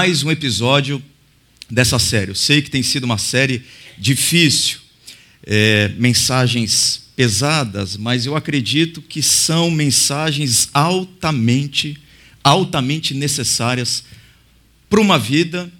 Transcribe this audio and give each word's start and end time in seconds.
mais 0.00 0.22
um 0.22 0.30
episódio 0.30 1.02
dessa 1.70 1.98
série. 1.98 2.30
Eu 2.30 2.34
sei 2.34 2.62
que 2.62 2.70
tem 2.70 2.82
sido 2.82 3.04
uma 3.04 3.18
série 3.18 3.62
difícil, 3.98 4.78
é, 5.44 5.88
mensagens 5.98 7.02
pesadas, 7.14 7.98
mas 7.98 8.24
eu 8.24 8.34
acredito 8.34 9.02
que 9.02 9.20
são 9.20 9.70
mensagens 9.70 10.70
altamente, 10.72 11.98
altamente 12.42 13.12
necessárias 13.12 14.02
para 14.88 15.02
uma 15.02 15.18
vida 15.18 15.70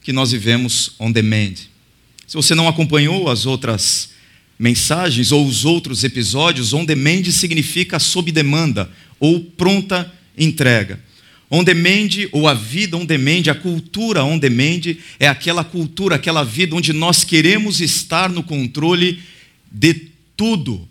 que 0.00 0.12
nós 0.12 0.30
vivemos 0.30 0.92
on 0.96 1.10
demand. 1.10 1.54
Se 2.28 2.34
você 2.34 2.54
não 2.54 2.68
acompanhou 2.68 3.28
as 3.28 3.46
outras 3.46 4.10
mensagens 4.56 5.32
ou 5.32 5.44
os 5.44 5.64
outros 5.64 6.04
episódios, 6.04 6.72
on 6.72 6.84
demand 6.84 7.24
significa 7.32 7.98
sob 7.98 8.30
demanda 8.30 8.88
ou 9.18 9.40
pronta 9.40 10.08
entrega. 10.38 11.00
On 11.50 11.64
demand, 11.64 12.28
ou 12.30 12.46
a 12.46 12.54
vida 12.54 12.96
on 12.96 13.04
demand, 13.04 13.48
a 13.50 13.54
cultura 13.54 14.24
on 14.24 14.38
demand, 14.38 14.96
é 15.18 15.26
aquela 15.26 15.64
cultura, 15.64 16.14
aquela 16.14 16.44
vida 16.44 16.76
onde 16.76 16.92
nós 16.92 17.24
queremos 17.24 17.80
estar 17.80 18.30
no 18.30 18.42
controle 18.42 19.20
de 19.70 20.10
tudo. 20.36 20.88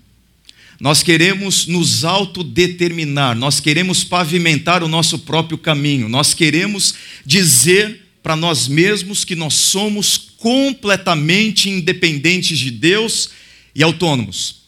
Nós 0.80 1.02
queremos 1.02 1.66
nos 1.66 2.04
autodeterminar, 2.04 3.38
nós 3.38 3.60
queremos 3.60 4.04
pavimentar 4.04 4.84
o 4.84 4.88
nosso 4.88 5.20
próprio 5.20 5.58
caminho, 5.58 6.10
nós 6.10 6.34
queremos 6.34 6.94
dizer 7.26 8.02
para 8.22 8.36
nós 8.36 8.68
mesmos 8.68 9.24
que 9.24 9.36
nós 9.36 9.54
somos 9.54 10.18
completamente 10.38 11.70
independentes 11.70 12.60
de 12.60 12.72
Deus 12.72 13.30
e 13.74 13.82
autônomos. 13.82 14.64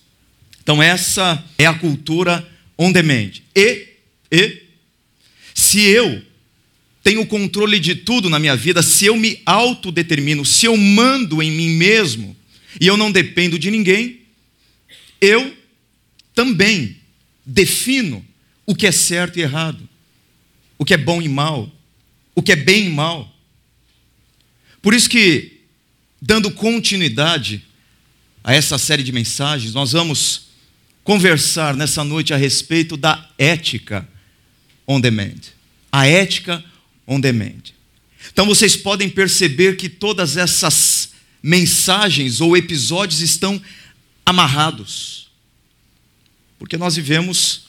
Então, 0.64 0.81
essa 0.81 1.44
é 1.58 1.66
a 1.66 1.73
cultura 1.73 2.47
on 2.78 2.92
demand. 2.92 3.31
E, 3.56 3.88
e 4.31 4.61
se 5.72 5.80
eu 5.80 6.22
tenho 7.02 7.26
controle 7.26 7.80
de 7.80 7.96
tudo 7.96 8.30
na 8.30 8.38
minha 8.38 8.58
vida, 8.58 8.84
se 8.84 9.06
eu 9.06 9.16
me 9.16 9.42
autodetermino, 9.46 10.46
se 10.46 10.66
eu 10.66 10.76
mando 10.76 11.42
em 11.42 11.50
mim 11.50 11.70
mesmo 11.70 12.36
e 12.80 12.88
eu 12.88 12.98
não 12.98 13.10
dependo 13.10 13.58
de 13.58 13.72
ninguém, 13.72 14.20
eu 15.22 15.56
também 16.36 16.98
defino 17.46 18.26
o 18.66 18.76
que 18.76 18.86
é 18.86 18.92
certo 18.92 19.40
e 19.40 19.44
errado, 19.44 19.88
o 20.78 20.84
que 20.84 20.94
é 20.94 20.98
bom 20.98 21.22
e 21.22 21.30
mal, 21.30 21.72
o 22.36 22.44
que 22.44 22.52
é 22.52 22.56
bem 22.58 22.88
e 22.88 22.90
mal. 22.90 23.34
Por 24.82 24.94
isso 24.94 25.10
que, 25.10 25.62
dando 26.22 26.52
continuidade 26.52 27.64
a 28.44 28.54
essa 28.54 28.78
série 28.78 29.04
de 29.04 29.14
mensagens, 29.14 29.74
nós 29.74 29.94
vamos 29.94 30.48
conversar 31.02 31.78
nessa 31.78 32.04
noite 32.04 32.34
a 32.34 32.38
respeito 32.38 32.98
da 32.98 33.30
ética 33.38 34.06
on 34.86 35.00
demand. 35.00 35.61
A 35.91 36.07
ética 36.07 36.63
on 37.06 37.19
demand. 37.19 37.74
Então 38.31 38.46
vocês 38.46 38.75
podem 38.75 39.09
perceber 39.09 39.75
que 39.75 39.90
todas 39.90 40.38
essas 40.38 41.12
mensagens 41.41 42.40
ou 42.40 42.56
episódios 42.56 43.22
estão 43.22 43.62
amarrados. 44.25 45.30
Porque 46.59 46.78
nós 46.78 46.96
vivemos 46.96 47.66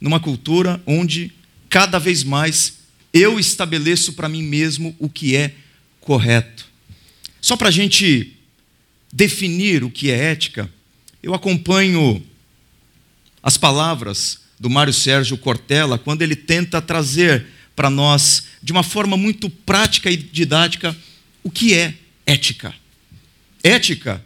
numa 0.00 0.20
cultura 0.20 0.80
onde 0.86 1.32
cada 1.68 1.98
vez 1.98 2.22
mais 2.22 2.78
eu 3.12 3.38
estabeleço 3.38 4.12
para 4.12 4.28
mim 4.28 4.42
mesmo 4.42 4.94
o 4.98 5.08
que 5.08 5.36
é 5.36 5.54
correto. 6.00 6.66
Só 7.40 7.56
para 7.56 7.68
a 7.68 7.72
gente 7.72 8.36
definir 9.12 9.82
o 9.82 9.90
que 9.90 10.10
é 10.10 10.30
ética, 10.30 10.70
eu 11.22 11.34
acompanho 11.34 12.24
as 13.42 13.56
palavras 13.56 14.39
do 14.60 14.68
Mário 14.68 14.92
Sérgio 14.92 15.38
Cortella, 15.38 15.98
quando 15.98 16.20
ele 16.20 16.36
tenta 16.36 16.82
trazer 16.82 17.46
para 17.74 17.88
nós, 17.88 18.44
de 18.62 18.72
uma 18.72 18.82
forma 18.82 19.16
muito 19.16 19.48
prática 19.48 20.10
e 20.10 20.16
didática, 20.18 20.94
o 21.42 21.50
que 21.50 21.72
é 21.72 21.94
ética. 22.26 22.74
Ética 23.64 24.22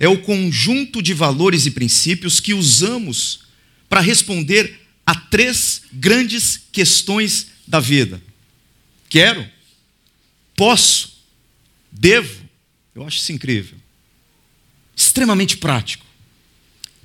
é 0.00 0.08
o 0.08 0.22
conjunto 0.22 1.02
de 1.02 1.12
valores 1.12 1.66
e 1.66 1.70
princípios 1.70 2.40
que 2.40 2.54
usamos 2.54 3.40
para 3.86 4.00
responder 4.00 4.80
a 5.04 5.14
três 5.14 5.82
grandes 5.92 6.62
questões 6.72 7.48
da 7.66 7.78
vida: 7.78 8.22
quero, 9.10 9.46
posso, 10.56 11.18
devo. 11.92 12.42
Eu 12.94 13.06
acho 13.06 13.18
isso 13.18 13.32
incrível. 13.32 13.76
Extremamente 14.96 15.58
prático. 15.58 16.06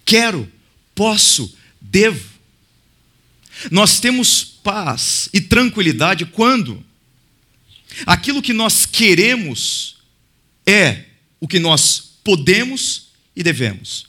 Quero, 0.06 0.50
posso, 0.96 1.54
devo. 1.82 2.29
Nós 3.72 4.00
temos 4.00 4.44
paz 4.44 5.30
e 5.34 5.42
tranquilidade 5.42 6.26
quando 6.26 6.84
aquilo 8.06 8.42
que 8.42 8.54
nós 8.54 8.86
queremos 8.86 9.98
é 10.66 11.06
o 11.40 11.48
que 11.48 11.60
nós 11.60 12.12
podemos 12.24 13.08
e 13.36 13.44
devemos. 13.44 14.06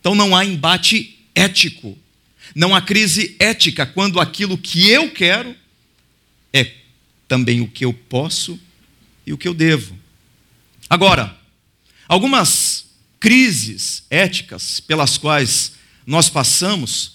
Então 0.00 0.14
não 0.14 0.34
há 0.34 0.44
embate 0.44 1.18
ético, 1.34 1.96
não 2.54 2.74
há 2.74 2.80
crise 2.80 3.36
ética 3.38 3.86
quando 3.86 4.20
aquilo 4.20 4.56
que 4.58 4.88
eu 4.88 5.10
quero 5.10 5.54
é 6.52 6.72
também 7.26 7.60
o 7.60 7.68
que 7.68 7.84
eu 7.84 7.92
posso 7.92 8.58
e 9.26 9.32
o 9.32 9.38
que 9.38 9.48
eu 9.48 9.54
devo. 9.54 9.98
Agora, 10.88 11.38
algumas 12.06 12.86
crises 13.18 14.04
éticas 14.10 14.80
pelas 14.80 15.16
quais 15.16 15.72
nós 16.06 16.28
passamos 16.28 17.13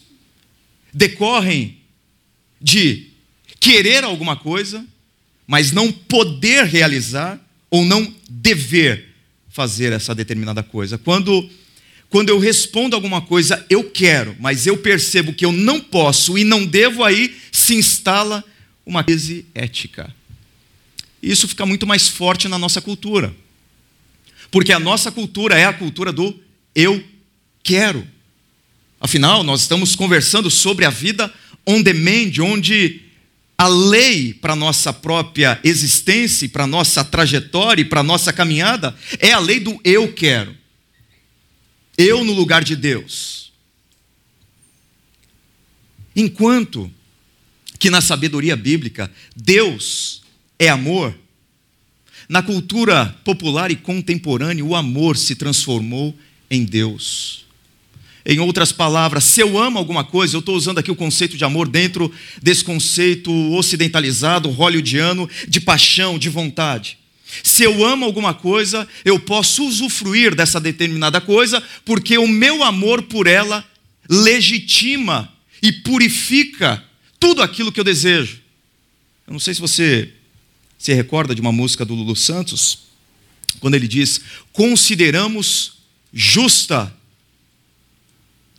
decorrem 0.93 1.77
de 2.61 3.07
querer 3.59 4.03
alguma 4.03 4.35
coisa, 4.35 4.85
mas 5.47 5.71
não 5.71 5.91
poder 5.91 6.65
realizar 6.65 7.39
ou 7.69 7.85
não 7.85 8.13
dever 8.29 9.09
fazer 9.49 9.91
essa 9.91 10.13
determinada 10.13 10.63
coisa. 10.63 10.97
Quando 10.97 11.49
quando 12.09 12.29
eu 12.29 12.39
respondo 12.39 12.95
alguma 12.95 13.21
coisa, 13.21 13.63
eu 13.69 13.83
quero, 13.83 14.35
mas 14.39 14.65
eu 14.65 14.77
percebo 14.77 15.31
que 15.31 15.45
eu 15.45 15.51
não 15.51 15.79
posso 15.79 16.39
e 16.39 16.43
não 16.43 16.65
devo, 16.65 17.03
aí 17.03 17.37
se 17.51 17.75
instala 17.75 18.43
uma 18.83 19.03
crise 19.03 19.45
ética. 19.53 20.13
Isso 21.21 21.47
fica 21.47 21.67
muito 21.67 21.85
mais 21.85 22.07
forte 22.07 22.47
na 22.47 22.57
nossa 22.57 22.81
cultura. 22.81 23.35
Porque 24.49 24.73
a 24.73 24.79
nossa 24.79 25.11
cultura 25.11 25.55
é 25.55 25.65
a 25.65 25.73
cultura 25.73 26.11
do 26.11 26.35
eu 26.73 27.03
quero. 27.61 28.07
Afinal, 28.99 29.43
nós 29.43 29.61
estamos 29.61 29.95
conversando 29.95 30.49
sobre 30.51 30.83
a 30.83 30.89
vida 30.89 31.33
on 31.65 31.81
demand, 31.81 32.31
onde 32.41 33.01
a 33.57 33.67
lei 33.67 34.33
para 34.33 34.55
nossa 34.55 34.91
própria 34.91 35.59
existência, 35.63 36.47
para 36.49 36.65
nossa 36.65 37.03
trajetória 37.03 37.81
e 37.81 37.85
para 37.85 38.01
nossa 38.01 38.31
caminhada 38.33 38.95
é 39.19 39.31
a 39.31 39.39
lei 39.39 39.59
do 39.59 39.79
eu 39.83 40.13
quero. 40.13 40.55
Eu 41.97 42.23
no 42.23 42.33
lugar 42.33 42.63
de 42.63 42.75
Deus. 42.75 43.51
Enquanto 46.15 46.91
que 47.77 47.89
na 47.89 48.01
sabedoria 48.01 48.55
bíblica 48.55 49.11
Deus 49.35 50.21
é 50.57 50.69
amor, 50.69 51.13
na 52.27 52.41
cultura 52.41 53.15
popular 53.23 53.71
e 53.71 53.75
contemporânea 53.75 54.63
o 54.63 54.75
amor 54.75 55.17
se 55.17 55.35
transformou 55.35 56.17
em 56.49 56.63
Deus. 56.63 57.48
Em 58.31 58.39
outras 58.39 58.71
palavras, 58.71 59.23
se 59.23 59.41
eu 59.41 59.57
amo 59.57 59.79
alguma 59.79 60.03
coisa, 60.03 60.35
eu 60.35 60.39
estou 60.39 60.55
usando 60.55 60.77
aqui 60.77 60.91
o 60.91 60.95
conceito 60.95 61.35
de 61.35 61.43
amor 61.43 61.67
dentro 61.67 62.13
desse 62.39 62.63
conceito 62.63 63.31
ocidentalizado, 63.55 64.51
hollywoodiano, 64.51 65.27
de 65.47 65.59
paixão, 65.59 66.19
de 66.19 66.29
vontade. 66.29 66.99
Se 67.43 67.63
eu 67.63 67.83
amo 67.83 68.05
alguma 68.05 68.31
coisa, 68.31 68.87
eu 69.03 69.19
posso 69.19 69.67
usufruir 69.67 70.35
dessa 70.35 70.59
determinada 70.59 71.19
coisa, 71.19 71.59
porque 71.83 72.19
o 72.19 72.27
meu 72.27 72.63
amor 72.63 73.01
por 73.01 73.25
ela 73.25 73.65
legitima 74.07 75.33
e 75.59 75.71
purifica 75.71 76.83
tudo 77.19 77.41
aquilo 77.41 77.71
que 77.71 77.79
eu 77.79 77.83
desejo. 77.83 78.41
Eu 79.25 79.33
não 79.33 79.39
sei 79.39 79.55
se 79.55 79.59
você 79.59 80.13
se 80.77 80.93
recorda 80.93 81.33
de 81.33 81.41
uma 81.41 81.51
música 81.51 81.83
do 81.83 81.95
Lulu 81.95 82.15
Santos, 82.15 82.89
quando 83.59 83.73
ele 83.73 83.87
diz: 83.87 84.21
Consideramos 84.53 85.79
justa 86.13 86.95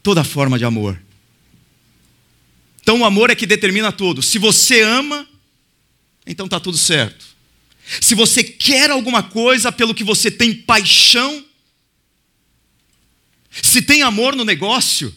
toda 0.02 0.25
forma 0.25 0.58
de 0.58 0.64
amor. 0.64 1.00
Então 2.82 3.00
o 3.00 3.05
amor 3.05 3.31
é 3.31 3.35
que 3.35 3.47
determina 3.47 3.93
tudo. 3.93 4.23
Se 4.23 4.38
você 4.38 4.82
ama, 4.82 5.29
então 6.26 6.47
está 6.47 6.58
tudo 6.58 6.79
certo. 6.79 7.25
Se 8.00 8.14
você 8.14 8.43
quer 8.43 8.91
alguma 8.91 9.23
coisa 9.23 9.73
pelo 9.73 9.94
que 9.94 10.05
você 10.05 10.31
tem 10.31 10.55
paixão, 10.55 11.44
Se 13.62 13.82
tem 13.82 14.02
amor 14.02 14.37
no 14.37 14.44
negócio, 14.44 15.12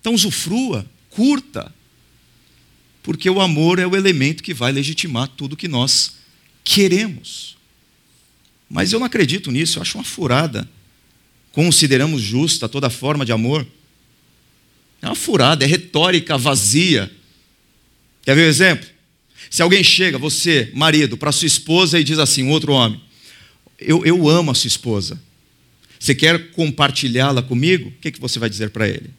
então 0.00 0.14
usufrua, 0.14 0.88
curta. 1.08 1.74
Porque 3.02 3.28
o 3.28 3.40
amor 3.40 3.78
é 3.78 3.86
o 3.86 3.96
elemento 3.96 4.42
que 4.42 4.52
vai 4.52 4.70
legitimar 4.70 5.28
tudo 5.28 5.56
que 5.56 5.66
nós 5.66 6.16
queremos. 6.62 7.56
Mas 8.68 8.92
eu 8.92 9.00
não 9.00 9.06
acredito 9.06 9.50
nisso, 9.50 9.78
eu 9.78 9.82
acho 9.82 9.98
uma 9.98 10.04
furada. 10.04 10.68
Consideramos 11.52 12.20
justa 12.22 12.68
toda 12.68 12.90
forma 12.90 13.24
de 13.24 13.32
amor. 13.32 13.66
É 15.00 15.06
uma 15.06 15.14
furada, 15.14 15.64
é 15.64 15.68
retórica 15.68 16.38
vazia. 16.38 17.10
Quer 18.24 18.34
ver 18.34 18.42
o 18.42 18.46
um 18.46 18.48
exemplo? 18.48 18.88
Se 19.50 19.60
alguém 19.60 19.84
chega, 19.84 20.16
você, 20.16 20.70
marido, 20.72 21.16
para 21.16 21.30
sua 21.30 21.46
esposa 21.46 22.00
e 22.00 22.04
diz 22.04 22.18
assim, 22.18 22.42
um 22.42 22.50
outro 22.50 22.72
homem: 22.72 23.00
eu, 23.78 24.04
eu 24.06 24.28
amo 24.28 24.50
a 24.50 24.54
sua 24.54 24.68
esposa. 24.68 25.20
Você 25.98 26.14
quer 26.14 26.50
compartilhá-la 26.52 27.42
comigo? 27.42 27.88
O 27.88 28.00
que, 28.00 28.10
que 28.10 28.20
você 28.20 28.38
vai 28.38 28.48
dizer 28.48 28.70
para 28.70 28.88
ele? 28.88 29.10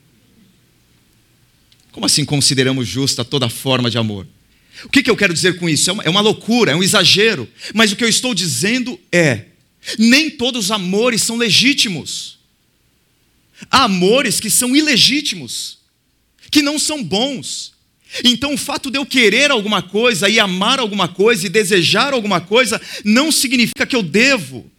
Como 1.92 2.06
assim 2.06 2.26
consideramos 2.26 2.88
justa 2.88 3.24
toda 3.24 3.48
forma 3.48 3.90
de 3.90 3.98
amor? 3.98 4.28
O 4.84 4.90
que, 4.90 5.04
que 5.04 5.10
eu 5.10 5.16
quero 5.16 5.34
dizer 5.34 5.58
com 5.58 5.70
isso? 5.70 5.90
É 5.90 5.94
uma, 5.94 6.04
é 6.04 6.10
uma 6.10 6.22
loucura, 6.22 6.72
é 6.72 6.76
um 6.76 6.84
exagero. 6.84 7.48
Mas 7.74 7.92
o 7.92 7.96
que 7.96 8.04
eu 8.04 8.10
estou 8.10 8.34
dizendo 8.34 9.00
é: 9.12 9.46
nem 9.98 10.30
todos 10.30 10.66
os 10.66 10.72
amores 10.72 11.22
são 11.22 11.36
legítimos. 11.36 12.40
Há 13.70 13.84
amores 13.84 14.40
que 14.40 14.50
são 14.50 14.76
ilegítimos, 14.76 15.80
que 16.52 16.62
não 16.62 16.78
são 16.78 17.04
bons. 17.04 17.74
Então, 18.24 18.54
o 18.54 18.58
fato 18.58 18.92
de 18.92 18.98
eu 18.98 19.06
querer 19.06 19.50
alguma 19.50 19.82
coisa 19.82 20.30
e 20.30 20.40
amar 20.40 20.80
alguma 20.80 21.08
coisa 21.08 21.46
e 21.46 21.50
desejar 21.50 22.14
alguma 22.14 22.40
coisa 22.40 22.80
não 23.04 23.32
significa 23.32 23.86
que 23.86 23.96
eu 23.96 24.04
devo 24.04 24.70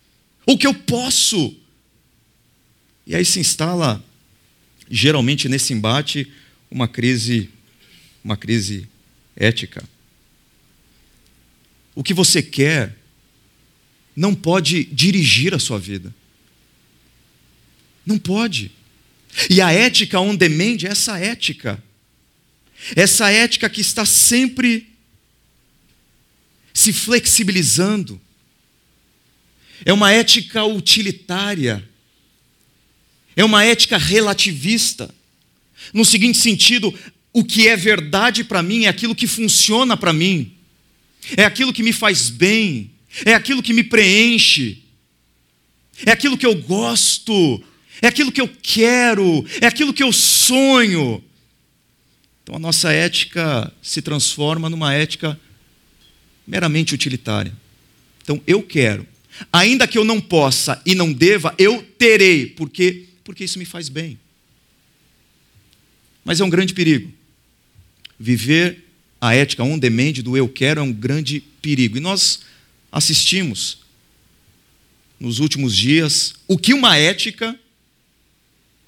ou 0.46 0.56
que 0.56 0.66
eu 0.66 0.74
posso. 0.74 1.56
E 3.06 3.14
aí 3.14 3.24
se 3.24 3.40
instala, 3.40 4.02
geralmente 4.90 5.48
nesse 5.48 5.72
embate, 5.72 6.30
uma 6.70 6.86
crise, 6.86 7.50
uma 8.22 8.36
crise 8.36 8.88
ética. 9.36 9.82
O 11.94 12.02
que 12.02 12.14
você 12.14 12.42
quer 12.42 12.96
não 14.16 14.34
pode 14.34 14.84
dirigir 14.84 15.55
a 15.55 15.58
sua 15.58 15.78
vida. 15.78 16.14
Não 18.06 18.19
pode. 18.19 18.70
E 19.50 19.61
a 19.61 19.72
ética 19.72 20.20
on 20.20 20.37
demand 20.37 20.84
é 20.84 20.88
essa 20.88 21.19
ética. 21.19 21.82
Essa 22.94 23.31
ética 23.31 23.69
que 23.69 23.81
está 23.81 24.05
sempre 24.05 24.88
se 26.72 26.93
flexibilizando. 26.93 28.20
É 29.84 29.93
uma 29.93 30.12
ética 30.12 30.64
utilitária. 30.64 31.88
É 33.37 33.44
uma 33.44 33.64
ética 33.64 33.99
relativista. 33.99 35.12
No 35.93 36.05
seguinte 36.05 36.38
sentido, 36.38 36.96
o 37.32 37.44
que 37.44 37.66
é 37.66 37.76
verdade 37.76 38.44
para 38.44 38.62
mim 38.62 38.84
é 38.84 38.88
aquilo 38.88 39.14
que 39.14 39.26
funciona 39.26 39.96
para 39.96 40.12
mim, 40.12 40.52
é 41.37 41.44
aquilo 41.44 41.72
que 41.72 41.82
me 41.82 41.93
faz 41.93 42.31
bem, 42.31 42.90
é 43.25 43.34
aquilo 43.34 43.62
que 43.62 43.72
me 43.72 43.84
preenche, 43.84 44.82
é 46.05 46.11
aquilo 46.11 46.38
que 46.38 46.46
eu 46.46 46.55
gosto, 46.55 47.62
é 48.00 48.06
aquilo 48.06 48.32
que 48.32 48.40
eu 48.40 48.49
quero, 48.49 49.44
é 49.61 49.66
aquilo 49.66 49.93
que 49.93 50.02
eu 50.02 50.12
sonho. 50.12 51.22
Então 52.43 52.56
a 52.56 52.58
nossa 52.58 52.93
ética 52.93 53.72
se 53.82 54.02
transforma 54.02 54.69
numa 54.69 54.93
ética 54.93 55.38
meramente 56.46 56.94
utilitária. 56.94 57.52
Então 58.22 58.40
eu 58.46 58.62
quero, 58.62 59.06
ainda 59.52 59.87
que 59.87 59.99
eu 59.99 60.05
não 60.05 60.20
possa 60.20 60.81
e 60.84 60.94
não 60.94 61.12
deva, 61.12 61.55
eu 61.58 61.82
terei, 61.99 62.46
porque 62.46 63.06
porque 63.25 63.43
isso 63.43 63.58
me 63.58 63.64
faz 63.64 63.88
bem. 63.88 64.19
Mas 66.22 66.40
é 66.40 66.44
um 66.44 66.50
grande 66.50 66.75
perigo. 66.75 67.11
Viver 68.20 68.84
a 69.20 69.34
ética 69.34 69.64
on 69.64 69.78
demand 69.78 70.12
do 70.22 70.37
eu 70.37 70.46
quero 70.46 70.81
é 70.81 70.82
um 70.82 70.93
grande 70.93 71.40
perigo. 71.62 71.96
E 71.96 72.00
nós 72.00 72.40
assistimos 72.94 73.79
nos 75.19 75.41
últimos 75.41 75.76
dias 75.76 76.35
o 76.46 76.56
que 76.56 76.73
uma 76.73 76.96
ética, 76.96 77.58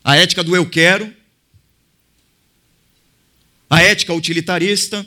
a 0.05 0.17
ética 0.17 0.45
do 0.45 0.55
eu 0.55 0.65
quero, 0.65 1.13
a 3.69 3.83
ética 3.83 4.15
utilitarista, 4.15 5.05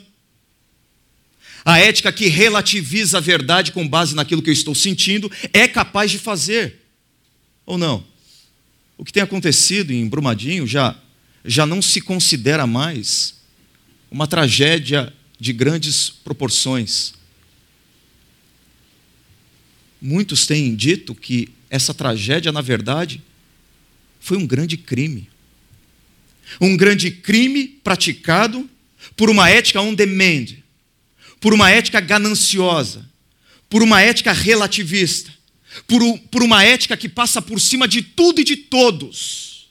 a 1.64 1.78
ética 1.78 2.12
que 2.12 2.26
relativiza 2.28 3.16
a 3.16 3.22
verdade 3.22 3.72
com 3.72 3.88
base 3.88 4.14
naquilo 4.14 4.42
que 4.42 4.50
eu 4.50 4.54
estou 4.54 4.74
sentindo, 4.74 5.32
é 5.50 5.66
capaz 5.66 6.10
de 6.10 6.18
fazer. 6.18 6.80
Ou 7.64 7.78
não? 7.78 8.04
O 8.98 9.04
que 9.04 9.12
tem 9.12 9.22
acontecido 9.22 9.92
em 9.92 10.06
Brumadinho 10.06 10.66
já, 10.66 10.94
já 11.42 11.64
não 11.64 11.80
se 11.80 12.02
considera 12.02 12.66
mais 12.66 13.34
uma 14.10 14.26
tragédia 14.26 15.10
de 15.38 15.54
grandes 15.54 16.10
proporções. 16.10 17.14
Muitos 20.00 20.46
têm 20.46 20.74
dito 20.74 21.14
que 21.14 21.48
essa 21.68 21.92
tragédia, 21.92 22.50
na 22.50 22.60
verdade, 22.60 23.22
foi 24.18 24.36
um 24.36 24.46
grande 24.46 24.76
crime. 24.76 25.28
Um 26.60 26.76
grande 26.76 27.10
crime 27.10 27.68
praticado 27.68 28.68
por 29.16 29.30
uma 29.30 29.48
ética 29.48 29.80
on 29.80 29.94
demand, 29.94 30.56
por 31.38 31.54
uma 31.54 31.70
ética 31.70 32.00
gananciosa, 32.00 33.08
por 33.68 33.82
uma 33.82 34.00
ética 34.00 34.32
relativista, 34.32 35.32
por, 35.86 36.00
por 36.30 36.42
uma 36.42 36.64
ética 36.64 36.96
que 36.96 37.08
passa 37.08 37.40
por 37.40 37.60
cima 37.60 37.86
de 37.86 38.02
tudo 38.02 38.40
e 38.40 38.44
de 38.44 38.56
todos. 38.56 39.68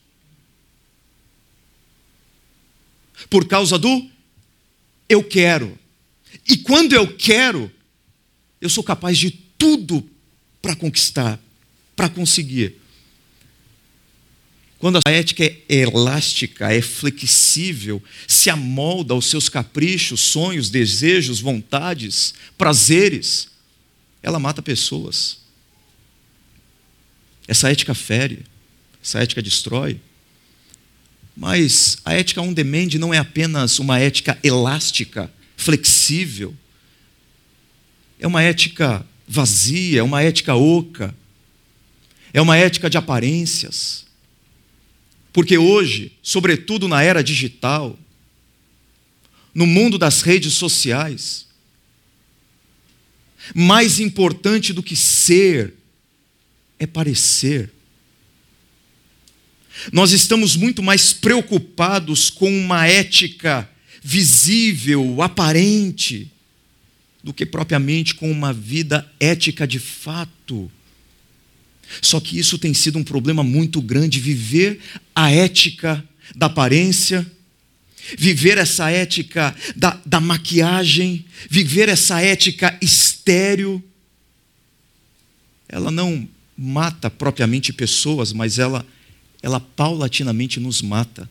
Por 3.30 3.48
causa 3.48 3.78
do 3.78 4.10
eu 5.08 5.24
quero. 5.24 5.78
E 6.48 6.58
quando 6.58 6.94
eu 6.94 7.16
quero, 7.16 7.72
eu 8.62 8.70
sou 8.70 8.84
capaz 8.84 9.18
de 9.18 9.32
tudo 9.32 10.10
para 10.62 10.76
conquistar, 10.76 11.40
para 11.96 12.10
conseguir. 12.10 12.76
Quando 14.80 15.00
a 15.06 15.12
ética 15.12 15.44
é 15.44 15.64
elástica, 15.68 16.72
é 16.72 16.82
flexível, 16.82 18.02
se 18.26 18.50
amolda 18.50 19.14
aos 19.14 19.26
seus 19.26 19.50
caprichos, 19.50 20.22
sonhos, 20.22 20.70
desejos, 20.70 21.42
vontades, 21.42 22.34
prazeres, 22.58 23.50
ela 24.24 24.40
mata 24.40 24.62
pessoas. 24.62 25.40
Essa 27.46 27.70
ética 27.70 27.94
fere, 27.94 28.46
essa 29.04 29.20
ética 29.20 29.42
destrói. 29.42 30.00
Mas 31.36 31.98
a 32.06 32.14
ética 32.14 32.42
on 32.42 32.54
demand 32.54 32.96
não 33.00 33.14
é 33.14 33.18
apenas 33.18 33.80
uma 33.80 34.00
ética 34.00 34.38
elástica, 34.44 35.32
flexível. 35.58 36.56
É 38.20 38.28
uma 38.28 38.42
ética 38.42 39.06
vazia, 39.32 40.00
é 40.00 40.04
uma 40.04 40.24
ética 40.24 40.56
oca. 40.56 41.16
É 42.34 42.42
uma 42.42 42.58
ética 42.58 42.90
de 42.90 42.98
aparências. 42.98 44.06
Porque 45.32 45.56
hoje, 45.56 46.12
sobretudo 46.24 46.88
na 46.88 47.04
era 47.04 47.24
digital, 47.24 47.98
no 49.54 49.68
mundo 49.68 50.00
das 50.00 50.24
redes 50.24 50.54
sociais, 50.54 51.46
mais 53.54 54.00
importante 54.00 54.74
do 54.74 54.82
que 54.82 54.96
ser 54.96 55.76
é 56.80 56.88
parecer. 56.88 57.72
Nós 59.94 60.12
estamos 60.12 60.56
muito 60.56 60.82
mais 60.82 61.14
preocupados 61.14 62.30
com 62.32 62.52
uma 62.52 62.88
ética 62.88 63.70
visível, 64.02 65.22
aparente, 65.22 66.32
do 67.24 67.34
que 67.34 67.46
propriamente 67.46 68.16
com 68.16 68.32
uma 68.32 68.54
vida 68.54 69.10
ética 69.20 69.68
de 69.68 69.80
fato. 69.80 70.72
Só 72.02 72.20
que 72.20 72.38
isso 72.38 72.58
tem 72.58 72.74
sido 72.74 72.98
um 72.98 73.04
problema 73.04 73.44
muito 73.44 73.82
grande 73.82 74.20
viver 74.20 74.80
a 75.14 75.32
ética 75.32 76.04
da 76.36 76.46
aparência, 76.46 77.30
viver 78.18 78.58
essa 78.58 78.90
ética 78.90 79.56
da, 79.76 80.00
da 80.06 80.20
maquiagem, 80.20 81.26
viver 81.50 81.90
essa 81.90 82.22
ética 82.22 82.78
estéreo. 82.82 83.84
Ela 85.68 85.92
não 85.92 86.28
mata 86.58 87.10
propriamente 87.10 87.74
pessoas, 87.74 88.32
mas 88.34 88.60
ela, 88.60 88.86
ela 89.42 89.60
paulatinamente 89.60 90.60
nos 90.60 90.82
mata. 90.82 91.30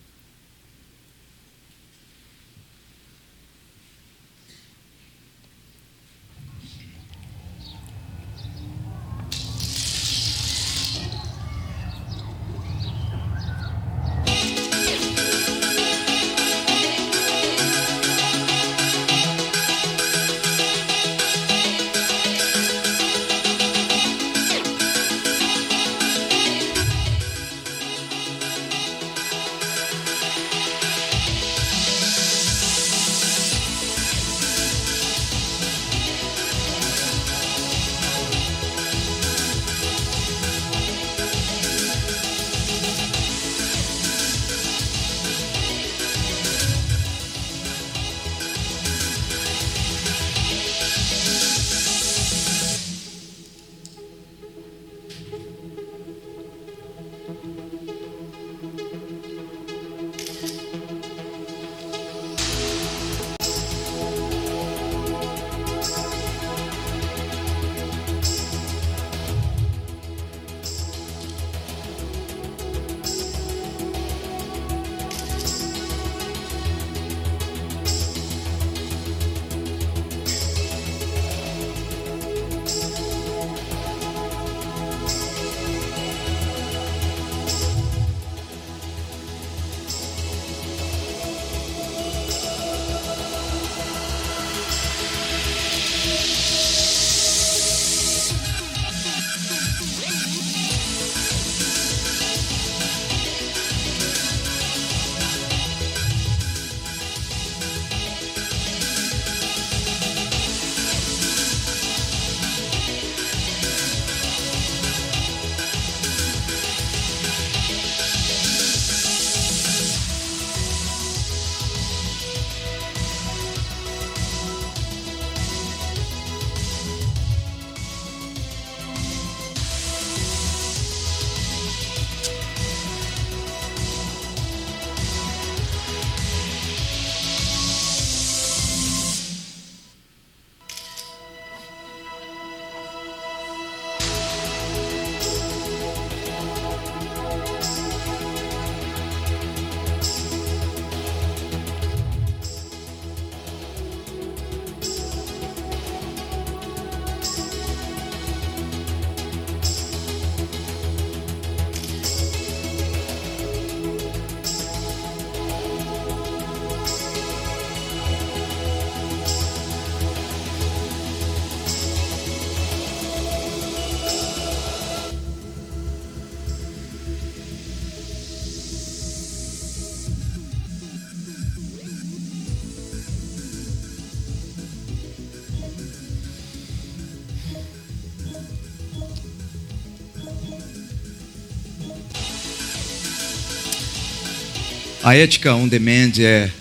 A 195.01 195.15
ética 195.15 195.55
on 195.55 195.65
demand 195.65 196.19
é 196.19 196.51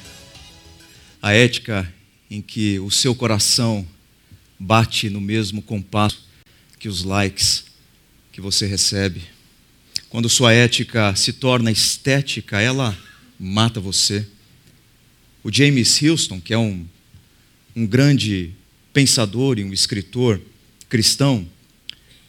a 1.20 1.32
ética 1.32 1.92
em 2.30 2.40
que 2.40 2.78
o 2.78 2.88
seu 2.88 3.12
coração 3.12 3.84
bate 4.56 5.10
no 5.10 5.20
mesmo 5.20 5.60
compasso 5.60 6.24
que 6.78 6.88
os 6.88 7.02
likes 7.02 7.64
que 8.30 8.40
você 8.40 8.64
recebe. 8.64 9.22
Quando 10.08 10.28
sua 10.28 10.52
ética 10.52 11.16
se 11.16 11.32
torna 11.32 11.72
estética, 11.72 12.60
ela 12.60 12.96
mata 13.40 13.80
você. 13.80 14.24
O 15.42 15.52
James 15.52 16.00
Houston, 16.00 16.40
que 16.40 16.54
é 16.54 16.58
um, 16.58 16.86
um 17.74 17.84
grande 17.84 18.52
pensador 18.92 19.58
e 19.58 19.64
um 19.64 19.72
escritor 19.72 20.40
cristão, 20.88 21.44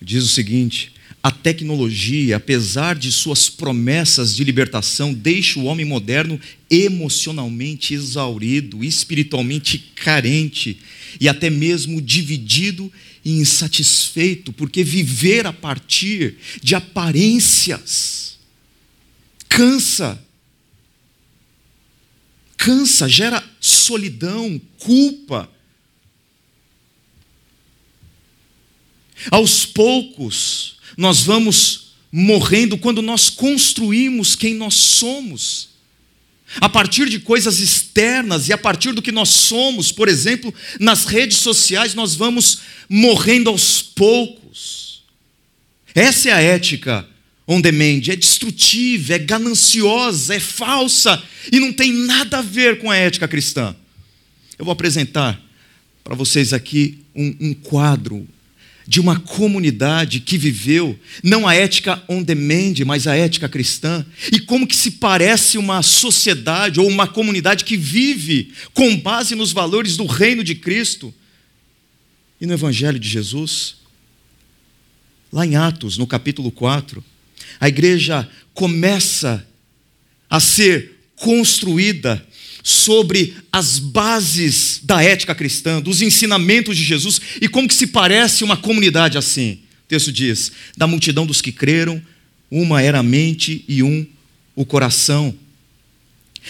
diz 0.02 0.24
o 0.24 0.28
seguinte: 0.28 0.92
a 1.22 1.32
tecnologia, 1.32 2.38
apesar 2.38 2.96
de 2.96 3.12
suas 3.12 3.50
promessas 3.50 4.36
de 4.36 4.44
libertação, 4.44 5.14
deixa 5.14 5.60
o 5.60 5.66
homem 5.66 5.86
moderno 5.86 6.40
emocionalmente 6.70 7.94
exaurido, 7.94 8.84
espiritualmente 8.84 9.78
carente 9.96 10.80
e 11.20 11.28
até 11.28 11.50
mesmo 11.50 12.02
dividido 12.02 12.92
e 13.26 13.34
insatisfeito, 13.34 14.54
porque 14.54 14.84
viver 14.84 15.46
a 15.46 15.52
partir 15.52 16.38
de 16.64 16.74
aparências 16.74 18.30
cansa. 19.60 20.24
Cansa, 22.56 23.10
gera 23.10 23.44
solidão, 23.60 24.62
culpa. 24.78 25.50
Aos 29.30 29.66
poucos, 29.66 30.79
nós 31.00 31.22
vamos 31.22 31.94
morrendo 32.12 32.78
quando 32.78 33.02
nós 33.02 33.30
construímos 33.30 34.36
quem 34.36 34.54
nós 34.54 34.74
somos. 34.74 35.70
A 36.60 36.68
partir 36.68 37.08
de 37.08 37.20
coisas 37.20 37.62
externas 37.62 38.50
e 38.50 38.54
a 38.54 38.58
partir 38.58 38.92
do 38.92 39.02
que 39.02 39.10
nós 39.10 39.30
somos, 39.30 39.94
por 39.94 40.10
exemplo, 40.10 40.54
nas 40.78 41.06
redes 41.06 41.38
sociais, 41.38 41.94
nós 41.94 42.16
vamos 42.16 42.60
morrendo 42.90 43.50
aos 43.50 43.82
poucos. 43.82 45.04
Essa 45.96 46.32
é 46.32 46.32
a 46.34 46.42
ética 46.42 47.08
on 47.48 47.62
demand, 47.62 48.10
é 48.10 48.16
destrutiva, 48.18 49.14
é 49.14 49.20
gananciosa, 49.20 50.36
é 50.36 50.40
falsa 50.40 51.24
e 51.50 51.62
não 51.62 51.72
tem 51.72 51.94
nada 51.94 52.40
a 52.40 52.42
ver 52.42 52.80
com 52.80 52.92
a 52.92 52.98
ética 52.98 53.26
cristã. 53.26 53.74
Eu 54.58 54.66
vou 54.66 54.74
apresentar 54.74 55.42
para 56.04 56.14
vocês 56.14 56.52
aqui 56.52 57.00
um, 57.16 57.36
um 57.40 57.54
quadro 57.54 58.28
de 58.90 59.00
uma 59.00 59.20
comunidade 59.20 60.20
que 60.20 60.36
viveu 60.36 61.00
não 61.24 61.48
a 61.48 61.54
ética 61.54 62.04
on 62.10 62.24
demand, 62.24 62.74
mas 62.88 63.06
a 63.06 63.16
ética 63.16 63.48
cristã, 63.48 64.04
e 64.32 64.40
como 64.40 64.66
que 64.66 64.76
se 64.76 64.90
parece 64.90 65.60
uma 65.60 65.84
sociedade 65.84 66.80
ou 66.80 66.88
uma 66.88 67.06
comunidade 67.08 67.66
que 67.66 67.78
vive 67.78 68.52
com 68.74 68.98
base 68.98 69.36
nos 69.36 69.52
valores 69.52 69.96
do 69.96 70.08
reino 70.08 70.44
de 70.44 70.56
Cristo 70.56 71.14
e 72.42 72.48
no 72.48 72.54
evangelho 72.54 72.98
de 72.98 73.08
Jesus. 73.08 73.76
Lá 75.32 75.46
em 75.46 75.56
Atos, 75.56 75.96
no 75.96 76.08
capítulo 76.08 76.50
4, 76.50 77.06
a 77.60 77.70
igreja 77.70 78.28
começa 78.56 79.48
a 80.28 80.40
ser 80.40 80.98
construída 81.16 82.26
sobre 82.64 83.36
as 83.52 83.80
bases 83.80 84.82
da 84.84 85.02
ética 85.02 85.34
cristã, 85.34 85.82
dos 85.82 86.02
ensinamentos 86.02 86.78
de 86.78 86.84
Jesus 86.84 87.20
e 87.42 87.48
como 87.48 87.68
que 87.68 87.74
se 87.74 87.88
parece 87.88 88.44
uma 88.44 88.58
comunidade 88.58 89.18
assim. 89.18 89.60
O 89.86 89.88
texto 89.88 90.12
diz: 90.12 90.52
da 90.78 90.88
multidão 90.88 91.26
dos 91.26 91.42
que 91.42 91.52
creram, 91.52 92.02
uma 92.50 92.82
era 92.82 93.00
a 93.00 93.04
mente 93.04 93.64
e 93.68 93.82
um 93.84 94.06
o 94.56 94.66
coração. 94.66 95.34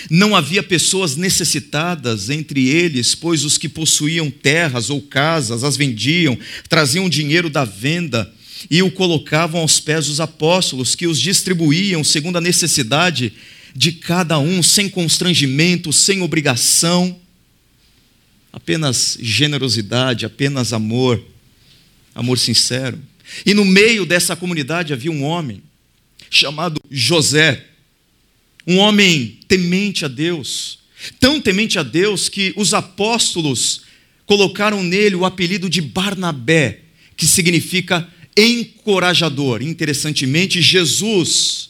Não 0.09 0.35
havia 0.35 0.63
pessoas 0.63 1.15
necessitadas 1.15 2.29
entre 2.29 2.67
eles, 2.67 3.15
pois 3.15 3.43
os 3.43 3.57
que 3.57 3.67
possuíam 3.67 4.29
terras 4.29 4.89
ou 4.89 5.01
casas 5.01 5.63
as 5.63 5.75
vendiam, 5.75 6.37
traziam 6.67 7.09
dinheiro 7.09 7.49
da 7.49 7.65
venda 7.65 8.31
e 8.69 8.81
o 8.81 8.91
colocavam 8.91 9.61
aos 9.61 9.79
pés 9.79 10.07
dos 10.07 10.19
apóstolos, 10.19 10.95
que 10.95 11.07
os 11.07 11.19
distribuíam 11.19 12.03
segundo 12.03 12.37
a 12.37 12.41
necessidade 12.41 13.33
de 13.75 13.91
cada 13.91 14.39
um, 14.39 14.61
sem 14.63 14.89
constrangimento, 14.89 15.93
sem 15.93 16.21
obrigação, 16.21 17.19
apenas 18.51 19.17
generosidade, 19.21 20.25
apenas 20.25 20.73
amor, 20.73 21.23
amor 22.13 22.37
sincero. 22.37 22.99
E 23.45 23.53
no 23.53 23.63
meio 23.63 24.05
dessa 24.05 24.35
comunidade 24.35 24.93
havia 24.93 25.11
um 25.11 25.23
homem 25.23 25.61
chamado 26.29 26.81
José, 26.89 27.65
um 28.65 28.77
homem 28.77 29.39
temente 29.47 30.05
a 30.05 30.07
Deus, 30.07 30.79
tão 31.19 31.39
temente 31.39 31.79
a 31.79 31.83
Deus 31.83 32.29
que 32.29 32.53
os 32.55 32.73
apóstolos 32.73 33.81
colocaram 34.25 34.83
nele 34.83 35.15
o 35.15 35.25
apelido 35.25 35.69
de 35.69 35.81
Barnabé, 35.81 36.81
que 37.15 37.25
significa 37.25 38.07
encorajador. 38.37 39.61
Interessantemente, 39.61 40.61
Jesus 40.61 41.68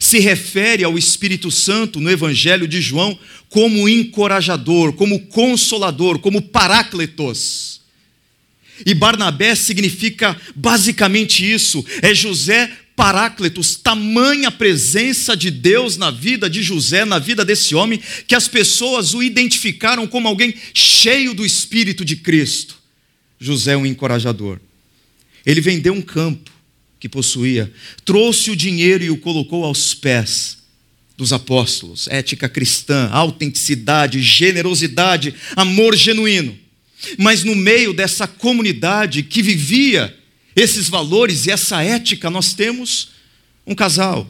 se 0.00 0.18
refere 0.18 0.84
ao 0.84 0.98
Espírito 0.98 1.50
Santo 1.50 2.00
no 2.00 2.10
Evangelho 2.10 2.66
de 2.66 2.80
João 2.80 3.18
como 3.48 3.88
encorajador, 3.88 4.92
como 4.92 5.26
consolador, 5.26 6.18
como 6.18 6.42
parácletos. 6.42 7.80
E 8.84 8.92
Barnabé 8.92 9.54
significa 9.54 10.38
basicamente 10.54 11.50
isso: 11.50 11.84
é 12.02 12.14
José 12.14 12.70
Parácletos, 12.94 13.76
tamanha 13.76 14.50
presença 14.50 15.36
de 15.36 15.50
Deus 15.50 15.98
na 15.98 16.10
vida 16.10 16.48
de 16.48 16.62
José, 16.62 17.04
na 17.04 17.18
vida 17.18 17.44
desse 17.44 17.74
homem, 17.74 18.00
que 18.26 18.34
as 18.34 18.48
pessoas 18.48 19.12
o 19.12 19.22
identificaram 19.22 20.06
como 20.06 20.26
alguém 20.26 20.54
cheio 20.72 21.34
do 21.34 21.44
Espírito 21.44 22.04
de 22.04 22.16
Cristo. 22.16 22.76
José 23.38 23.72
é 23.72 23.76
um 23.76 23.84
encorajador. 23.84 24.58
Ele 25.44 25.60
vendeu 25.60 25.92
um 25.92 26.00
campo 26.00 26.50
que 26.98 27.08
possuía, 27.08 27.72
trouxe 28.04 28.50
o 28.50 28.56
dinheiro 28.56 29.04
e 29.04 29.10
o 29.10 29.18
colocou 29.18 29.64
aos 29.64 29.94
pés 29.94 30.58
dos 31.16 31.32
apóstolos. 31.32 32.08
Ética 32.08 32.48
cristã, 32.48 33.08
autenticidade, 33.10 34.22
generosidade, 34.22 35.34
amor 35.54 35.96
genuíno. 35.96 36.56
Mas 37.18 37.44
no 37.44 37.54
meio 37.54 37.92
dessa 37.92 38.26
comunidade 38.26 39.22
que 39.22 39.42
vivia 39.42 40.16
esses 40.54 40.88
valores 40.88 41.46
e 41.46 41.50
essa 41.50 41.82
ética, 41.82 42.30
nós 42.30 42.54
temos 42.54 43.10
um 43.66 43.74
casal. 43.74 44.28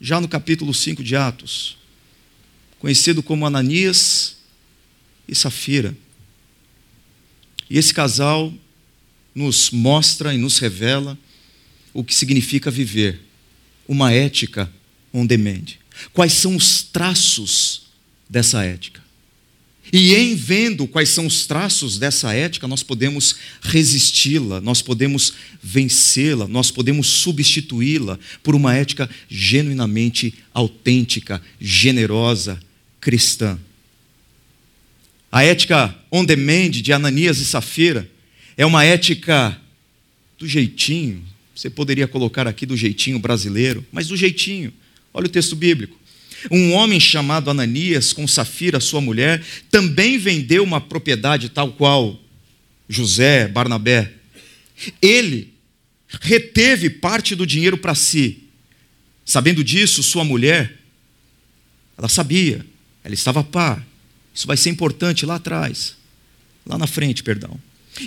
Já 0.00 0.20
no 0.20 0.28
capítulo 0.28 0.74
5 0.74 1.02
de 1.02 1.16
Atos, 1.16 1.78
conhecido 2.78 3.22
como 3.22 3.46
Ananias 3.46 4.36
e 5.26 5.34
Safira. 5.34 5.96
E 7.70 7.78
esse 7.78 7.94
casal 7.94 8.52
nos 9.34 9.70
mostra 9.70 10.32
e 10.32 10.38
nos 10.38 10.58
revela 10.58 11.18
o 11.92 12.04
que 12.04 12.14
significa 12.14 12.70
viver 12.70 13.20
uma 13.86 14.12
ética 14.12 14.70
on 15.12 15.26
demand. 15.26 15.64
Quais 16.12 16.32
são 16.32 16.56
os 16.56 16.82
traços 16.82 17.82
dessa 18.28 18.64
ética? 18.64 19.02
E 19.92 20.14
em 20.14 20.34
vendo 20.34 20.86
quais 20.86 21.10
são 21.10 21.26
os 21.26 21.46
traços 21.46 21.98
dessa 21.98 22.32
ética, 22.32 22.66
nós 22.66 22.82
podemos 22.82 23.36
resisti-la, 23.60 24.60
nós 24.60 24.80
podemos 24.82 25.34
vencê-la, 25.62 26.48
nós 26.48 26.70
podemos 26.70 27.06
substituí-la 27.06 28.18
por 28.42 28.54
uma 28.54 28.74
ética 28.74 29.08
genuinamente 29.28 30.34
autêntica, 30.52 31.40
generosa, 31.60 32.58
cristã. 33.00 33.58
A 35.30 35.44
ética 35.44 35.94
on 36.10 36.24
demand 36.24 36.70
de 36.70 36.92
Ananias 36.92 37.38
e 37.38 37.44
Safira 37.44 38.10
é 38.56 38.64
uma 38.64 38.84
ética 38.84 39.58
do 40.38 40.46
jeitinho. 40.46 41.24
Você 41.54 41.70
poderia 41.70 42.06
colocar 42.06 42.46
aqui 42.46 42.66
do 42.66 42.76
jeitinho 42.76 43.18
brasileiro, 43.18 43.84
mas 43.92 44.08
do 44.08 44.16
jeitinho. 44.16 44.72
Olha 45.12 45.26
o 45.26 45.30
texto 45.30 45.54
bíblico. 45.54 45.96
Um 46.50 46.72
homem 46.72 47.00
chamado 47.00 47.50
Ananias, 47.50 48.12
com 48.12 48.26
Safira, 48.26 48.80
sua 48.80 49.00
mulher, 49.00 49.42
também 49.70 50.18
vendeu 50.18 50.62
uma 50.62 50.80
propriedade 50.80 51.48
tal 51.48 51.72
qual 51.72 52.20
José, 52.88 53.48
Barnabé. 53.48 54.12
Ele 55.00 55.54
reteve 56.20 56.90
parte 56.90 57.34
do 57.34 57.46
dinheiro 57.46 57.78
para 57.78 57.94
si. 57.94 58.42
Sabendo 59.24 59.64
disso, 59.64 60.02
sua 60.02 60.24
mulher, 60.24 60.76
ela 61.96 62.08
sabia, 62.08 62.66
ela 63.02 63.14
estava 63.14 63.40
a 63.40 63.44
par. 63.44 63.84
Isso 64.34 64.46
vai 64.46 64.56
ser 64.56 64.68
importante 64.68 65.24
lá 65.24 65.36
atrás, 65.36 65.96
lá 66.66 66.76
na 66.76 66.86
frente, 66.86 67.22
perdão 67.22 67.58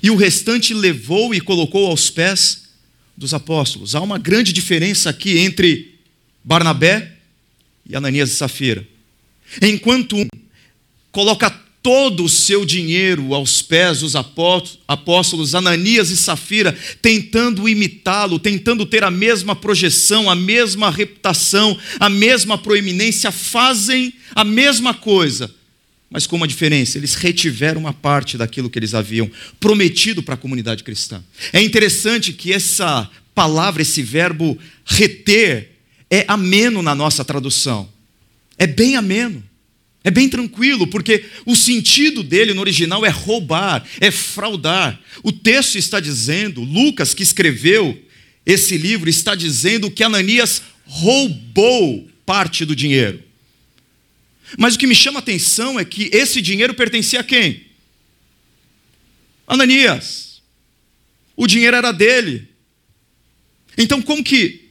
e 0.02 0.10
o 0.10 0.16
restante 0.16 0.74
levou 0.74 1.34
e 1.34 1.42
colocou 1.42 1.88
aos 1.88 2.10
pés 2.10 2.64
dos 3.16 3.34
apóstolos. 3.34 3.96
Há 3.96 4.02
uma 4.02 4.18
grande 4.18 4.54
diferença 4.54 5.10
aqui 5.10 5.40
entre 5.40 5.96
Barnabé 6.44 7.14
e 7.90 7.96
Ananias 7.96 8.32
e 8.32 8.36
Safira. 8.36 8.88
Enquanto 9.62 10.18
um 10.18 10.28
coloca 11.12 11.50
todo 11.82 12.26
o 12.26 12.30
seu 12.30 12.66
dinheiro 12.66 13.34
aos 13.34 13.62
pés 13.62 14.02
dos 14.02 14.14
apóstolos 14.16 15.56
Ananias 15.56 16.10
e 16.10 16.18
Safira, 16.18 16.78
tentando 17.02 17.68
imitá-lo, 17.68 18.40
tentando 18.40 18.86
ter 18.86 19.06
a 19.06 19.10
mesma 19.10 19.56
projeção, 19.56 20.30
a 20.30 20.36
mesma 20.36 20.92
reputação, 20.92 21.78
a 22.00 22.10
mesma 22.10 22.58
proeminência, 22.58 23.32
fazem 23.32 24.14
a 24.36 24.44
mesma 24.44 24.94
coisa, 24.94 25.50
mas 26.10 26.26
com 26.26 26.36
uma 26.36 26.48
diferença: 26.48 26.98
eles 26.98 27.16
retiveram 27.16 27.82
uma 27.82 27.94
parte 27.94 28.38
daquilo 28.38 28.70
que 28.70 28.80
eles 28.80 28.94
haviam 28.94 29.30
prometido 29.60 30.24
para 30.24 30.36
a 30.36 30.38
comunidade 30.38 30.84
cristã. 30.84 31.24
É 31.52 31.62
interessante 31.62 32.34
que 32.34 32.54
essa 32.54 33.10
palavra, 33.36 33.82
esse 33.82 34.02
verbo 34.02 34.58
reter, 34.86 35.72
é 36.10 36.26
ameno 36.28 36.82
na 36.82 36.96
nossa 36.96 37.24
tradução. 37.24 37.90
É 38.58 38.66
bem 38.66 38.96
ameno. 38.96 39.44
É 40.04 40.10
bem 40.10 40.30
tranquilo, 40.30 40.88
porque 40.88 41.26
o 41.46 41.54
sentido 41.54 42.24
dele 42.24 42.54
no 42.54 42.62
original 42.62 43.06
é 43.06 43.10
roubar, 43.10 43.86
é 44.00 44.10
fraudar. 44.10 44.98
O 45.22 45.34
texto 45.34 45.76
está 45.76 46.00
dizendo, 46.00 46.62
Lucas, 46.62 47.14
que 47.14 47.24
escreveu 47.24 48.02
esse 48.46 48.78
livro, 48.78 49.10
está 49.10 49.36
dizendo 49.36 49.92
que 49.92 50.06
Ananias 50.06 50.62
roubou 50.86 52.08
parte 52.26 52.64
do 52.64 52.74
dinheiro. 52.74 53.22
Mas 54.56 54.76
o 54.76 54.80
que 54.80 54.88
me 54.88 54.96
chama 54.96 55.20
a 55.20 55.22
atenção 55.22 55.80
é 55.80 55.84
que 55.84 56.10
esse 56.14 56.42
dinheiro 56.42 56.74
pertencia 56.74 57.20
a 57.20 57.24
quem? 57.24 57.66
Ananias. 59.48 60.42
O 61.36 61.48
dinheiro 61.48 61.76
era 61.76 61.92
dele. 61.92 62.48
Então, 63.78 64.02
como 64.02 64.24
que 64.24 64.68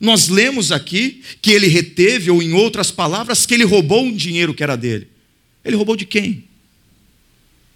nós 0.00 0.28
lemos 0.28 0.72
aqui 0.72 1.22
que 1.40 1.50
ele 1.50 1.66
reteve, 1.66 2.30
ou 2.30 2.42
em 2.42 2.52
outras 2.52 2.90
palavras, 2.90 3.44
que 3.44 3.54
ele 3.54 3.64
roubou 3.64 4.04
um 4.04 4.14
dinheiro 4.14 4.54
que 4.54 4.62
era 4.62 4.76
dele. 4.76 5.08
Ele 5.64 5.76
roubou 5.76 5.96
de 5.96 6.06
quem? 6.06 6.44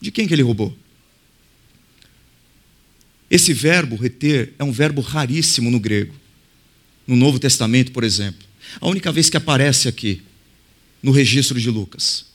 De 0.01 0.11
quem 0.11 0.27
que 0.27 0.35
ele 0.35 0.43
roubou? 0.43 0.77
Esse 3.31 3.53
verbo 3.53 3.97
reter 3.97 4.53
é 4.59 4.65
um 4.65 4.73
verbo 4.73 5.01
raríssimo 5.01 5.71
no 5.71 5.81
grego. 5.81 6.15
No 7.07 7.17
Novo 7.17 7.39
Testamento, 7.39 7.93
por 7.93 8.05
exemplo. 8.05 8.47
A 8.81 8.89
única 8.89 9.13
vez 9.13 9.29
que 9.31 9.37
aparece 9.37 9.89
aqui, 9.89 10.23
no 11.07 11.13
registro 11.13 11.61
de 11.61 11.71
Lucas. 11.71 12.27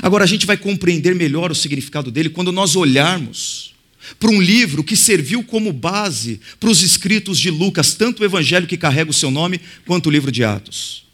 Agora 0.00 0.22
a 0.22 0.26
gente 0.26 0.46
vai 0.46 0.56
compreender 0.56 1.12
melhor 1.12 1.50
o 1.50 1.56
significado 1.56 2.08
dele 2.08 2.30
quando 2.30 2.52
nós 2.52 2.76
olharmos 2.76 3.74
para 4.16 4.30
um 4.30 4.40
livro 4.40 4.84
que 4.84 4.94
serviu 4.94 5.42
como 5.42 5.72
base 5.72 6.40
para 6.60 6.70
os 6.70 6.82
escritos 6.82 7.36
de 7.36 7.50
Lucas, 7.50 7.94
tanto 7.94 8.22
o 8.22 8.24
evangelho 8.24 8.68
que 8.68 8.76
carrega 8.76 9.10
o 9.10 9.14
seu 9.14 9.28
nome, 9.28 9.60
quanto 9.84 10.06
o 10.06 10.10
livro 10.10 10.30
de 10.30 10.44
Atos. 10.44 11.04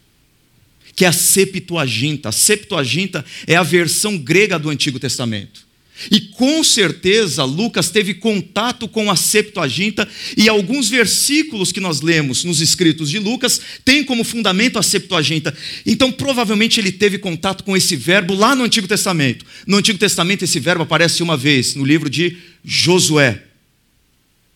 Que 0.95 1.07
é 1.07 1.09
a 1.09 1.13
Septuaginta. 1.13 2.29
A 2.29 2.33
Septuaginta 2.33 3.25
é 3.47 3.57
a 3.57 3.63
versão 3.63 4.19
grega 4.19 4.59
do 4.59 4.69
Antigo 4.69 5.01
Testamento. 5.01 5.66
E 6.11 6.21
com 6.21 6.63
certeza 6.63 7.43
Lucas 7.45 7.91
teve 7.91 8.15
contato 8.15 8.87
com 8.87 9.11
a 9.11 9.17
Septuaginta 9.17 10.07
e 10.37 10.49
alguns 10.49 10.89
versículos 10.89 11.73
que 11.73 11.81
nós 11.81 12.03
lemos 12.03 12.45
nos 12.45 12.61
escritos 12.61 13.09
de 13.09 13.19
Lucas 13.19 13.61
têm 13.85 14.05
como 14.05 14.23
fundamento 14.23 14.79
a 14.79 14.83
Septuaginta. 14.83 15.57
Então 15.87 16.13
provavelmente 16.13 16.79
ele 16.79 16.93
teve 16.93 17.19
contato 17.19 17.65
com 17.65 17.77
esse 17.77 17.97
verbo 17.97 18.35
lá 18.35 18.55
no 18.55 18.65
Antigo 18.65 18.87
Testamento. 18.87 19.45
No 19.67 19.79
Antigo 19.79 19.99
Testamento 19.99 20.45
esse 20.45 20.61
verbo 20.61 20.83
aparece 20.83 21.23
uma 21.23 21.37
vez 21.37 21.75
no 21.75 21.85
livro 21.85 22.11
de 22.11 22.37
Josué, 22.63 23.43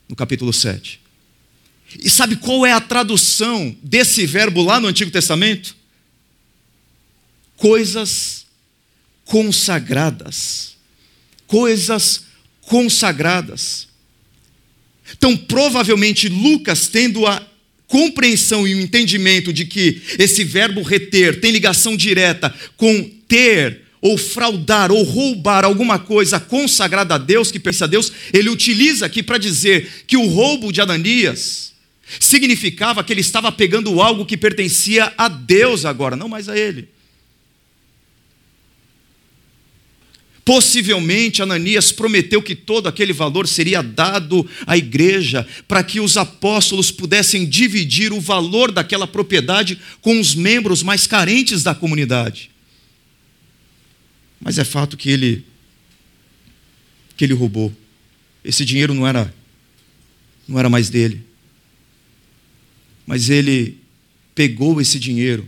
no 0.09 0.14
capítulo 0.14 0.53
7. 0.53 1.00
E 1.98 2.11
sabe 2.11 2.37
qual 2.37 2.66
é 2.66 2.72
a 2.72 2.81
tradução 2.81 3.74
desse 3.83 4.26
verbo 4.26 4.62
lá 4.62 4.79
no 4.79 4.88
Antigo 4.88 5.11
Testamento? 5.11 5.74
Coisas 7.57 8.46
consagradas 9.24 10.70
coisas 11.50 12.26
consagradas. 12.60 13.88
Então, 15.12 15.36
provavelmente, 15.36 16.28
Lucas, 16.28 16.86
tendo 16.86 17.26
a 17.26 17.44
compreensão 17.88 18.68
e 18.68 18.74
o 18.76 18.80
entendimento 18.80 19.52
de 19.52 19.64
que 19.64 20.00
esse 20.16 20.44
verbo 20.44 20.80
reter 20.80 21.40
tem 21.40 21.50
ligação 21.50 21.96
direta 21.96 22.54
com 22.76 23.10
ter, 23.26 23.80
ou 24.00 24.16
fraudar, 24.16 24.92
ou 24.92 25.02
roubar 25.02 25.64
alguma 25.64 25.98
coisa 25.98 26.38
consagrada 26.38 27.16
a 27.16 27.18
Deus, 27.18 27.50
que 27.50 27.58
pertence 27.58 27.82
a 27.82 27.88
Deus, 27.88 28.12
ele 28.32 28.48
utiliza 28.48 29.06
aqui 29.06 29.20
para 29.20 29.36
dizer 29.36 30.04
que 30.06 30.16
o 30.16 30.28
roubo 30.28 30.72
de 30.72 30.80
Ananias 30.80 31.72
significava 32.20 33.02
que 33.02 33.12
ele 33.12 33.22
estava 33.22 33.50
pegando 33.50 34.00
algo 34.00 34.24
que 34.24 34.36
pertencia 34.36 35.12
a 35.18 35.26
Deus 35.26 35.84
agora, 35.84 36.14
não 36.14 36.28
mais 36.28 36.48
a 36.48 36.56
ele. 36.56 36.88
Possivelmente 40.50 41.42
Ananias 41.42 41.92
prometeu 41.92 42.42
que 42.42 42.56
todo 42.56 42.88
aquele 42.88 43.12
valor 43.12 43.46
seria 43.46 43.82
dado 43.82 44.44
à 44.66 44.76
igreja, 44.76 45.46
para 45.68 45.84
que 45.84 46.00
os 46.00 46.16
apóstolos 46.16 46.90
pudessem 46.90 47.48
dividir 47.48 48.12
o 48.12 48.20
valor 48.20 48.72
daquela 48.72 49.06
propriedade 49.06 49.78
com 50.00 50.18
os 50.18 50.34
membros 50.34 50.82
mais 50.82 51.06
carentes 51.06 51.62
da 51.62 51.72
comunidade. 51.72 52.50
Mas 54.40 54.58
é 54.58 54.64
fato 54.64 54.96
que 54.96 55.08
ele 55.08 55.44
que 57.16 57.24
ele 57.24 57.34
roubou. 57.34 57.72
Esse 58.44 58.64
dinheiro 58.64 58.92
não 58.92 59.06
era 59.06 59.32
não 60.48 60.58
era 60.58 60.68
mais 60.68 60.90
dele. 60.90 61.22
Mas 63.06 63.30
ele 63.30 63.78
pegou 64.34 64.80
esse 64.80 64.98
dinheiro 64.98 65.46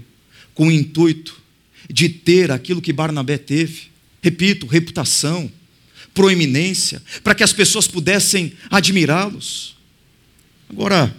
com 0.55 0.69
o 0.69 0.71
intuito 0.71 1.43
de 1.91 2.09
ter 2.09 2.53
aquilo 2.53 2.81
que 2.81 2.93
Barnabé 2.93 3.37
teve 3.37 3.91
repito, 4.23 4.67
reputação, 4.67 5.51
proeminência, 6.15 7.03
para 7.25 7.35
que 7.35 7.43
as 7.43 7.53
pessoas 7.53 7.89
pudessem 7.89 8.53
admirá-los. 8.71 9.77
Agora, 10.71 11.15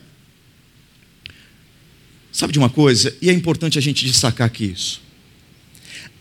sabe 2.32 2.54
de 2.54 2.60
uma 2.60 2.70
coisa? 2.70 3.16
E 3.22 3.30
é 3.30 3.34
importante 3.34 3.78
a 3.78 3.82
gente 3.82 4.06
destacar 4.06 4.48
aqui 4.48 4.66
isso. 4.66 5.02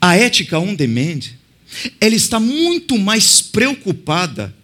A 0.01 0.17
ética 0.17 0.59
on 0.59 0.75
demand, 0.75 1.21
ela 2.01 2.15
está 2.15 2.41
muito 2.41 2.99
mais 2.99 3.41
preocupada 3.41 4.55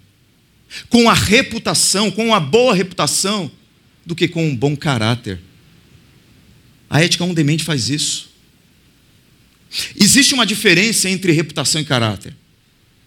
com 0.89 1.09
a 1.09 1.15
reputação, 1.15 2.11
com 2.11 2.35
a 2.35 2.41
boa 2.41 2.75
reputação, 2.75 3.51
do 4.05 4.15
que 4.15 4.27
com 4.27 4.47
um 4.47 4.57
bom 4.57 4.77
caráter. 4.77 5.41
A 6.91 7.03
ética 7.03 7.25
on 7.25 7.33
demand 7.33 7.59
faz 7.59 7.89
isso. 7.89 8.28
Existe 9.97 10.35
uma 10.35 10.47
diferença 10.47 11.09
entre 11.09 11.33
reputação 11.33 11.81
e 11.81 11.85
caráter. 11.85 12.35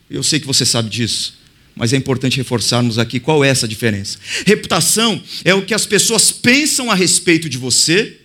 Eu 0.09 0.23
sei 0.23 0.39
que 0.39 0.47
você 0.47 0.65
sabe 0.65 0.89
disso, 0.89 1.39
mas 1.75 1.93
é 1.93 1.97
importante 1.97 2.37
reforçarmos 2.37 2.99
aqui 2.99 3.19
qual 3.19 3.43
é 3.43 3.49
essa 3.49 3.67
diferença. 3.67 4.19
Reputação 4.45 5.21
é 5.43 5.53
o 5.53 5.65
que 5.65 5.73
as 5.73 5.85
pessoas 5.85 6.31
pensam 6.31 6.91
a 6.91 6.95
respeito 6.95 7.49
de 7.49 7.57
você 7.57 8.17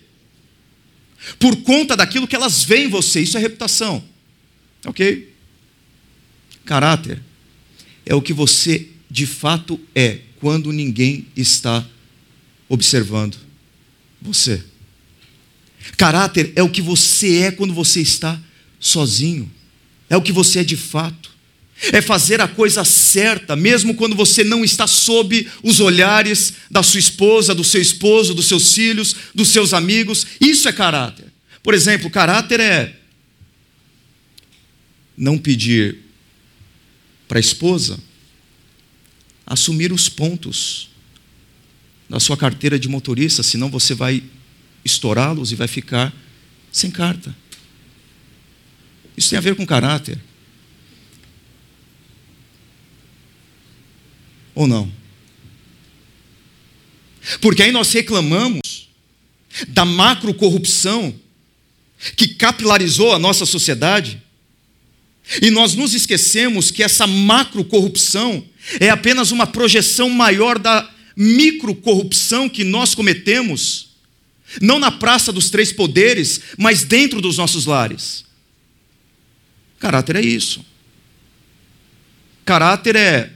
por 1.39 1.55
conta 1.57 1.95
daquilo 1.95 2.27
que 2.27 2.35
elas 2.35 2.63
veem 2.63 2.85
em 2.85 2.89
você. 2.89 3.21
Isso 3.21 3.37
é 3.37 3.39
reputação. 3.39 4.03
Ok? 4.85 5.33
Caráter 6.65 7.21
é 8.05 8.13
o 8.13 8.21
que 8.21 8.33
você 8.33 8.87
de 9.09 9.25
fato 9.25 9.79
é 9.95 10.19
quando 10.39 10.71
ninguém 10.71 11.25
está 11.35 11.85
observando 12.69 13.37
você. 14.21 14.63
Caráter 15.95 16.51
é 16.55 16.63
o 16.63 16.69
que 16.69 16.81
você 16.81 17.43
é 17.43 17.51
quando 17.51 17.73
você 17.73 18.01
está 18.01 18.39
sozinho. 18.79 19.51
É 20.09 20.17
o 20.17 20.21
que 20.21 20.31
você 20.31 20.59
é 20.59 20.63
de 20.63 20.75
fato. 20.75 21.31
É 21.93 22.01
fazer 22.01 22.41
a 22.41 22.47
coisa 22.47 22.83
certa, 22.83 23.55
mesmo 23.55 23.93
quando 23.93 24.15
você 24.15 24.43
não 24.43 24.65
está 24.65 24.87
sob 24.87 25.47
os 25.61 25.79
olhares 25.79 26.53
da 26.71 26.81
sua 26.81 26.99
esposa, 26.99 27.53
do 27.53 27.63
seu 27.63 27.81
esposo, 27.81 28.33
dos 28.33 28.47
seus 28.47 28.73
filhos, 28.73 29.15
dos 29.33 29.49
seus 29.49 29.73
amigos. 29.73 30.25
Isso 30.41 30.67
é 30.67 30.73
caráter. 30.73 31.25
Por 31.61 31.73
exemplo, 31.73 32.09
caráter 32.09 32.59
é 32.59 32.95
não 35.15 35.37
pedir 35.37 35.99
para 37.27 37.37
a 37.37 37.39
esposa 37.39 37.99
assumir 39.45 39.91
os 39.93 40.09
pontos 40.09 40.89
da 42.09 42.19
sua 42.19 42.37
carteira 42.37 42.79
de 42.79 42.87
motorista, 42.87 43.43
senão 43.43 43.69
você 43.69 43.93
vai 43.93 44.23
estourá-los 44.87 45.51
e 45.51 45.55
vai 45.55 45.67
ficar 45.67 46.13
sem 46.71 46.89
carta. 46.89 47.35
Isso 49.15 49.29
tem 49.29 49.37
a 49.37 49.41
ver 49.41 49.55
com 49.55 49.65
caráter. 49.65 50.19
Ou 54.55 54.67
não? 54.67 54.91
Porque 57.41 57.63
aí 57.63 57.71
nós 57.71 57.91
reclamamos 57.91 58.89
da 59.67 59.85
macro 59.85 60.33
corrupção 60.33 61.13
que 62.15 62.29
capilarizou 62.29 63.13
a 63.13 63.19
nossa 63.19 63.45
sociedade. 63.45 64.21
E 65.41 65.49
nós 65.49 65.73
nos 65.73 65.93
esquecemos 65.93 66.71
que 66.71 66.83
essa 66.83 67.05
macro 67.05 67.65
corrupção 67.65 68.45
é 68.79 68.89
apenas 68.89 69.31
uma 69.31 69.45
projeção 69.45 70.09
maior 70.09 70.57
da 70.57 70.89
micro 71.15 71.73
corrupção 71.73 72.47
que 72.47 72.63
nós 72.63 72.93
cometemos 72.93 73.86
não 74.61 74.79
na 74.79 74.91
praça 74.91 75.31
dos 75.31 75.49
três 75.49 75.71
poderes, 75.71 76.41
mas 76.57 76.83
dentro 76.83 77.21
dos 77.21 77.37
nossos 77.37 77.65
lares. 77.65 78.25
Caráter 79.79 80.15
é 80.15 80.21
isso. 80.21 80.65
Caráter 82.45 82.95
é 82.95 83.33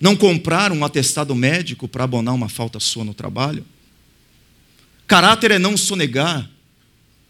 não 0.00 0.16
comprar 0.16 0.72
um 0.72 0.84
atestado 0.84 1.34
médico 1.34 1.86
para 1.86 2.04
abonar 2.04 2.34
uma 2.34 2.48
falta 2.48 2.80
sua 2.80 3.04
no 3.04 3.14
trabalho. 3.14 3.64
Caráter 5.06 5.52
é 5.52 5.58
não 5.58 5.76
sonegar 5.76 6.50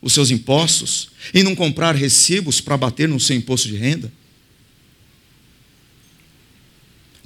os 0.00 0.14
seus 0.14 0.30
impostos 0.30 1.10
e 1.34 1.42
não 1.42 1.54
comprar 1.54 1.94
recibos 1.94 2.60
para 2.60 2.76
bater 2.76 3.08
no 3.08 3.20
seu 3.20 3.36
imposto 3.36 3.68
de 3.68 3.76
renda. 3.76 4.10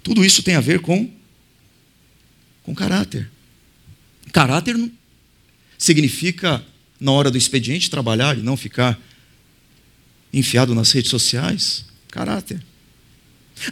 Tudo 0.02 0.24
isso 0.24 0.42
tem 0.42 0.56
a 0.56 0.60
ver 0.60 0.80
com 0.80 1.14
com 2.62 2.74
caráter. 2.74 3.30
Caráter 4.36 4.76
significa 5.78 6.62
na 7.00 7.10
hora 7.10 7.30
do 7.30 7.38
expediente 7.38 7.88
trabalhar 7.88 8.36
e 8.36 8.42
não 8.42 8.54
ficar 8.54 9.00
enfiado 10.30 10.74
nas 10.74 10.92
redes 10.92 11.10
sociais. 11.10 11.86
Caráter. 12.10 12.62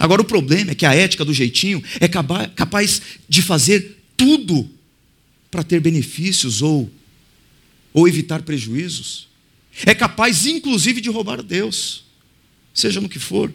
Agora 0.00 0.22
o 0.22 0.24
problema 0.24 0.70
é 0.70 0.74
que 0.74 0.87
a 0.87 0.94
ética 0.94 1.22
do 1.22 1.35
jeitinho 1.35 1.85
é 2.00 2.09
capaz 2.09 3.03
de 3.29 3.42
fazer 3.42 4.03
tudo 4.16 4.66
para 5.50 5.62
ter 5.62 5.81
benefícios 5.81 6.62
ou, 6.62 6.90
ou 7.92 8.09
evitar 8.09 8.40
prejuízos. 8.40 9.29
É 9.85 9.94
capaz, 9.94 10.46
inclusive, 10.46 11.03
de 11.03 11.11
roubar 11.11 11.40
a 11.40 11.42
Deus, 11.42 12.05
seja 12.72 13.03
no 13.03 13.09
que 13.11 13.18
for. 13.18 13.53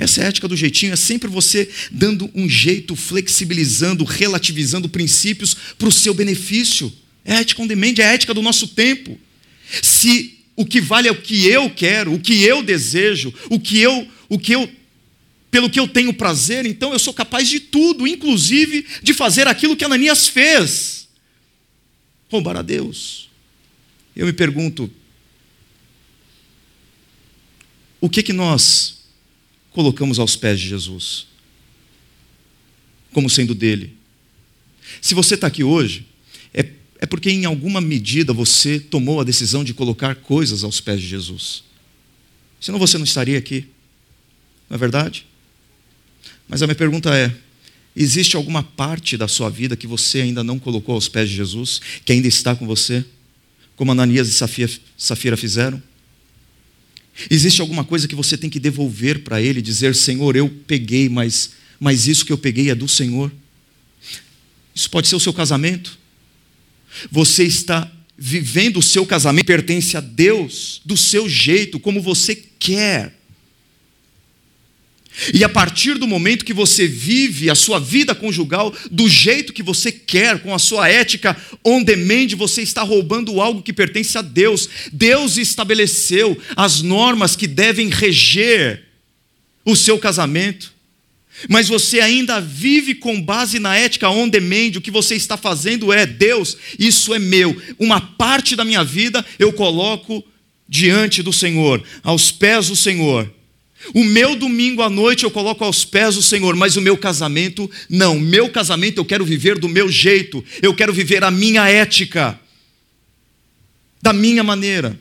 Essa 0.00 0.22
é 0.22 0.24
a 0.24 0.28
ética 0.28 0.48
do 0.48 0.56
jeitinho, 0.56 0.94
é 0.94 0.96
sempre 0.96 1.28
você 1.28 1.68
dando 1.90 2.30
um 2.34 2.48
jeito, 2.48 2.96
flexibilizando, 2.96 4.02
relativizando 4.02 4.88
princípios 4.88 5.54
para 5.76 5.88
o 5.88 5.92
seu 5.92 6.14
benefício. 6.14 6.90
É 7.22 7.34
a 7.34 7.40
ética 7.40 7.60
on 7.60 7.66
demand, 7.66 7.92
é 7.98 8.04
a 8.04 8.12
ética 8.14 8.32
do 8.32 8.40
nosso 8.40 8.68
tempo. 8.68 9.20
Se 9.82 10.38
o 10.56 10.64
que 10.64 10.80
vale 10.80 11.06
é 11.06 11.12
o 11.12 11.20
que 11.20 11.46
eu 11.46 11.68
quero, 11.68 12.14
o 12.14 12.18
que 12.18 12.42
eu 12.42 12.62
desejo, 12.62 13.30
o 13.50 13.60
que 13.60 13.78
eu, 13.78 14.08
o 14.26 14.38
que 14.38 14.52
eu 14.52 14.72
pelo 15.50 15.68
que 15.68 15.78
eu 15.78 15.86
tenho 15.86 16.14
prazer, 16.14 16.64
então 16.64 16.94
eu 16.94 16.98
sou 16.98 17.12
capaz 17.12 17.46
de 17.46 17.60
tudo, 17.60 18.06
inclusive 18.06 18.86
de 19.02 19.12
fazer 19.12 19.48
aquilo 19.48 19.76
que 19.76 19.84
Ananias 19.84 20.28
fez 20.28 21.08
roubar 22.30 22.56
a 22.56 22.62
Deus. 22.62 23.28
Eu 24.16 24.24
me 24.24 24.32
pergunto, 24.32 24.90
o 28.00 28.08
que 28.08 28.22
que 28.22 28.32
nós 28.32 28.99
colocamos 29.70 30.18
aos 30.18 30.36
pés 30.36 30.60
de 30.60 30.68
Jesus? 30.68 31.26
Como 33.12 33.28
sendo 33.28 33.54
dele? 33.54 33.96
Se 35.00 35.14
você 35.14 35.34
está 35.34 35.46
aqui 35.46 35.62
hoje, 35.62 36.06
é, 36.52 36.66
é 36.98 37.06
porque 37.06 37.30
em 37.30 37.44
alguma 37.44 37.80
medida 37.80 38.32
você 38.32 38.78
tomou 38.78 39.20
a 39.20 39.24
decisão 39.24 39.64
de 39.64 39.74
colocar 39.74 40.14
coisas 40.16 40.64
aos 40.64 40.80
pés 40.80 41.00
de 41.00 41.08
Jesus. 41.08 41.64
Senão 42.60 42.78
você 42.78 42.98
não 42.98 43.04
estaria 43.04 43.38
aqui. 43.38 43.66
Não 44.68 44.74
é 44.74 44.78
verdade? 44.78 45.26
Mas 46.48 46.62
a 46.62 46.66
minha 46.66 46.76
pergunta 46.76 47.14
é: 47.16 47.34
existe 47.96 48.36
alguma 48.36 48.62
parte 48.62 49.16
da 49.16 49.26
sua 49.26 49.48
vida 49.48 49.76
que 49.76 49.86
você 49.86 50.20
ainda 50.20 50.44
não 50.44 50.58
colocou 50.58 50.94
aos 50.94 51.08
pés 51.08 51.28
de 51.28 51.36
Jesus, 51.36 51.80
que 52.04 52.12
ainda 52.12 52.28
está 52.28 52.54
com 52.54 52.66
você, 52.66 53.04
como 53.76 53.92
Ananias 53.92 54.28
e 54.28 54.32
Safira, 54.32 54.72
Safira 54.96 55.36
fizeram? 55.36 55.82
Existe 57.30 57.60
alguma 57.60 57.84
coisa 57.84 58.08
que 58.08 58.14
você 58.14 58.36
tem 58.36 58.48
que 58.48 58.60
devolver 58.60 59.22
para 59.22 59.40
Ele, 59.40 59.60
dizer: 59.60 59.94
Senhor, 59.94 60.36
eu 60.36 60.48
peguei, 60.66 61.08
mas, 61.08 61.50
mas 61.78 62.06
isso 62.06 62.24
que 62.24 62.32
eu 62.32 62.38
peguei 62.38 62.70
é 62.70 62.74
do 62.74 62.88
Senhor? 62.88 63.30
Isso 64.74 64.88
pode 64.90 65.08
ser 65.08 65.16
o 65.16 65.20
seu 65.20 65.32
casamento. 65.32 65.98
Você 67.10 67.44
está 67.44 67.90
vivendo 68.16 68.78
o 68.78 68.82
seu 68.82 69.06
casamento, 69.06 69.46
pertence 69.46 69.96
a 69.96 70.00
Deus, 70.00 70.80
do 70.84 70.96
seu 70.96 71.28
jeito, 71.28 71.80
como 71.80 72.02
você 72.02 72.34
quer. 72.34 73.19
E 75.34 75.44
a 75.44 75.48
partir 75.48 75.98
do 75.98 76.06
momento 76.06 76.44
que 76.44 76.52
você 76.52 76.86
vive 76.86 77.50
a 77.50 77.54
sua 77.54 77.78
vida 77.78 78.14
conjugal 78.14 78.74
do 78.90 79.08
jeito 79.08 79.52
que 79.52 79.62
você 79.62 79.90
quer, 79.92 80.40
com 80.40 80.54
a 80.54 80.58
sua 80.58 80.88
ética 80.88 81.36
on 81.64 81.82
demand, 81.82 82.28
você 82.36 82.62
está 82.62 82.82
roubando 82.82 83.40
algo 83.40 83.62
que 83.62 83.72
pertence 83.72 84.16
a 84.16 84.22
Deus. 84.22 84.68
Deus 84.92 85.36
estabeleceu 85.36 86.40
as 86.56 86.80
normas 86.80 87.36
que 87.36 87.46
devem 87.46 87.88
reger 87.88 88.84
o 89.64 89.76
seu 89.76 89.98
casamento. 89.98 90.72
Mas 91.48 91.68
você 91.68 92.00
ainda 92.00 92.40
vive 92.40 92.94
com 92.94 93.20
base 93.20 93.58
na 93.58 93.76
ética 93.76 94.10
on 94.10 94.28
demand, 94.28 94.72
o 94.76 94.80
que 94.80 94.90
você 94.90 95.14
está 95.16 95.36
fazendo 95.36 95.92
é: 95.92 96.06
Deus, 96.06 96.56
isso 96.78 97.14
é 97.14 97.18
meu, 97.18 97.56
uma 97.78 98.00
parte 98.00 98.54
da 98.54 98.64
minha 98.64 98.84
vida 98.84 99.24
eu 99.38 99.52
coloco 99.52 100.24
diante 100.68 101.22
do 101.22 101.32
Senhor, 101.32 101.82
aos 102.02 102.30
pés 102.30 102.68
do 102.68 102.76
Senhor 102.76 103.30
o 103.94 104.04
meu 104.04 104.36
domingo 104.36 104.82
à 104.82 104.90
noite 104.90 105.24
eu 105.24 105.30
coloco 105.30 105.64
aos 105.64 105.84
pés 105.84 106.14
do 106.14 106.22
Senhor, 106.22 106.54
mas 106.54 106.76
o 106.76 106.80
meu 106.80 106.96
casamento, 106.96 107.70
não. 107.88 108.18
Meu 108.18 108.50
casamento 108.50 108.98
eu 108.98 109.04
quero 109.04 109.24
viver 109.24 109.58
do 109.58 109.68
meu 109.68 109.90
jeito, 109.90 110.44
eu 110.62 110.74
quero 110.74 110.92
viver 110.92 111.24
a 111.24 111.30
minha 111.30 111.68
ética, 111.68 112.38
da 114.02 114.12
minha 114.12 114.44
maneira. 114.44 114.98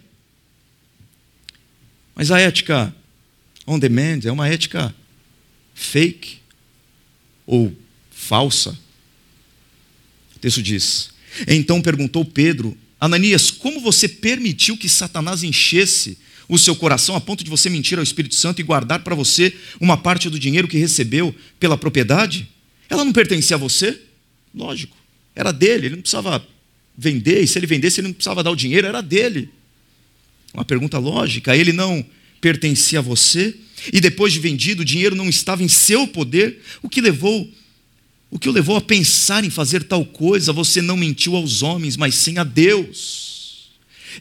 Mas 2.15 2.31
a 2.31 2.39
ética 2.39 2.93
on 3.67 3.77
demand 3.77 4.21
é 4.25 4.31
uma 4.31 4.47
ética 4.47 4.93
fake 5.73 6.39
ou 7.45 7.75
falsa. 8.11 8.77
O 10.35 10.39
texto 10.39 10.61
diz: 10.61 11.11
Então 11.47 11.81
perguntou 11.81 12.25
Pedro, 12.25 12.77
Ananias, 12.99 13.51
como 13.51 13.79
você 13.79 14.07
permitiu 14.07 14.77
que 14.77 14.89
Satanás 14.89 15.43
enchesse 15.43 16.17
o 16.49 16.57
seu 16.57 16.75
coração 16.75 17.15
a 17.15 17.21
ponto 17.21 17.43
de 17.43 17.49
você 17.49 17.69
mentir 17.69 17.97
ao 17.97 18.03
Espírito 18.03 18.33
Santo 18.33 18.59
e 18.59 18.63
guardar 18.63 19.03
para 19.03 19.15
você 19.15 19.55
uma 19.79 19.95
parte 19.95 20.29
do 20.29 20.39
dinheiro 20.39 20.67
que 20.67 20.77
recebeu 20.77 21.33
pela 21.59 21.77
propriedade? 21.77 22.49
Ela 22.89 23.05
não 23.05 23.13
pertencia 23.13 23.55
a 23.55 23.59
você? 23.59 24.01
Lógico, 24.53 24.97
era 25.35 25.53
dele, 25.53 25.85
ele 25.85 25.95
não 25.95 26.01
precisava 26.01 26.45
vender, 26.97 27.41
e 27.41 27.47
se 27.47 27.57
ele 27.59 27.67
vendesse, 27.67 28.01
ele 28.01 28.07
não 28.07 28.13
precisava 28.13 28.43
dar 28.43 28.49
o 28.49 28.55
dinheiro, 28.55 28.87
era 28.87 29.01
dele. 29.01 29.49
Uma 30.51 30.65
pergunta 30.65 30.97
lógica, 30.97 31.55
ele 31.55 31.71
não 31.71 32.03
pertencia 32.41 32.97
a 32.97 33.01
você, 33.01 33.55
e 33.93 34.01
depois 34.01 34.33
de 34.33 34.39
vendido, 34.39 34.81
o 34.81 34.85
dinheiro 34.85 35.15
não 35.15 35.29
estava 35.29 35.63
em 35.63 35.67
seu 35.67 36.07
poder, 36.07 36.61
o 36.81 36.89
que 36.89 36.99
levou 36.99 37.47
o 38.31 38.37
que 38.37 38.47
o 38.47 38.51
levou 38.51 38.75
a 38.75 38.81
pensar 38.81 39.43
em 39.43 39.49
fazer 39.49 39.83
tal 39.83 40.05
coisa? 40.05 40.53
Você 40.53 40.83
não 40.83 40.95
mentiu 40.95 41.35
aos 41.35 41.63
homens, 41.63 41.97
mas 41.97 42.13
sim 42.13 42.37
a 42.37 42.43
Deus. 42.43 43.71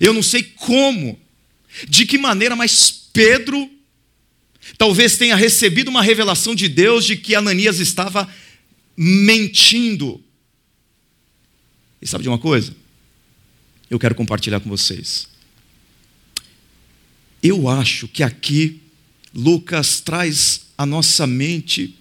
Eu 0.00 0.14
não 0.14 0.22
sei 0.22 0.42
como 0.42 1.18
de 1.88 2.06
que 2.06 2.18
maneira, 2.18 2.56
mas 2.56 2.90
Pedro 3.12 3.70
talvez 4.76 5.16
tenha 5.16 5.36
recebido 5.36 5.88
uma 5.88 6.02
revelação 6.02 6.54
de 6.54 6.68
Deus 6.68 7.04
de 7.04 7.16
que 7.16 7.34
Ananias 7.34 7.78
estava 7.78 8.28
mentindo. 8.96 10.22
E 12.00 12.06
sabe 12.06 12.22
de 12.22 12.28
uma 12.28 12.38
coisa? 12.38 12.74
Eu 13.90 13.98
quero 13.98 14.14
compartilhar 14.14 14.60
com 14.60 14.68
vocês. 14.68 15.28
Eu 17.42 17.68
acho 17.68 18.08
que 18.08 18.22
aqui 18.22 18.80
Lucas 19.34 20.00
traz 20.00 20.66
à 20.76 20.84
nossa 20.84 21.26
mente 21.26 21.94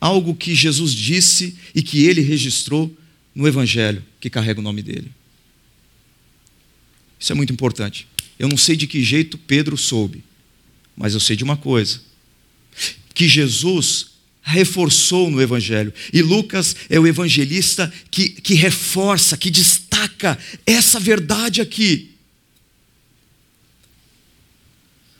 algo 0.00 0.34
que 0.34 0.54
Jesus 0.54 0.92
disse 0.92 1.56
e 1.74 1.82
que 1.82 2.04
ele 2.04 2.20
registrou 2.20 2.94
no 3.34 3.46
Evangelho 3.46 4.04
que 4.20 4.30
carrega 4.30 4.60
o 4.60 4.62
nome 4.62 4.82
dele. 4.82 5.10
Isso 7.18 7.32
é 7.32 7.34
muito 7.34 7.52
importante. 7.52 8.06
Eu 8.42 8.48
não 8.48 8.56
sei 8.56 8.74
de 8.74 8.88
que 8.88 9.04
jeito 9.04 9.38
Pedro 9.38 9.78
soube, 9.78 10.24
mas 10.96 11.14
eu 11.14 11.20
sei 11.20 11.36
de 11.36 11.44
uma 11.44 11.56
coisa: 11.56 12.00
que 13.14 13.28
Jesus 13.28 14.06
reforçou 14.42 15.30
no 15.30 15.40
Evangelho. 15.40 15.94
E 16.12 16.20
Lucas 16.20 16.74
é 16.90 16.98
o 16.98 17.06
evangelista 17.06 17.90
que, 18.10 18.30
que 18.30 18.54
reforça, 18.54 19.36
que 19.36 19.48
destaca 19.48 20.36
essa 20.66 20.98
verdade 20.98 21.60
aqui. 21.60 22.16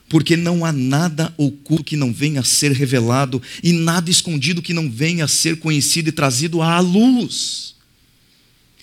Porque 0.09 0.37
não 0.37 0.65
há 0.65 0.73
nada 0.73 1.33
oculto 1.37 1.85
que 1.85 1.97
não 1.97 2.13
venha 2.13 2.41
a 2.41 2.45
ser 2.45 2.73
revelado, 2.73 3.41
e 3.63 3.73
nada 3.73 4.11
escondido 4.11 4.61
que 4.61 4.75
não 4.75 4.91
venha 4.91 5.27
a 5.27 5.29
ser 5.29 5.61
conhecido 5.61 6.09
e 6.09 6.13
trazido 6.13 6.61
à 6.61 6.81
luz. 6.81 7.77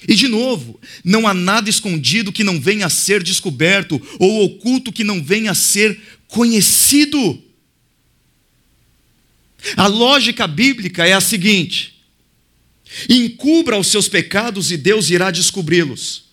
E 0.07 0.15
de 0.15 0.27
novo, 0.27 0.79
não 1.03 1.27
há 1.27 1.33
nada 1.33 1.69
escondido 1.69 2.31
que 2.31 2.43
não 2.43 2.59
venha 2.59 2.85
a 2.85 2.89
ser 2.89 3.21
descoberto, 3.21 4.01
ou 4.17 4.45
oculto 4.45 4.91
que 4.91 5.03
não 5.03 5.23
venha 5.23 5.51
a 5.51 5.55
ser 5.55 5.99
conhecido. 6.27 7.41
A 9.75 9.87
lógica 9.87 10.47
bíblica 10.47 11.05
é 11.05 11.13
a 11.13 11.21
seguinte: 11.21 12.01
encubra 13.09 13.77
os 13.77 13.87
seus 13.87 14.07
pecados 14.07 14.71
e 14.71 14.77
Deus 14.77 15.09
irá 15.09 15.31
descobri-los. 15.31 16.23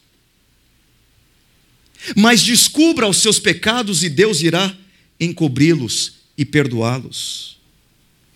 Mas 2.15 2.43
descubra 2.43 3.09
os 3.09 3.17
seus 3.17 3.41
pecados 3.41 4.05
e 4.05 4.09
Deus 4.09 4.43
irá 4.43 4.77
encobri-los 5.19 6.13
e 6.39 6.45
perdoá-los. 6.45 7.56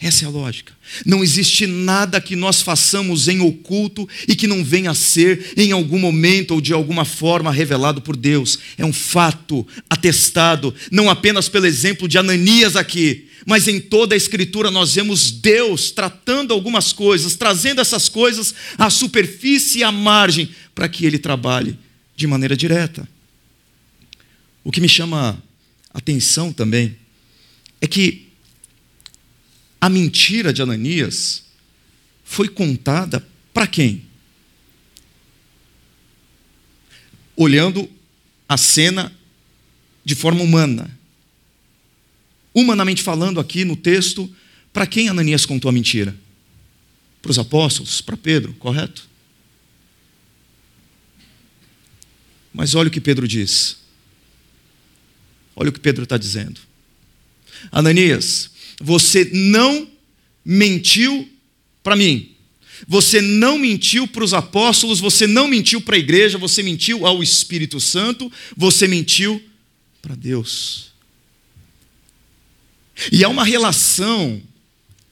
Essa 0.03 0.25
é 0.25 0.29
a 0.29 0.31
lógica. 0.31 0.73
Não 1.05 1.23
existe 1.23 1.67
nada 1.67 2.23
que 2.23 2.35
nós 2.35 2.63
façamos 2.63 3.29
em 3.29 3.41
oculto 3.41 4.09
e 4.27 4.35
que 4.35 4.47
não 4.47 4.65
venha 4.65 4.93
a 4.93 4.95
ser 4.95 5.53
em 5.59 5.73
algum 5.73 5.99
momento 5.99 6.53
ou 6.53 6.61
de 6.61 6.73
alguma 6.73 7.05
forma 7.05 7.53
revelado 7.53 8.01
por 8.01 8.17
Deus. 8.17 8.59
É 8.79 8.85
um 8.85 8.95
fato 8.95 9.67
atestado, 9.91 10.75
não 10.91 11.11
apenas 11.11 11.51
pelo 11.51 11.67
exemplo 11.67 12.09
de 12.09 12.17
Ananias 12.17 12.77
aqui, 12.77 13.29
mas 13.45 13.69
em 13.69 13.79
toda 13.79 14.15
a 14.15 14.17
Escritura 14.17 14.71
nós 14.71 14.95
vemos 14.95 15.31
Deus 15.31 15.91
tratando 15.91 16.55
algumas 16.55 16.95
coisas, 16.95 17.37
trazendo 17.37 17.83
essas 17.83 18.09
coisas 18.09 18.55
à 18.79 18.89
superfície 18.89 19.81
e 19.81 19.85
à 19.85 19.93
margem, 19.93 20.49
para 20.75 20.89
que 20.89 21.05
ele 21.05 21.19
trabalhe 21.19 21.79
de 22.17 22.27
maneira 22.27 22.57
direta. 22.57 23.07
O 24.65 24.73
que 24.73 24.81
me 24.81 24.89
chama 24.89 25.43
atenção 25.93 26.55
também 26.55 26.97
é 27.83 27.87
que 27.87 28.30
a 29.81 29.89
mentira 29.89 30.53
de 30.53 30.61
Ananias 30.61 31.45
foi 32.25 32.49
contada 32.49 33.27
para 33.53 33.67
quem? 33.67 34.05
Olhando 37.35 37.91
a 38.49 38.57
cena 38.57 39.13
de 40.05 40.15
forma 40.15 40.43
humana. 40.43 40.99
Humanamente 42.53 43.03
falando, 43.03 43.41
aqui 43.41 43.65
no 43.65 43.77
texto, 43.77 44.33
para 44.73 44.87
quem 44.87 45.09
Ananias 45.09 45.47
contou 45.47 45.69
a 45.69 45.73
mentira? 45.73 46.15
Para 47.23 47.31
os 47.31 47.39
apóstolos, 47.39 48.01
para 48.01 48.17
Pedro, 48.17 48.53
correto? 48.55 49.09
Mas 52.53 52.75
olha 52.75 52.89
o 52.89 52.91
que 52.91 53.01
Pedro 53.01 53.27
diz. 53.27 53.79
Olha 55.55 55.71
o 55.71 55.73
que 55.73 55.81
Pedro 55.81 56.05
está 56.05 56.19
dizendo. 56.19 56.61
Ananias, 57.71 58.50
você 58.81 59.29
não 59.33 59.89
mentiu 60.45 61.29
para 61.83 61.95
mim. 61.95 62.35
Você 62.89 63.21
não 63.21 63.59
mentiu 63.59 64.09
para 64.09 64.25
os 64.25 64.33
apóstolos, 64.33 65.01
você 65.01 65.27
não 65.27 65.47
mentiu 65.47 65.83
para 65.83 65.97
a 65.97 65.99
igreja, 65.99 66.39
você 66.39 66.63
mentiu 66.63 67.07
ao 67.07 67.23
Espírito 67.23 67.79
Santo, 67.79 68.33
você 68.57 68.89
mentiu 68.89 69.43
para 70.01 70.15
Deus. 70.15 70.93
E 73.13 73.23
há 73.23 73.29
uma 73.29 73.45
relação 73.45 74.41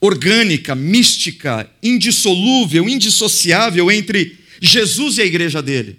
orgânica, 0.01 0.75
mística, 0.75 1.71
indissolúvel, 1.83 2.89
indissociável 2.89 3.91
entre 3.91 4.39
Jesus 4.61 5.19
e 5.19 5.23
a 5.23 5.27
igreja 5.27 5.63
dele. 5.63 5.99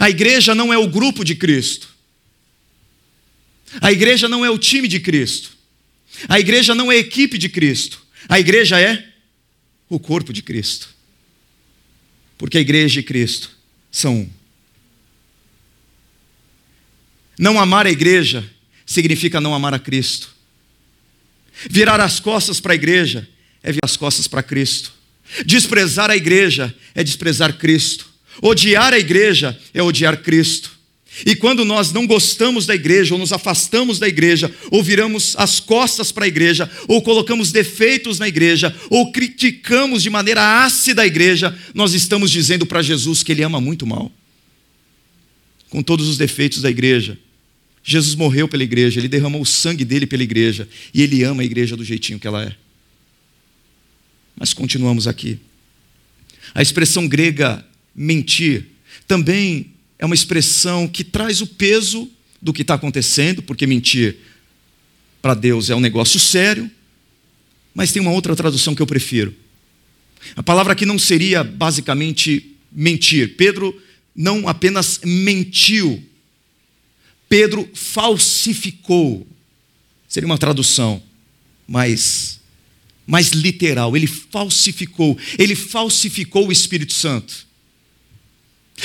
A 0.00 0.10
igreja 0.10 0.54
não 0.54 0.72
é 0.72 0.78
o 0.78 0.88
grupo 0.88 1.24
de 1.24 1.34
Cristo. 1.34 1.93
A 3.80 3.92
igreja 3.92 4.28
não 4.28 4.44
é 4.44 4.50
o 4.50 4.58
time 4.58 4.88
de 4.88 5.00
Cristo. 5.00 5.50
A 6.28 6.38
igreja 6.38 6.74
não 6.74 6.90
é 6.90 6.96
a 6.96 6.98
equipe 6.98 7.38
de 7.38 7.48
Cristo. 7.48 8.02
A 8.28 8.38
igreja 8.38 8.80
é 8.80 9.08
o 9.88 9.98
corpo 9.98 10.32
de 10.32 10.42
Cristo. 10.42 10.88
Porque 12.38 12.58
a 12.58 12.60
igreja 12.60 13.00
e 13.00 13.02
Cristo 13.02 13.50
são 13.90 14.16
um. 14.16 14.30
Não 17.38 17.58
amar 17.58 17.86
a 17.86 17.90
igreja 17.90 18.48
significa 18.86 19.40
não 19.40 19.54
amar 19.54 19.74
a 19.74 19.78
Cristo. 19.78 20.34
Virar 21.70 22.00
as 22.00 22.20
costas 22.20 22.60
para 22.60 22.72
a 22.72 22.74
igreja 22.76 23.28
é 23.62 23.72
virar 23.72 23.84
as 23.84 23.96
costas 23.96 24.26
para 24.26 24.42
Cristo. 24.42 24.92
Desprezar 25.46 26.10
a 26.10 26.16
igreja 26.16 26.74
é 26.94 27.02
desprezar 27.02 27.56
Cristo. 27.56 28.06
Odiar 28.42 28.92
a 28.92 28.98
igreja 28.98 29.58
é 29.72 29.82
odiar 29.82 30.22
Cristo. 30.22 30.72
E 31.24 31.36
quando 31.36 31.64
nós 31.64 31.92
não 31.92 32.06
gostamos 32.06 32.66
da 32.66 32.74
igreja, 32.74 33.14
ou 33.14 33.20
nos 33.20 33.32
afastamos 33.32 33.98
da 33.98 34.08
igreja, 34.08 34.52
ou 34.70 34.82
viramos 34.82 35.36
as 35.36 35.60
costas 35.60 36.10
para 36.10 36.24
a 36.24 36.28
igreja, 36.28 36.68
ou 36.88 37.02
colocamos 37.02 37.52
defeitos 37.52 38.18
na 38.18 38.26
igreja, 38.26 38.74
ou 38.90 39.12
criticamos 39.12 40.02
de 40.02 40.10
maneira 40.10 40.64
ácida 40.64 41.02
a 41.02 41.06
igreja, 41.06 41.56
nós 41.72 41.94
estamos 41.94 42.30
dizendo 42.30 42.66
para 42.66 42.82
Jesus 42.82 43.22
que 43.22 43.30
ele 43.30 43.42
ama 43.42 43.60
muito 43.60 43.86
mal. 43.86 44.10
Com 45.68 45.82
todos 45.82 46.08
os 46.08 46.18
defeitos 46.18 46.60
da 46.60 46.70
igreja. 46.70 47.18
Jesus 47.82 48.14
morreu 48.14 48.48
pela 48.48 48.64
igreja, 48.64 48.98
ele 48.98 49.08
derramou 49.08 49.42
o 49.42 49.46
sangue 49.46 49.84
dele 49.84 50.06
pela 50.06 50.22
igreja, 50.22 50.68
e 50.92 51.02
ele 51.02 51.22
ama 51.22 51.42
a 51.42 51.44
igreja 51.44 51.76
do 51.76 51.84
jeitinho 51.84 52.18
que 52.18 52.26
ela 52.26 52.42
é. 52.42 52.56
Mas 54.34 54.52
continuamos 54.52 55.06
aqui. 55.06 55.38
A 56.54 56.62
expressão 56.62 57.06
grega 57.06 57.64
mentir 57.94 58.66
também 59.06 59.73
é 60.04 60.06
uma 60.06 60.14
expressão 60.14 60.86
que 60.86 61.02
traz 61.02 61.40
o 61.40 61.46
peso 61.46 62.10
do 62.40 62.52
que 62.52 62.62
está 62.62 62.74
acontecendo, 62.74 63.42
porque 63.42 63.66
mentir 63.66 64.16
para 65.22 65.32
Deus 65.32 65.70
é 65.70 65.74
um 65.74 65.80
negócio 65.80 66.20
sério, 66.20 66.70
mas 67.74 67.90
tem 67.90 68.02
uma 68.02 68.12
outra 68.12 68.36
tradução 68.36 68.74
que 68.74 68.82
eu 68.82 68.86
prefiro. 68.86 69.34
A 70.36 70.42
palavra 70.42 70.74
aqui 70.74 70.84
não 70.84 70.98
seria 70.98 71.42
basicamente 71.42 72.54
mentir. 72.70 73.34
Pedro 73.36 73.74
não 74.14 74.46
apenas 74.46 75.00
mentiu, 75.02 76.02
Pedro 77.26 77.68
falsificou. 77.74 79.26
Seria 80.06 80.26
uma 80.26 80.38
tradução 80.38 81.02
mais, 81.66 82.40
mais 83.06 83.30
literal. 83.30 83.96
Ele 83.96 84.06
falsificou. 84.06 85.18
Ele 85.38 85.54
falsificou 85.54 86.48
o 86.48 86.52
Espírito 86.52 86.92
Santo. 86.92 87.43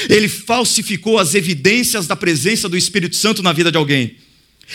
Ele 0.10 0.28
falsificou 0.28 1.18
as 1.18 1.34
evidências 1.34 2.08
da 2.08 2.16
presença 2.16 2.70
do 2.70 2.78
Espírito 2.78 3.16
Santo 3.16 3.42
na 3.42 3.54
vida 3.54 3.72
de 3.72 3.78
alguém. 3.78 4.16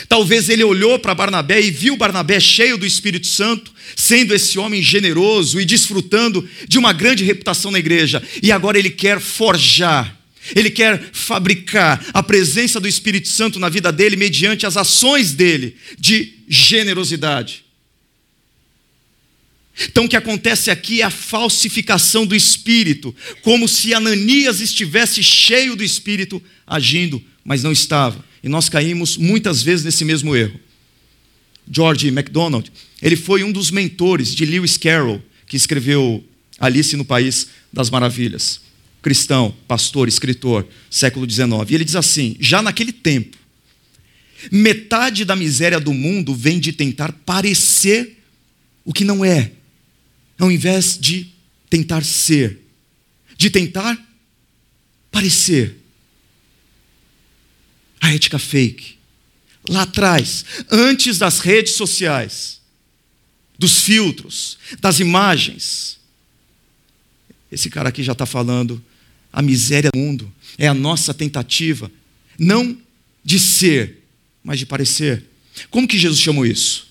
Talvez 0.08 0.48
ele 0.48 0.64
olhou 0.64 0.98
para 0.98 1.14
Barnabé 1.14 1.60
e 1.60 1.70
viu 1.70 1.96
Barnabé 1.96 2.40
cheio 2.40 2.76
do 2.76 2.84
Espírito 2.84 3.28
Santo, 3.28 3.72
sendo 3.94 4.34
esse 4.34 4.58
homem 4.58 4.82
generoso 4.82 5.60
e 5.60 5.64
desfrutando 5.64 6.46
de 6.66 6.78
uma 6.78 6.92
grande 6.92 7.22
reputação 7.22 7.70
na 7.70 7.78
igreja. 7.78 8.22
E 8.42 8.50
agora 8.50 8.76
ele 8.76 8.90
quer 8.90 9.20
forjar, 9.20 10.18
ele 10.54 10.68
quer 10.68 11.00
fabricar 11.12 12.04
a 12.12 12.22
presença 12.22 12.80
do 12.80 12.88
Espírito 12.88 13.28
Santo 13.28 13.60
na 13.60 13.68
vida 13.68 13.92
dele 13.92 14.16
mediante 14.16 14.66
as 14.66 14.76
ações 14.76 15.32
dele 15.32 15.76
de 15.98 16.34
generosidade. 16.48 17.63
Então 19.88 20.04
o 20.04 20.08
que 20.08 20.16
acontece 20.16 20.70
aqui 20.70 21.00
é 21.00 21.04
a 21.04 21.10
falsificação 21.10 22.24
do 22.24 22.34
espírito, 22.34 23.14
como 23.42 23.68
se 23.68 23.92
Ananias 23.92 24.60
estivesse 24.60 25.22
cheio 25.22 25.74
do 25.74 25.82
espírito 25.82 26.40
agindo, 26.66 27.22
mas 27.44 27.62
não 27.62 27.72
estava. 27.72 28.24
E 28.42 28.48
nós 28.48 28.68
caímos 28.68 29.16
muitas 29.16 29.62
vezes 29.62 29.84
nesse 29.84 30.04
mesmo 30.04 30.36
erro. 30.36 30.60
George 31.70 32.10
MacDonald, 32.10 32.70
ele 33.02 33.16
foi 33.16 33.42
um 33.42 33.50
dos 33.50 33.70
mentores 33.70 34.34
de 34.34 34.44
Lewis 34.44 34.76
Carroll, 34.76 35.20
que 35.46 35.56
escreveu 35.56 36.22
Alice 36.58 36.96
no 36.96 37.04
País 37.04 37.48
das 37.72 37.90
Maravilhas. 37.90 38.60
Cristão, 39.02 39.54
pastor, 39.66 40.08
escritor, 40.08 40.66
século 40.90 41.28
XIX. 41.28 41.48
E 41.68 41.74
ele 41.74 41.84
diz 41.84 41.96
assim: 41.96 42.36
já 42.38 42.62
naquele 42.62 42.92
tempo, 42.92 43.36
metade 44.52 45.24
da 45.24 45.34
miséria 45.34 45.80
do 45.80 45.92
mundo 45.92 46.34
vem 46.34 46.60
de 46.60 46.72
tentar 46.72 47.12
parecer 47.12 48.18
o 48.84 48.92
que 48.92 49.04
não 49.04 49.24
é 49.24 49.50
ao 50.38 50.50
invés 50.50 50.98
de 50.98 51.32
tentar 51.68 52.04
ser, 52.04 52.60
de 53.36 53.50
tentar 53.50 53.98
parecer. 55.10 55.76
A 58.00 58.12
ética 58.12 58.38
fake. 58.38 58.98
Lá 59.68 59.82
atrás, 59.82 60.44
antes 60.70 61.18
das 61.18 61.38
redes 61.38 61.72
sociais, 61.72 62.60
dos 63.58 63.80
filtros, 63.80 64.58
das 64.80 65.00
imagens. 65.00 65.98
Esse 67.50 67.70
cara 67.70 67.88
aqui 67.88 68.02
já 68.02 68.12
está 68.12 68.26
falando, 68.26 68.84
a 69.32 69.40
miséria 69.40 69.90
do 69.90 69.98
mundo 69.98 70.32
é 70.58 70.66
a 70.66 70.74
nossa 70.74 71.14
tentativa, 71.14 71.90
não 72.38 72.76
de 73.24 73.38
ser, 73.38 74.02
mas 74.42 74.58
de 74.58 74.66
parecer. 74.66 75.24
Como 75.70 75.88
que 75.88 75.98
Jesus 75.98 76.20
chamou 76.20 76.44
isso? 76.44 76.88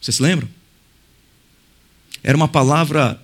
Vocês 0.00 0.16
se 0.16 0.22
lembram? 0.22 0.48
Era 2.22 2.36
uma 2.36 2.48
palavra 2.48 3.22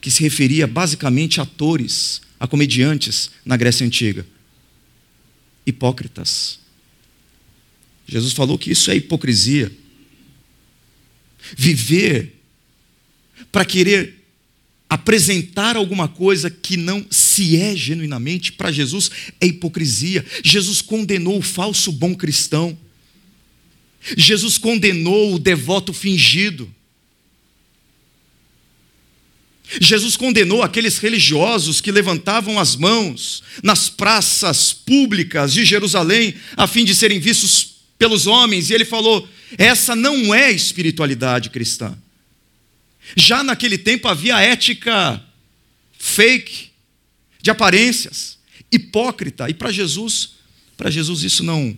que 0.00 0.10
se 0.10 0.22
referia 0.22 0.66
basicamente 0.66 1.40
a 1.40 1.42
atores, 1.42 2.22
a 2.38 2.46
comediantes 2.46 3.30
na 3.44 3.56
Grécia 3.56 3.86
Antiga. 3.86 4.26
Hipócritas. 5.66 6.58
Jesus 8.06 8.32
falou 8.32 8.58
que 8.58 8.72
isso 8.72 8.90
é 8.90 8.96
hipocrisia. 8.96 9.70
Viver 11.56 12.34
para 13.52 13.64
querer 13.64 14.20
apresentar 14.88 15.76
alguma 15.76 16.08
coisa 16.08 16.50
que 16.50 16.76
não 16.76 17.06
se 17.10 17.56
é 17.56 17.76
genuinamente 17.76 18.52
para 18.52 18.72
Jesus 18.72 19.10
é 19.40 19.46
hipocrisia. 19.46 20.24
Jesus 20.42 20.82
condenou 20.82 21.38
o 21.38 21.42
falso 21.42 21.92
bom 21.92 22.14
cristão. 22.14 22.76
Jesus 24.16 24.58
condenou 24.58 25.34
o 25.34 25.38
devoto 25.38 25.92
fingido. 25.92 26.74
Jesus 29.80 30.16
condenou 30.16 30.62
aqueles 30.62 30.98
religiosos 30.98 31.80
que 31.80 31.92
levantavam 31.92 32.58
as 32.58 32.74
mãos 32.74 33.42
nas 33.62 33.88
praças 33.88 34.72
públicas 34.72 35.52
de 35.52 35.64
Jerusalém 35.64 36.34
a 36.56 36.66
fim 36.66 36.84
de 36.84 36.94
serem 36.94 37.20
vistos 37.20 37.76
pelos 37.98 38.26
homens, 38.26 38.70
e 38.70 38.74
ele 38.74 38.84
falou: 38.84 39.28
essa 39.58 39.94
não 39.94 40.34
é 40.34 40.50
espiritualidade 40.50 41.50
cristã. 41.50 41.96
Já 43.16 43.42
naquele 43.42 43.76
tempo 43.76 44.08
havia 44.08 44.40
ética 44.40 45.22
fake, 45.98 46.70
de 47.42 47.50
aparências, 47.50 48.38
hipócrita, 48.72 49.48
e 49.48 49.54
para 49.54 49.70
Jesus, 49.70 50.30
para 50.76 50.90
Jesus 50.90 51.22
isso 51.22 51.42
não 51.42 51.76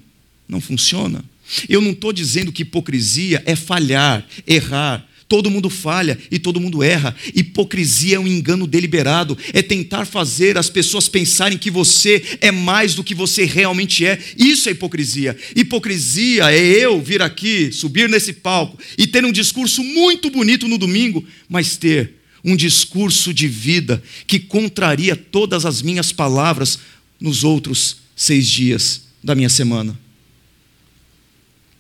não 0.49 0.61
funciona. 0.61 1.25
Eu 1.69 1.81
não 1.81 1.93
estou 1.93 2.13
dizendo 2.13 2.53
que 2.53 2.63
hipocrisia 2.63 3.43
é 3.47 3.57
falhar, 3.57 4.27
errar, 4.47 5.07
Todo 5.33 5.51
mundo 5.51 5.71
falha 5.71 6.19
e 6.31 6.39
todo 6.39 6.61
mundo 6.61 6.83
erra. 6.83 7.17
Hipocrisia 7.35 8.17
é 8.17 8.19
um 8.21 8.27
engano 8.27 8.67
deliberado, 8.67 9.39
é 9.55 9.63
tentar 9.63 10.05
fazer 10.05 10.59
as 10.59 10.69
pessoas 10.69 11.09
pensarem 11.09 11.57
que 11.57 11.71
você 11.71 12.23
é 12.39 12.53
mais 12.53 12.95
do 12.95 13.03
que 13.03 13.15
você 13.15 13.47
realmente 13.47 14.05
é. 14.05 14.23
Isso 14.37 14.69
é 14.69 14.73
hipocrisia. 14.73 15.35
Hipocrisia 15.57 16.53
é 16.53 16.59
eu 16.59 17.01
vir 17.01 17.23
aqui, 17.23 17.73
subir 17.73 18.11
nesse 18.11 18.35
palco 18.35 18.79
e 18.99 19.07
ter 19.07 19.25
um 19.25 19.33
discurso 19.33 19.83
muito 19.83 20.29
bonito 20.29 20.69
no 20.69 20.77
domingo, 20.77 21.27
mas 21.49 21.79
ter 21.79 22.13
um 22.45 22.55
discurso 22.55 23.33
de 23.33 23.49
vida 23.49 24.03
que 24.27 24.39
contraria 24.39 25.17
todas 25.17 25.65
as 25.65 25.81
minhas 25.81 26.13
palavras 26.13 26.79
nos 27.19 27.43
outros 27.43 28.03
seis 28.15 28.47
dias 28.47 29.05
da 29.25 29.35
minha 29.35 29.49
semana. 29.49 29.99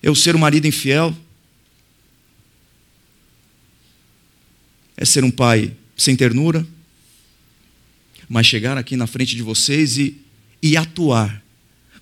Eu 0.02 0.14
ser 0.14 0.34
um 0.34 0.38
marido 0.38 0.66
infiel, 0.66 1.14
é 4.96 5.04
ser 5.04 5.24
um 5.24 5.30
pai 5.30 5.74
sem 5.96 6.16
ternura, 6.16 6.66
mas 8.28 8.46
chegar 8.46 8.78
aqui 8.78 8.96
na 8.96 9.06
frente 9.06 9.36
de 9.36 9.42
vocês 9.42 9.98
e, 9.98 10.16
e 10.62 10.76
atuar, 10.76 11.42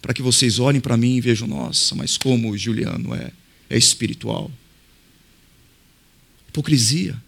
para 0.00 0.14
que 0.14 0.22
vocês 0.22 0.59
olhem 0.59 0.81
para 0.81 0.96
mim 0.96 1.16
e 1.16 1.20
vejam, 1.20 1.46
nossa, 1.46 1.94
mas 1.94 2.16
como 2.16 2.50
o 2.50 2.59
Juliano 2.59 3.14
é, 3.14 3.33
é 3.68 3.76
espiritual. 3.76 4.50
Hipocrisia, 6.48 7.20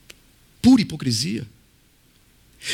pura 0.61 0.83
hipocrisia. 0.83 1.47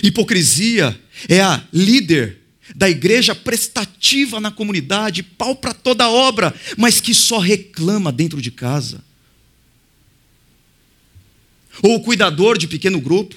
Hipocrisia 0.02 0.98
é 1.28 1.40
a 1.40 1.66
líder 1.72 2.38
da 2.74 2.88
igreja 2.88 3.34
prestativa 3.34 4.38
na 4.40 4.50
comunidade, 4.50 5.22
pau 5.22 5.56
para 5.56 5.72
toda 5.72 6.10
obra, 6.10 6.54
mas 6.76 7.00
que 7.00 7.14
só 7.14 7.38
reclama 7.38 8.12
dentro 8.12 8.40
de 8.42 8.50
casa 8.50 9.02
ou 11.82 11.96
o 11.96 12.02
cuidador 12.02 12.58
de 12.58 12.66
pequeno 12.66 13.00
grupo, 13.00 13.36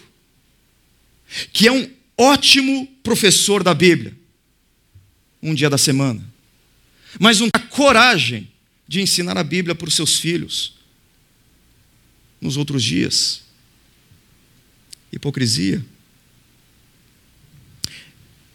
que 1.54 1.68
é 1.68 1.72
um 1.72 1.90
ótimo 2.18 2.88
professor 3.04 3.64
da 3.64 3.74
Bíblia, 3.74 4.16
um 5.42 5.54
dia 5.54 5.70
da 5.70 5.78
semana, 5.78 6.24
mas 7.20 7.40
não 7.40 7.50
tem 7.50 7.68
coragem 7.68 8.48
de 8.88 9.02
ensinar 9.02 9.38
a 9.38 9.44
Bíblia 9.44 9.74
para 9.74 9.88
os 9.88 9.96
seus 9.96 10.20
filhos 10.20 10.74
nos 12.40 12.58
outros 12.58 12.84
dias. 12.84 13.42
Hipocrisia. 15.12 15.84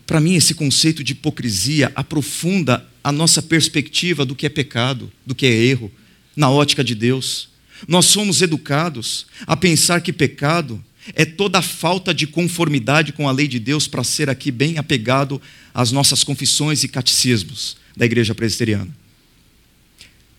Para 0.06 0.20
mim, 0.20 0.34
esse 0.34 0.54
conceito 0.54 1.02
de 1.02 1.12
hipocrisia 1.12 1.92
aprofunda 1.94 2.86
a 3.02 3.10
nossa 3.10 3.42
perspectiva 3.42 4.24
do 4.24 4.34
que 4.34 4.46
é 4.46 4.48
pecado, 4.48 5.12
do 5.24 5.34
que 5.34 5.46
é 5.46 5.52
erro, 5.52 5.90
na 6.34 6.50
ótica 6.50 6.84
de 6.84 6.94
Deus. 6.94 7.48
Nós 7.86 8.06
somos 8.06 8.42
educados 8.42 9.26
a 9.46 9.56
pensar 9.56 10.00
que 10.00 10.12
pecado 10.12 10.82
é 11.14 11.24
toda 11.24 11.58
a 11.58 11.62
falta 11.62 12.12
de 12.12 12.26
conformidade 12.26 13.12
com 13.12 13.28
a 13.28 13.32
lei 13.32 13.46
de 13.46 13.58
Deus 13.58 13.86
para 13.86 14.02
ser 14.02 14.28
aqui 14.28 14.50
bem 14.50 14.78
apegado 14.78 15.40
às 15.72 15.92
nossas 15.92 16.24
confissões 16.24 16.82
e 16.82 16.88
catecismos 16.88 17.76
da 17.96 18.04
igreja 18.04 18.34
presbiteriana. 18.34 18.88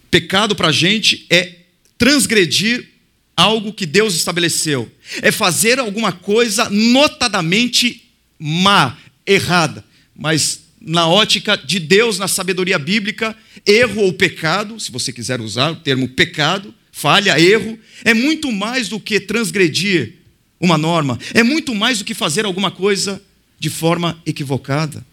Pecado 0.09 0.55
para 0.55 0.69
a 0.69 0.71
gente 0.71 1.25
é 1.29 1.55
transgredir 1.97 2.89
algo 3.35 3.71
que 3.71 3.85
Deus 3.85 4.15
estabeleceu, 4.15 4.91
é 5.21 5.31
fazer 5.31 5.79
alguma 5.79 6.11
coisa 6.11 6.69
notadamente 6.69 8.03
má, 8.39 8.97
errada, 9.25 9.85
mas 10.15 10.61
na 10.79 11.07
ótica 11.07 11.57
de 11.57 11.79
Deus, 11.79 12.17
na 12.17 12.27
sabedoria 12.27 12.79
bíblica, 12.79 13.35
erro 13.65 14.03
ou 14.03 14.13
pecado, 14.13 14.79
se 14.79 14.91
você 14.91 15.11
quiser 15.11 15.41
usar 15.41 15.71
o 15.71 15.75
termo 15.75 16.07
pecado, 16.07 16.73
falha, 16.97 17.39
erro, 17.39 17.77
é 18.03 18.11
muito 18.11 18.51
mais 18.51 18.89
do 18.89 18.99
que 18.99 19.19
transgredir 19.19 20.15
uma 20.59 20.79
norma, 20.79 21.19
é 21.31 21.43
muito 21.43 21.75
mais 21.75 21.99
do 21.99 22.03
que 22.03 22.15
fazer 22.15 22.43
alguma 22.43 22.71
coisa 22.71 23.21
de 23.59 23.69
forma 23.69 24.19
equivocada. 24.25 25.05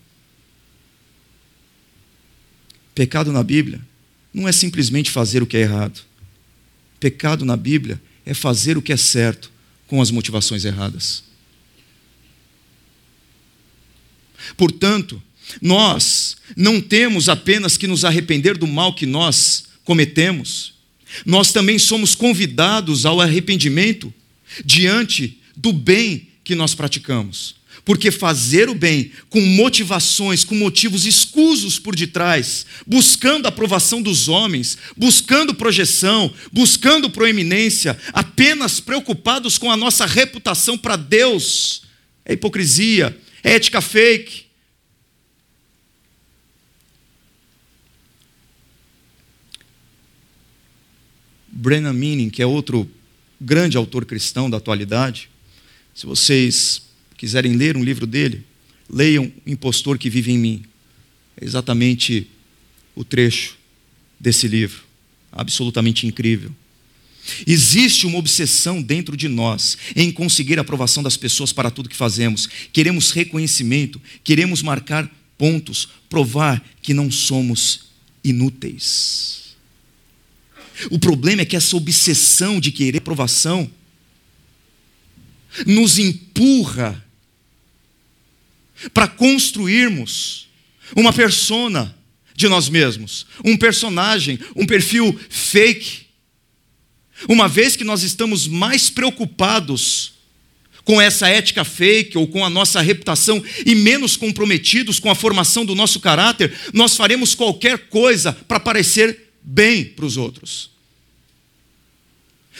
Pecado 2.95 3.30
na 3.30 3.43
Bíblia 3.43 3.82
não 4.32 4.49
é 4.49 4.53
simplesmente 4.53 5.11
fazer 5.11 5.43
o 5.43 5.47
que 5.47 5.59
é 5.59 5.61
errado. 5.61 6.01
Pecado 6.99 7.45
na 7.45 7.55
Bíblia 7.55 8.01
é 8.24 8.32
fazer 8.32 8.78
o 8.78 8.82
que 8.82 8.93
é 8.93 8.97
certo 8.97 9.53
com 9.87 10.01
as 10.01 10.11
motivações 10.11 10.64
erradas. 10.64 11.22
Portanto, 14.57 15.22
nós 15.61 16.39
não 16.57 16.80
temos 16.80 17.28
apenas 17.28 17.76
que 17.76 17.87
nos 17.87 18.07
arrepender 18.07 18.57
do 18.57 18.66
mal 18.66 18.95
que 18.95 19.05
nós 19.05 19.64
cometemos, 19.85 20.74
nós 21.25 21.53
também 21.53 21.79
somos 21.79 22.15
convidados 22.15 23.07
ao 23.07 23.21
arrependimento 23.21 24.12
diante 24.65 25.39
do 25.57 25.73
bem 25.73 26.29
que 26.43 26.55
nós 26.55 26.75
praticamos. 26.75 27.57
Porque 27.85 28.11
fazer 28.11 28.71
o 28.71 28.75
bem 28.75 29.11
com 29.29 29.41
motivações, 29.41 30.43
com 30.43 30.55
motivos 30.55 31.05
escusos 31.05 31.79
por 31.79 31.95
detrás, 31.95 32.65
buscando 32.87 33.45
a 33.45 33.51
aprovação 33.51 34.01
dos 34.01 34.27
homens, 34.27 34.79
buscando 34.97 35.55
projeção, 35.55 36.33
buscando 36.51 37.11
proeminência, 37.11 37.99
apenas 38.12 38.81
preocupados 38.81 39.59
com 39.59 39.71
a 39.71 39.77
nossa 39.77 40.07
reputação 40.07 40.79
para 40.79 40.97
Deus, 40.97 41.83
é 42.25 42.33
hipocrisia, 42.33 43.19
é 43.43 43.55
ética 43.55 43.83
fake, 43.83 44.44
Brennan 51.55 51.93
Manning, 51.93 52.31
que 52.31 52.43
é 52.43 52.47
outro 52.47 52.91
grande 53.41 53.77
autor 53.77 54.05
cristão 54.05 54.51
da 54.51 54.57
atualidade. 54.57 55.29
Se 55.95 56.05
vocês 56.05 56.83
quiserem 57.17 57.55
ler 57.55 57.77
um 57.77 57.85
livro 57.85 58.07
dele, 58.07 58.45
leiam 58.91 59.33
Impostor 59.47 59.97
que 59.97 60.11
Vive 60.11 60.33
em 60.33 60.39
Mim. 60.39 60.65
É 61.41 61.45
exatamente 61.45 62.27
o 62.95 63.05
trecho 63.05 63.57
desse 64.19 64.49
livro. 64.49 64.83
Absolutamente 65.31 66.07
incrível. 66.07 66.51
Existe 67.47 68.07
uma 68.07 68.19
obsessão 68.19 68.83
dentro 68.83 69.17
de 69.17 69.29
nós 69.29 69.79
em 69.97 70.11
conseguir 70.11 70.59
a 70.59 70.63
aprovação 70.63 71.03
das 71.03 71.17
pessoas 71.17 71.53
para 71.53 71.71
tudo 71.71 71.89
que 71.89 71.97
fazemos. 71.97 72.49
Queremos 72.73 73.13
reconhecimento, 73.13 74.01
queremos 74.23 74.61
marcar 74.61 75.11
pontos, 75.39 75.89
provar 76.09 76.63
que 76.83 76.93
não 76.93 77.11
somos 77.11 77.87
inúteis. 78.23 79.44
O 80.91 80.99
problema 80.99 81.43
é 81.43 81.45
que 81.45 81.57
essa 81.57 81.77
obsessão 81.77 82.61
de 82.61 82.70
querer 82.70 82.99
aprovação 82.99 83.70
nos 85.66 85.99
empurra 85.99 87.03
para 88.93 89.07
construirmos 89.07 90.49
uma 90.97 91.12
persona 91.12 91.97
de 92.35 92.49
nós 92.49 92.68
mesmos, 92.68 93.27
um 93.45 93.57
personagem, 93.57 94.39
um 94.57 94.66
perfil 94.66 95.18
fake. 95.31 96.07
Uma 97.29 97.49
vez 97.49 97.77
que 97.77 97.85
nós 97.85 98.03
estamos 98.03 98.49
mais 98.49 98.91
preocupados 98.91 100.14
com 100.85 101.01
essa 101.01 101.29
ética 101.29 101.64
fake 101.64 102.18
ou 102.18 102.27
com 102.27 102.45
a 102.45 102.51
nossa 102.51 102.81
reputação 102.81 103.43
e 103.64 103.75
menos 103.75 104.16
comprometidos 104.16 104.99
com 104.99 105.11
a 105.11 105.14
formação 105.14 105.64
do 105.64 105.75
nosso 105.75 106.01
caráter, 106.01 106.53
nós 106.72 106.97
faremos 106.97 107.35
qualquer 107.35 107.89
coisa 107.89 108.33
para 108.33 108.61
parecer 108.61 109.33
bem 109.45 109.85
para 109.85 110.07
os 110.07 110.17
outros. 110.17 110.71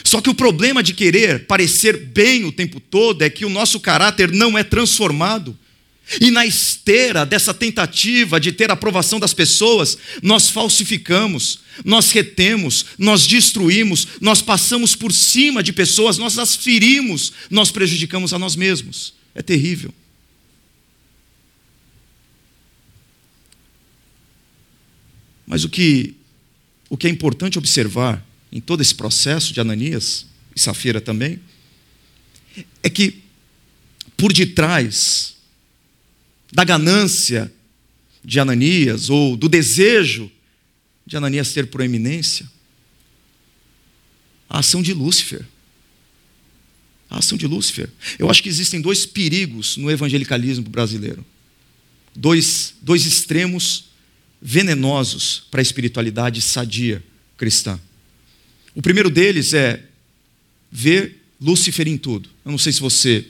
Só 0.03 0.20
que 0.20 0.28
o 0.28 0.35
problema 0.35 0.82
de 0.82 0.93
querer 0.93 1.47
parecer 1.47 1.97
bem 1.97 2.45
o 2.45 2.53
tempo 2.53 2.80
todo 2.80 3.22
é 3.22 3.30
que 3.30 3.45
o 3.45 3.51
nosso 3.51 3.80
caráter 3.80 4.32
não 4.32 4.59
é 4.59 4.62
transformado. 4.62 5.57
E 6.20 6.30
na 6.30 6.45
esteira 6.45 7.24
dessa 7.24 7.55
tentativa 7.55 8.39
de 8.39 8.53
ter 8.53 8.70
a 8.70 8.74
aprovação 8.74 9.18
das 9.18 9.32
pessoas, 9.32 9.97
nós 10.22 10.51
falsificamos, 10.51 11.61
nós 11.82 12.11
retemos, 12.11 12.85
nós 12.99 13.26
destruímos, 13.26 14.09
nós 14.20 14.43
passamos 14.43 14.95
por 14.95 15.12
cima 15.12 15.62
de 15.62 15.72
pessoas, 15.72 16.18
nós 16.18 16.39
as 16.39 16.55
ferimos, 16.55 17.32
nós 17.49 17.70
prejudicamos 17.70 18.35
a 18.35 18.39
nós 18.39 18.55
mesmos. 18.55 19.14
É 19.35 19.43
terrível. 19.43 19.95
Mas 25.47 25.64
o 25.64 25.68
que 25.68 26.14
o 26.95 26.97
que 26.97 27.09
é 27.09 27.11
importante 27.11 27.59
observar 27.59 28.24
em 28.53 28.61
todo 28.61 28.80
esse 28.80 28.95
processo 28.95 29.53
de 29.53 29.61
Ananias 29.61 30.26
e 30.55 30.61
Safira 30.61 31.01
também, 31.01 31.40
é 32.84 32.88
que 32.88 33.20
por 34.16 34.32
detrás 34.32 35.34
da 36.53 36.62
ganância 36.62 37.53
de 38.24 38.38
Ananias 38.38 39.11
ou 39.11 39.36
do 39.36 39.49
desejo 39.49 40.30
de 41.05 41.16
Ananias 41.16 41.53
ter 41.53 41.66
proeminência? 41.66 42.49
A 44.49 44.61
ação 44.61 44.80
de 44.80 44.95
Lúcifer. 44.95 45.45
A 47.11 47.18
ação 47.18 47.36
de 47.36 47.49
Lúcifer. 47.49 47.90
Eu 48.20 48.30
acho 48.30 48.40
que 48.40 48.49
existem 48.49 48.80
dois 48.80 49.05
perigos 49.05 49.76
no 49.76 49.90
evangelicalismo 49.90 50.70
brasileiro. 50.70 51.26
Dois, 52.14 52.72
dois 52.80 53.05
extremos 53.05 53.86
venenosos 54.47 55.47
para 55.51 55.62
a 55.62 55.62
espiritualidade 55.62 56.42
sadia 56.42 57.03
cristã. 57.34 57.80
O 58.74 58.82
primeiro 58.82 59.09
deles 59.09 59.55
é 59.55 59.82
ver 60.70 61.22
Lúcifer 61.40 61.88
em 61.88 61.97
tudo. 61.97 62.28
Eu 62.45 62.51
não 62.51 62.59
sei 62.59 62.70
se 62.70 62.80
você 62.80 63.24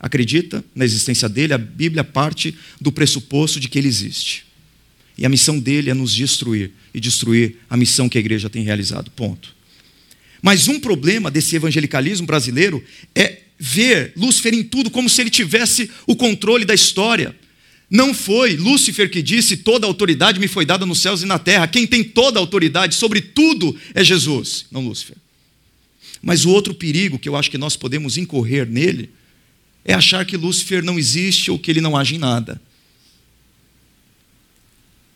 acredita 0.00 0.64
na 0.74 0.84
existência 0.84 1.28
dele, 1.28 1.52
a 1.52 1.58
Bíblia 1.58 2.02
parte 2.02 2.56
do 2.80 2.90
pressuposto 2.90 3.60
de 3.60 3.68
que 3.68 3.78
ele 3.78 3.88
existe. 3.88 4.46
E 5.18 5.26
a 5.26 5.28
missão 5.28 5.58
dele 5.58 5.90
é 5.90 5.94
nos 5.94 6.14
destruir 6.14 6.72
e 6.94 6.98
destruir 6.98 7.56
a 7.68 7.76
missão 7.76 8.08
que 8.08 8.16
a 8.16 8.20
igreja 8.20 8.48
tem 8.48 8.64
realizado. 8.64 9.10
Ponto. 9.10 9.54
Mas 10.40 10.66
um 10.66 10.80
problema 10.80 11.30
desse 11.30 11.56
evangelicalismo 11.56 12.26
brasileiro 12.26 12.82
é 13.14 13.42
ver 13.58 14.12
Lúcifer 14.16 14.54
em 14.54 14.64
tudo 14.64 14.90
como 14.90 15.10
se 15.10 15.20
ele 15.20 15.30
tivesse 15.30 15.90
o 16.06 16.16
controle 16.16 16.64
da 16.64 16.74
história. 16.74 17.36
Não 17.94 18.12
foi 18.12 18.56
Lúcifer 18.56 19.08
que 19.08 19.22
disse: 19.22 19.56
toda 19.56 19.86
autoridade 19.86 20.40
me 20.40 20.48
foi 20.48 20.66
dada 20.66 20.84
nos 20.84 20.98
céus 20.98 21.22
e 21.22 21.26
na 21.26 21.38
terra. 21.38 21.68
Quem 21.68 21.86
tem 21.86 22.02
toda 22.02 22.40
autoridade 22.40 22.96
sobre 22.96 23.20
tudo 23.20 23.78
é 23.94 24.02
Jesus, 24.02 24.66
não 24.68 24.84
Lúcifer. 24.84 25.16
Mas 26.20 26.44
o 26.44 26.50
outro 26.50 26.74
perigo 26.74 27.20
que 27.20 27.28
eu 27.28 27.36
acho 27.36 27.48
que 27.48 27.56
nós 27.56 27.76
podemos 27.76 28.18
incorrer 28.18 28.68
nele 28.68 29.10
é 29.84 29.94
achar 29.94 30.26
que 30.26 30.36
Lúcifer 30.36 30.82
não 30.82 30.98
existe 30.98 31.52
ou 31.52 31.58
que 31.58 31.70
ele 31.70 31.80
não 31.80 31.96
age 31.96 32.16
em 32.16 32.18
nada. 32.18 32.60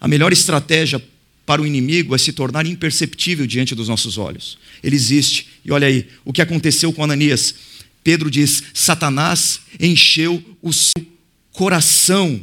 A 0.01 0.07
melhor 0.07 0.33
estratégia 0.33 1.03
para 1.45 1.61
o 1.61 1.67
inimigo 1.67 2.15
é 2.15 2.19
se 2.19 2.33
tornar 2.33 2.65
imperceptível 2.65 3.45
diante 3.45 3.75
dos 3.75 3.89
nossos 3.89 4.19
olhos. 4.19 4.57
Ele 4.85 4.95
existe. 4.95 5.49
E 5.65 5.73
olha 5.73 5.89
aí, 5.89 6.07
o 6.25 6.33
que 6.33 6.41
aconteceu 6.41 6.93
com 6.93 7.03
Ananias. 7.03 7.57
Pedro 8.05 8.31
diz: 8.31 8.63
Satanás 8.73 9.63
encheu 9.81 10.41
o 10.63 10.73
seu 10.73 11.05
coração. 11.51 12.41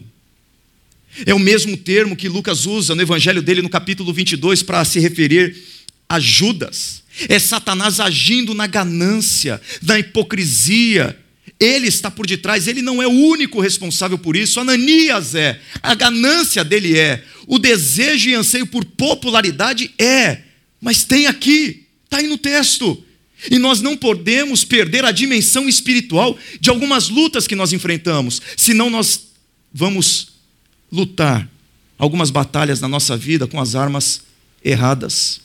É 1.25 1.33
o 1.33 1.39
mesmo 1.39 1.77
termo 1.77 2.15
que 2.15 2.27
Lucas 2.27 2.65
usa 2.65 2.95
no 2.95 3.01
evangelho 3.01 3.41
dele 3.41 3.61
no 3.61 3.69
capítulo 3.69 4.11
22 4.11 4.63
para 4.63 4.83
se 4.83 4.99
referir 4.99 5.55
a 6.09 6.19
Judas. 6.19 7.03
É 7.29 7.39
Satanás 7.39 7.99
agindo 7.99 8.53
na 8.53 8.67
ganância, 8.67 9.61
na 9.81 9.97
hipocrisia, 9.99 11.17
ele 11.59 11.87
está 11.87 12.11
por 12.11 12.27
detrás, 12.27 12.67
ele 12.67 12.81
não 12.81 13.01
é 13.01 13.07
o 13.07 13.11
único 13.11 13.61
responsável 13.61 14.17
por 14.17 14.35
isso. 14.35 14.59
Ananias 14.59 15.35
é, 15.35 15.59
a 15.81 15.95
ganância 15.95 16.63
dele 16.63 16.97
é, 16.97 17.23
o 17.47 17.57
desejo 17.57 18.29
e 18.29 18.33
anseio 18.33 18.67
por 18.67 18.83
popularidade 18.83 19.91
é, 19.97 20.39
mas 20.81 21.03
tem 21.03 21.27
aqui, 21.27 21.85
está 22.03 22.17
aí 22.17 22.27
no 22.27 22.37
texto. 22.37 23.01
E 23.49 23.57
nós 23.57 23.81
não 23.81 23.95
podemos 23.95 24.63
perder 24.63 25.05
a 25.05 25.11
dimensão 25.11 25.69
espiritual 25.69 26.37
de 26.59 26.69
algumas 26.69 27.09
lutas 27.09 27.47
que 27.47 27.55
nós 27.55 27.73
enfrentamos, 27.73 28.41
senão 28.57 28.89
nós 28.89 29.27
vamos 29.73 30.34
lutar 30.95 31.49
algumas 31.97 32.31
batalhas 32.31 32.79
na 32.81 32.87
nossa 32.87 33.15
vida 33.17 33.45
com 33.45 33.59
as 33.59 33.75
armas 33.75 34.23
erradas. 34.63 35.41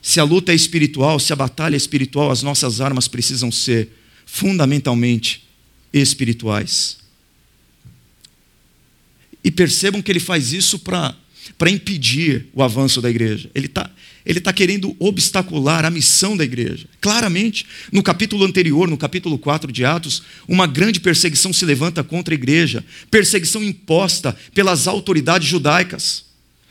Se 0.00 0.20
a 0.20 0.24
luta 0.24 0.52
é 0.52 0.54
espiritual, 0.54 1.18
se 1.18 1.32
a 1.32 1.36
batalha 1.36 1.74
é 1.74 1.76
espiritual, 1.76 2.30
as 2.30 2.42
nossas 2.42 2.80
armas 2.80 3.08
precisam 3.08 3.50
ser 3.50 3.88
fundamentalmente 4.26 5.48
espirituais. 5.92 6.98
E 9.42 9.50
percebam 9.50 10.02
que 10.02 10.10
ele 10.10 10.20
faz 10.20 10.52
isso 10.52 10.78
para 10.78 11.14
impedir 11.70 12.46
o 12.52 12.62
avanço 12.62 13.00
da 13.00 13.10
igreja. 13.10 13.50
Ele 13.54 13.66
está 13.66 13.90
ele 14.24 14.40
tá 14.40 14.52
querendo 14.52 14.94
obstacular 14.98 15.84
a 15.84 15.90
missão 15.90 16.36
da 16.36 16.44
igreja. 16.44 16.86
Claramente, 17.00 17.66
no 17.90 18.02
capítulo 18.02 18.44
anterior, 18.44 18.88
no 18.88 18.96
capítulo 18.96 19.36
4 19.36 19.72
de 19.72 19.84
Atos, 19.84 20.22
uma 20.46 20.66
grande 20.66 21.00
perseguição 21.00 21.52
se 21.52 21.64
levanta 21.64 22.04
contra 22.04 22.32
a 22.32 22.36
igreja 22.36 22.84
perseguição 23.10 23.62
imposta 23.62 24.36
pelas 24.54 24.86
autoridades 24.86 25.48
judaicas. 25.48 26.24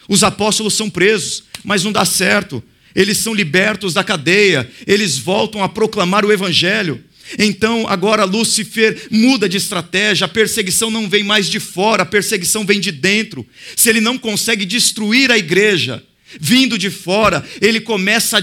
Os 0.07 0.23
apóstolos 0.23 0.73
são 0.73 0.89
presos, 0.89 1.43
mas 1.63 1.83
não 1.83 1.91
dá 1.91 2.05
certo. 2.05 2.63
Eles 2.95 3.17
são 3.17 3.33
libertos 3.33 3.93
da 3.93 4.03
cadeia, 4.03 4.69
eles 4.85 5.17
voltam 5.17 5.63
a 5.63 5.69
proclamar 5.69 6.25
o 6.25 6.31
evangelho. 6.31 7.03
Então, 7.37 7.87
agora 7.87 8.25
Lúcifer 8.25 9.07
muda 9.09 9.47
de 9.47 9.57
estratégia, 9.57 10.25
a 10.25 10.29
perseguição 10.29 10.91
não 10.91 11.09
vem 11.09 11.23
mais 11.23 11.47
de 11.47 11.59
fora, 11.59 12.03
a 12.03 12.05
perseguição 12.05 12.65
vem 12.65 12.79
de 12.79 12.91
dentro. 12.91 13.45
Se 13.75 13.89
ele 13.89 14.01
não 14.01 14.17
consegue 14.17 14.65
destruir 14.65 15.31
a 15.31 15.37
igreja, 15.37 16.03
vindo 16.39 16.77
de 16.77 16.89
fora, 16.89 17.45
ele 17.61 17.81
começa 17.81 18.37
a 18.37 18.41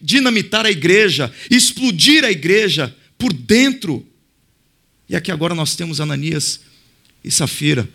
dinamitar 0.00 0.66
a 0.66 0.70
igreja, 0.70 1.32
explodir 1.50 2.24
a 2.24 2.30
igreja 2.30 2.94
por 3.18 3.32
dentro. 3.32 4.06
E 5.08 5.16
aqui 5.16 5.30
agora 5.30 5.54
nós 5.54 5.74
temos 5.74 6.00
Ananias 6.00 6.60
e 7.22 7.30
Safira 7.30 7.88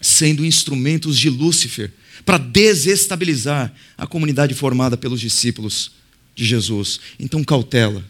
sendo 0.00 0.44
instrumentos 0.44 1.18
de 1.18 1.28
Lúcifer 1.28 1.90
para 2.24 2.38
desestabilizar 2.38 3.72
a 3.96 4.06
comunidade 4.06 4.54
formada 4.54 4.96
pelos 4.96 5.20
discípulos 5.20 5.92
de 6.34 6.44
Jesus. 6.44 7.00
Então, 7.18 7.42
cautela 7.42 8.04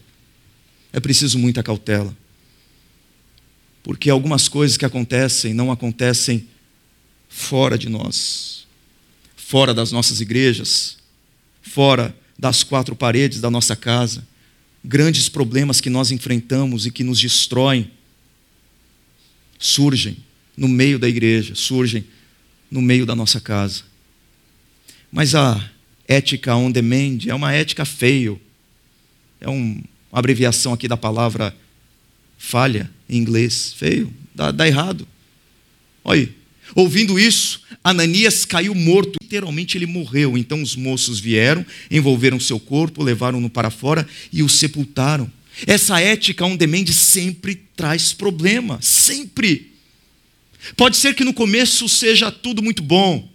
é 0.91 0.99
preciso 0.99 1.37
muita 1.37 1.63
cautela. 1.63 2.15
Porque 3.83 4.09
algumas 4.09 4.47
coisas 4.47 4.77
que 4.77 4.85
acontecem 4.85 5.53
não 5.53 5.71
acontecem 5.71 6.47
fora 7.27 7.77
de 7.77 7.89
nós, 7.89 8.67
fora 9.35 9.73
das 9.73 9.91
nossas 9.91 10.19
igrejas, 10.19 10.97
fora 11.61 12.15
das 12.37 12.63
quatro 12.63 12.95
paredes 12.95 13.41
da 13.41 13.49
nossa 13.49 13.75
casa. 13.75 14.27
Grandes 14.83 15.27
problemas 15.29 15.81
que 15.81 15.89
nós 15.89 16.11
enfrentamos 16.11 16.85
e 16.85 16.91
que 16.91 17.03
nos 17.03 17.19
destroem 17.19 17.91
surgem 19.59 20.17
no 20.55 20.67
meio 20.67 20.97
da 20.97 21.07
igreja, 21.07 21.53
surgem 21.53 22.05
no 22.71 22.81
meio 22.81 23.05
da 23.05 23.15
nossa 23.15 23.41
casa. 23.41 23.83
Mas 25.11 25.35
a 25.35 25.69
ética 26.07 26.55
on 26.55 26.71
demand 26.71 27.27
é 27.27 27.35
uma 27.35 27.51
ética 27.51 27.83
feio, 27.85 28.39
é 29.41 29.49
um 29.49 29.81
uma 30.11 30.19
abreviação 30.19 30.73
aqui 30.73 30.87
da 30.87 30.97
palavra 30.97 31.55
falha 32.37 32.89
em 33.09 33.17
inglês, 33.17 33.73
feio, 33.77 34.13
dá, 34.33 34.51
dá 34.51 34.67
errado. 34.67 35.07
Olha 36.03 36.21
aí. 36.21 36.39
Ouvindo 36.75 37.19
isso, 37.19 37.61
Ananias 37.83 38.45
caiu 38.45 38.75
morto, 38.75 39.17
literalmente 39.21 39.77
ele 39.77 39.87
morreu. 39.87 40.37
Então 40.37 40.61
os 40.61 40.75
moços 40.75 41.19
vieram, 41.19 41.65
envolveram 41.89 42.39
seu 42.39 42.59
corpo, 42.59 43.03
levaram-no 43.03 43.49
para 43.49 43.69
fora 43.69 44.07
e 44.31 44.43
o 44.43 44.49
sepultaram. 44.49 45.29
Essa 45.65 45.99
ética 45.99 46.45
on 46.45 46.55
demand 46.55 46.85
sempre 46.87 47.55
traz 47.75 48.13
problema, 48.13 48.79
sempre. 48.81 49.71
Pode 50.77 50.97
ser 50.97 51.15
que 51.15 51.23
no 51.23 51.33
começo 51.33 51.89
seja 51.89 52.31
tudo 52.31 52.61
muito 52.61 52.83
bom, 52.83 53.27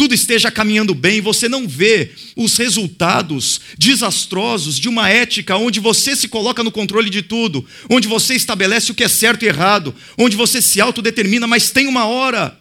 tudo 0.00 0.14
esteja 0.14 0.50
caminhando 0.50 0.94
bem, 0.94 1.20
você 1.20 1.46
não 1.46 1.68
vê 1.68 2.12
os 2.34 2.56
resultados 2.56 3.60
desastrosos 3.76 4.78
de 4.78 4.88
uma 4.88 5.10
ética 5.10 5.58
onde 5.58 5.78
você 5.78 6.16
se 6.16 6.26
coloca 6.26 6.64
no 6.64 6.72
controle 6.72 7.10
de 7.10 7.20
tudo, 7.20 7.68
onde 7.86 8.08
você 8.08 8.32
estabelece 8.32 8.90
o 8.90 8.94
que 8.94 9.04
é 9.04 9.08
certo 9.08 9.42
e 9.42 9.48
errado, 9.48 9.94
onde 10.16 10.38
você 10.38 10.62
se 10.62 10.80
autodetermina, 10.80 11.46
mas 11.46 11.70
tem 11.70 11.86
uma 11.86 12.06
hora 12.06 12.58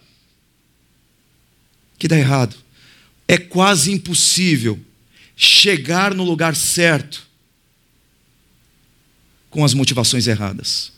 que 1.97 2.09
dá 2.09 2.17
errado. 2.17 2.57
É 3.25 3.37
quase 3.37 3.89
impossível 3.93 4.77
chegar 5.37 6.13
no 6.13 6.25
lugar 6.25 6.57
certo 6.57 7.25
com 9.49 9.63
as 9.63 9.73
motivações 9.73 10.27
erradas. 10.27 10.91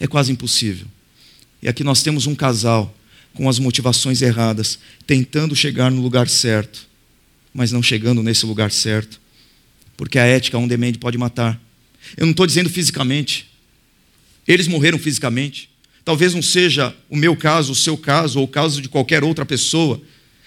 É 0.00 0.08
quase 0.08 0.32
impossível. 0.32 0.88
E 1.62 1.68
aqui 1.68 1.84
nós 1.84 2.02
temos 2.02 2.26
um 2.26 2.34
casal 2.34 2.97
com 3.38 3.48
as 3.48 3.60
motivações 3.60 4.20
erradas, 4.20 4.80
tentando 5.06 5.54
chegar 5.54 5.92
no 5.92 6.02
lugar 6.02 6.28
certo, 6.28 6.88
mas 7.54 7.70
não 7.70 7.80
chegando 7.80 8.20
nesse 8.20 8.44
lugar 8.44 8.72
certo, 8.72 9.20
porque 9.96 10.18
a 10.18 10.26
ética 10.26 10.58
on 10.58 10.66
demand 10.66 10.94
pode 10.94 11.16
matar. 11.16 11.56
Eu 12.16 12.26
não 12.26 12.32
estou 12.32 12.44
dizendo 12.44 12.68
fisicamente, 12.68 13.48
eles 14.46 14.66
morreram 14.66 14.98
fisicamente. 14.98 15.70
Talvez 16.04 16.34
não 16.34 16.42
seja 16.42 16.92
o 17.08 17.16
meu 17.16 17.36
caso, 17.36 17.70
o 17.70 17.76
seu 17.76 17.96
caso, 17.96 18.40
ou 18.40 18.44
o 18.44 18.48
caso 18.48 18.82
de 18.82 18.88
qualquer 18.88 19.22
outra 19.22 19.46
pessoa, 19.46 20.02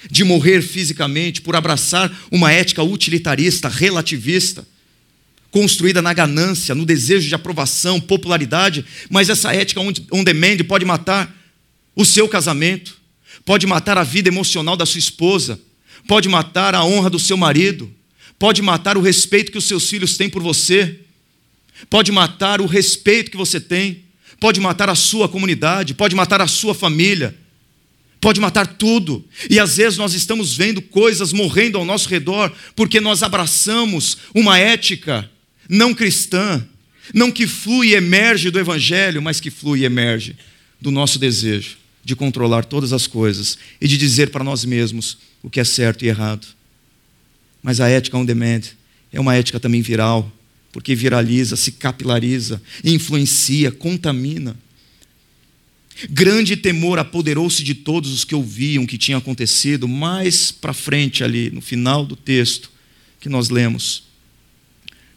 de 0.10 0.26
morrer 0.26 0.62
fisicamente 0.62 1.40
por 1.40 1.56
abraçar 1.56 2.14
uma 2.30 2.52
ética 2.52 2.84
utilitarista, 2.84 3.70
relativista, 3.70 4.68
construída 5.50 6.02
na 6.02 6.12
ganância, 6.12 6.76
no 6.76 6.86
desejo 6.86 7.30
de 7.30 7.36
aprovação, 7.36 8.02
popularidade, 8.02 8.84
mas 9.10 9.30
essa 9.30 9.56
ética 9.56 9.80
on 9.80 10.24
demand 10.26 10.58
pode 10.68 10.84
matar 10.84 11.41
o 11.96 12.06
seu 12.06 12.28
casamento, 12.28 13.02
pode 13.46 13.66
matar 13.68 13.98
a 13.98 14.04
vida 14.04 14.30
emocional 14.30 14.78
da 14.78 14.86
sua 14.86 15.00
esposa, 15.00 15.60
pode 16.08 16.30
matar 16.30 16.76
a 16.76 16.84
honra 16.84 17.10
do 17.10 17.20
seu 17.20 17.38
marido, 17.38 17.92
pode 18.40 18.62
matar 18.62 18.98
o 18.98 19.02
respeito 19.02 19.52
que 19.52 19.58
os 19.58 19.66
seus 19.66 19.90
filhos 19.90 20.18
têm 20.18 20.30
por 20.30 20.42
você, 20.42 21.00
pode 21.90 22.12
matar 22.12 22.62
o 22.62 22.66
respeito 22.66 23.32
que 23.32 23.38
você 23.38 23.60
tem, 23.60 24.06
pode 24.40 24.60
matar 24.60 24.90
a 24.90 24.96
sua 24.96 25.28
comunidade, 25.28 25.94
pode 25.94 26.16
matar 26.16 26.42
a 26.42 26.48
sua 26.48 26.74
família, 26.74 27.38
pode 28.20 28.40
matar 28.40 28.66
tudo. 28.66 29.24
E 29.50 29.60
às 29.60 29.78
vezes 29.78 29.98
nós 29.98 30.14
estamos 30.14 30.56
vendo 30.56 30.82
coisas 30.82 31.34
morrendo 31.34 31.78
ao 31.78 31.86
nosso 31.86 32.10
redor 32.10 32.52
porque 32.76 33.00
nós 33.00 33.24
abraçamos 33.24 34.18
uma 34.34 34.58
ética 34.58 35.30
não 35.70 35.94
cristã, 35.94 36.66
não 37.14 37.32
que 37.32 37.48
flui 37.48 37.90
e 37.90 37.96
emerge 37.96 38.50
do 38.50 38.60
Evangelho, 38.60 39.22
mas 39.22 39.40
que 39.40 39.50
flui 39.52 39.82
e 39.82 39.86
emerge 39.86 40.36
do 40.80 40.92
nosso 40.92 41.20
desejo 41.20 41.81
de 42.04 42.16
controlar 42.16 42.66
todas 42.66 42.94
as 42.94 43.08
coisas 43.08 43.58
e 43.80 43.88
de 43.88 43.98
dizer 43.98 44.32
para 44.32 44.44
nós 44.44 44.66
mesmos 44.66 45.18
o 45.44 45.50
que 45.50 45.60
é 45.60 45.64
certo 45.64 46.04
e 46.04 46.08
errado. 46.08 46.48
Mas 47.62 47.80
a 47.80 47.88
ética 47.88 48.18
on 48.18 48.26
demand 48.26 48.62
é 49.12 49.20
uma 49.20 49.36
ética 49.36 49.60
também 49.60 49.82
viral, 49.82 50.32
porque 50.72 50.96
viraliza, 50.96 51.56
se 51.56 51.74
capilariza, 51.74 52.62
influencia, 52.84 53.72
contamina. 53.72 54.56
Grande 56.10 56.56
temor 56.56 56.98
apoderou-se 56.98 57.64
de 57.64 57.76
todos 57.76 58.12
os 58.12 58.24
que 58.24 58.34
ouviam 58.34 58.84
o 58.84 58.88
que 58.88 58.98
tinha 58.98 59.18
acontecido, 59.18 59.88
mais 59.88 60.52
para 60.52 60.74
frente 60.74 61.24
ali, 61.24 61.52
no 61.52 61.62
final 61.62 62.06
do 62.06 62.16
texto 62.16 62.72
que 63.20 63.30
nós 63.30 63.50
lemos. 63.50 64.04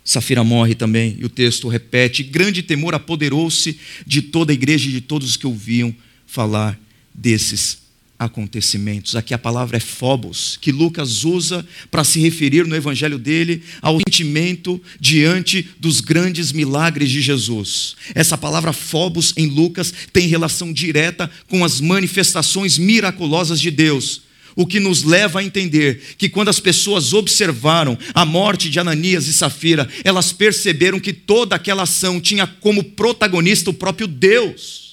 Safira 0.04 0.44
morre 0.44 0.74
também, 0.74 1.16
e 1.18 1.24
o 1.24 1.30
texto 1.30 1.68
repete: 1.68 2.22
grande 2.22 2.62
temor 2.62 2.94
apoderou-se 2.94 3.78
de 4.06 4.20
toda 4.20 4.52
a 4.52 4.54
igreja 4.54 4.88
e 4.90 4.92
de 4.92 5.00
todos 5.00 5.30
os 5.30 5.36
que 5.36 5.46
ouviam 5.46 5.94
falar 6.34 6.76
desses 7.14 7.78
acontecimentos. 8.18 9.14
Aqui 9.14 9.32
a 9.32 9.38
palavra 9.38 9.76
é 9.76 9.80
phobos, 9.80 10.58
que 10.60 10.72
Lucas 10.72 11.22
usa 11.24 11.64
para 11.92 12.02
se 12.02 12.18
referir 12.18 12.66
no 12.66 12.74
evangelho 12.74 13.18
dele 13.20 13.62
ao 13.80 13.98
sentimento 13.98 14.82
diante 14.98 15.68
dos 15.78 16.00
grandes 16.00 16.50
milagres 16.50 17.08
de 17.08 17.20
Jesus. 17.20 17.94
Essa 18.16 18.36
palavra 18.36 18.72
phobos 18.72 19.32
em 19.36 19.46
Lucas 19.46 19.94
tem 20.12 20.26
relação 20.26 20.72
direta 20.72 21.30
com 21.48 21.64
as 21.64 21.80
manifestações 21.80 22.78
miraculosas 22.78 23.60
de 23.60 23.70
Deus. 23.70 24.22
O 24.56 24.66
que 24.66 24.80
nos 24.80 25.04
leva 25.04 25.38
a 25.38 25.44
entender 25.44 26.00
que 26.18 26.28
quando 26.28 26.48
as 26.48 26.58
pessoas 26.58 27.12
observaram 27.12 27.96
a 28.12 28.24
morte 28.24 28.68
de 28.68 28.80
Ananias 28.80 29.28
e 29.28 29.32
Safira, 29.32 29.88
elas 30.02 30.32
perceberam 30.32 30.98
que 30.98 31.12
toda 31.12 31.54
aquela 31.54 31.84
ação 31.84 32.20
tinha 32.20 32.44
como 32.46 32.82
protagonista 32.82 33.70
o 33.70 33.74
próprio 33.74 34.08
Deus. 34.08 34.83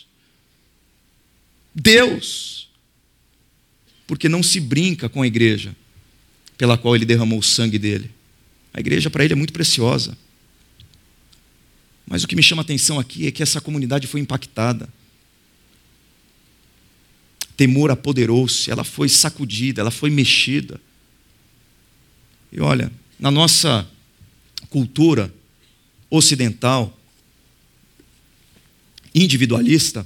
Deus 1.74 2.62
porque 4.12 4.28
não 4.28 4.44
se 4.44 4.60
brinca 4.60 5.08
com 5.08 5.22
a 5.22 5.28
igreja 5.28 5.74
pela 6.58 6.78
qual 6.78 6.96
ele 6.96 7.06
derramou 7.06 7.40
o 7.40 7.44
sangue 7.44 7.80
dele. 7.80 8.12
A 8.74 8.80
igreja 8.82 9.10
para 9.10 9.24
ele 9.24 9.32
é 9.32 9.38
muito 9.38 9.54
preciosa. 9.54 10.18
Mas 12.06 12.24
o 12.24 12.28
que 12.28 12.36
me 12.36 12.44
chama 12.44 12.62
a 12.62 12.66
atenção 12.66 13.00
aqui 13.00 13.26
é 13.26 13.32
que 13.32 13.42
essa 13.42 13.62
comunidade 13.62 14.08
foi 14.08 14.20
impactada. 14.20 14.90
Temor 17.56 17.90
apoderou-se, 17.90 18.70
ela 18.70 18.84
foi 18.84 19.08
sacudida, 19.08 19.80
ela 19.80 19.92
foi 19.92 20.10
mexida. 20.10 20.78
E 22.52 22.60
olha, 22.60 22.92
na 23.18 23.32
nossa 23.32 23.90
cultura 24.70 25.34
ocidental, 26.10 27.00
individualista, 29.16 30.06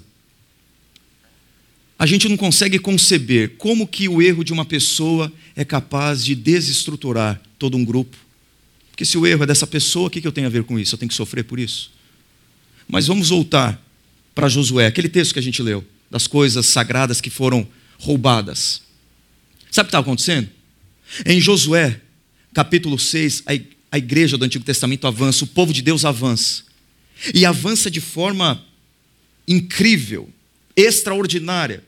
a 1.98 2.06
gente 2.06 2.28
não 2.28 2.36
consegue 2.36 2.78
conceber 2.78 3.56
como 3.58 3.88
que 3.88 4.10
o 4.10 4.22
erro 4.22 4.44
de 4.44 4.52
uma 4.52 4.66
pessoa 4.66 5.32
é 5.56 5.64
capaz 5.64 6.24
de 6.24 6.36
desestruturar 6.36 7.42
todo 7.58 7.78
um 7.78 7.86
grupo. 7.86 8.18
Porque 8.92 9.06
se 9.06 9.18
o 9.18 9.26
erro 9.26 9.44
é 9.44 9.48
dessa 9.48 9.66
pessoa, 9.66 10.08
o 10.08 10.10
que 10.10 10.26
eu 10.26 10.32
tenho 10.32 10.48
a 10.48 10.50
ver 10.50 10.64
com 10.64 10.78
isso? 10.78 10.96
Eu 10.96 11.00
tenho 11.00 11.10
que 11.10 11.16
sofrer 11.16 11.44
por 11.44 11.60
isso? 11.60 11.92
Mas 12.88 13.08
vamos 13.08 13.30
voltar 13.30 13.82
para 14.34 14.50
Josué, 14.50 14.88
aquele 14.88 15.08
texto 15.08 15.34
que 15.34 15.40
a 15.40 15.42
gente 15.42 15.62
leu, 15.62 15.86
das 16.12 16.28
coisas 16.28 16.66
sagradas 16.66 17.22
que 17.22 17.30
foram 17.30 17.68
roubadas. 17.98 18.82
Sabe 19.72 19.86
o 19.86 19.88
que 19.88 19.90
estava 19.90 20.04
acontecendo? 20.04 20.50
Em 21.26 21.40
Josué, 21.40 22.02
capítulo 22.54 23.00
6, 23.00 23.44
a 23.92 23.98
igreja 23.98 24.38
do 24.38 24.44
Antigo 24.44 24.66
Testamento 24.66 25.08
avança, 25.08 25.46
o 25.46 25.48
povo 25.48 25.72
de 25.72 25.82
Deus 25.82 26.04
avança. 26.04 26.64
E 27.34 27.46
avança 27.46 27.90
de 27.90 28.02
forma 28.02 28.62
incrível 29.48 30.30
extraordinária 30.76 31.84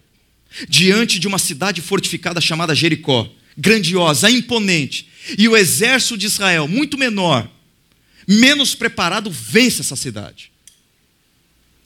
diante 0.67 1.19
de 1.19 1.27
uma 1.27 1.39
cidade 1.39 1.81
fortificada 1.81 2.41
chamada 2.41 2.75
Jericó, 2.75 3.29
grandiosa, 3.57 4.29
imponente, 4.29 5.07
e 5.37 5.47
o 5.47 5.57
exército 5.57 6.17
de 6.17 6.27
Israel, 6.27 6.67
muito 6.67 6.97
menor, 6.97 7.49
menos 8.27 8.75
preparado, 8.75 9.31
vence 9.31 9.81
essa 9.81 9.95
cidade. 9.95 10.51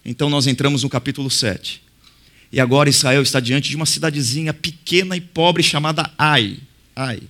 Então 0.04 0.30
nós 0.30 0.48
entramos 0.48 0.84
no 0.84 0.90
capítulo 0.90 1.30
7. 1.30 1.82
E 2.52 2.60
agora 2.60 2.90
Israel 2.90 3.22
está 3.22 3.40
diante 3.40 3.70
de 3.70 3.76
uma 3.76 3.86
cidadezinha 3.86 4.54
pequena 4.54 5.16
e 5.16 5.22
pobre 5.22 5.64
chamada 5.64 6.12
Ai. 6.18 6.60
Ai. 6.96 7.22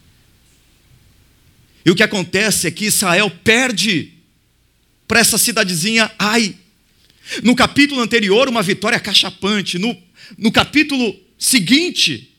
E 1.85 1.91
o 1.91 1.95
que 1.95 2.03
acontece 2.03 2.67
é 2.67 2.71
que 2.71 2.85
Israel 2.85 3.29
perde 3.43 4.13
para 5.07 5.19
essa 5.19 5.37
cidadezinha 5.37 6.09
Ai. 6.17 6.55
No 7.43 7.55
capítulo 7.55 8.01
anterior, 8.01 8.49
uma 8.49 8.63
vitória 8.63 8.99
cachapante. 8.99 9.77
No, 9.77 9.95
no 10.37 10.51
capítulo 10.51 11.15
seguinte, 11.41 12.31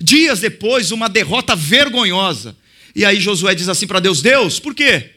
dias 0.00 0.40
depois, 0.40 0.90
uma 0.90 1.08
derrota 1.08 1.54
vergonhosa. 1.54 2.56
E 2.96 3.04
aí 3.04 3.20
Josué 3.20 3.54
diz 3.54 3.68
assim 3.68 3.86
para 3.86 4.00
Deus: 4.00 4.22
Deus, 4.22 4.58
por 4.58 4.74
quê? 4.74 5.10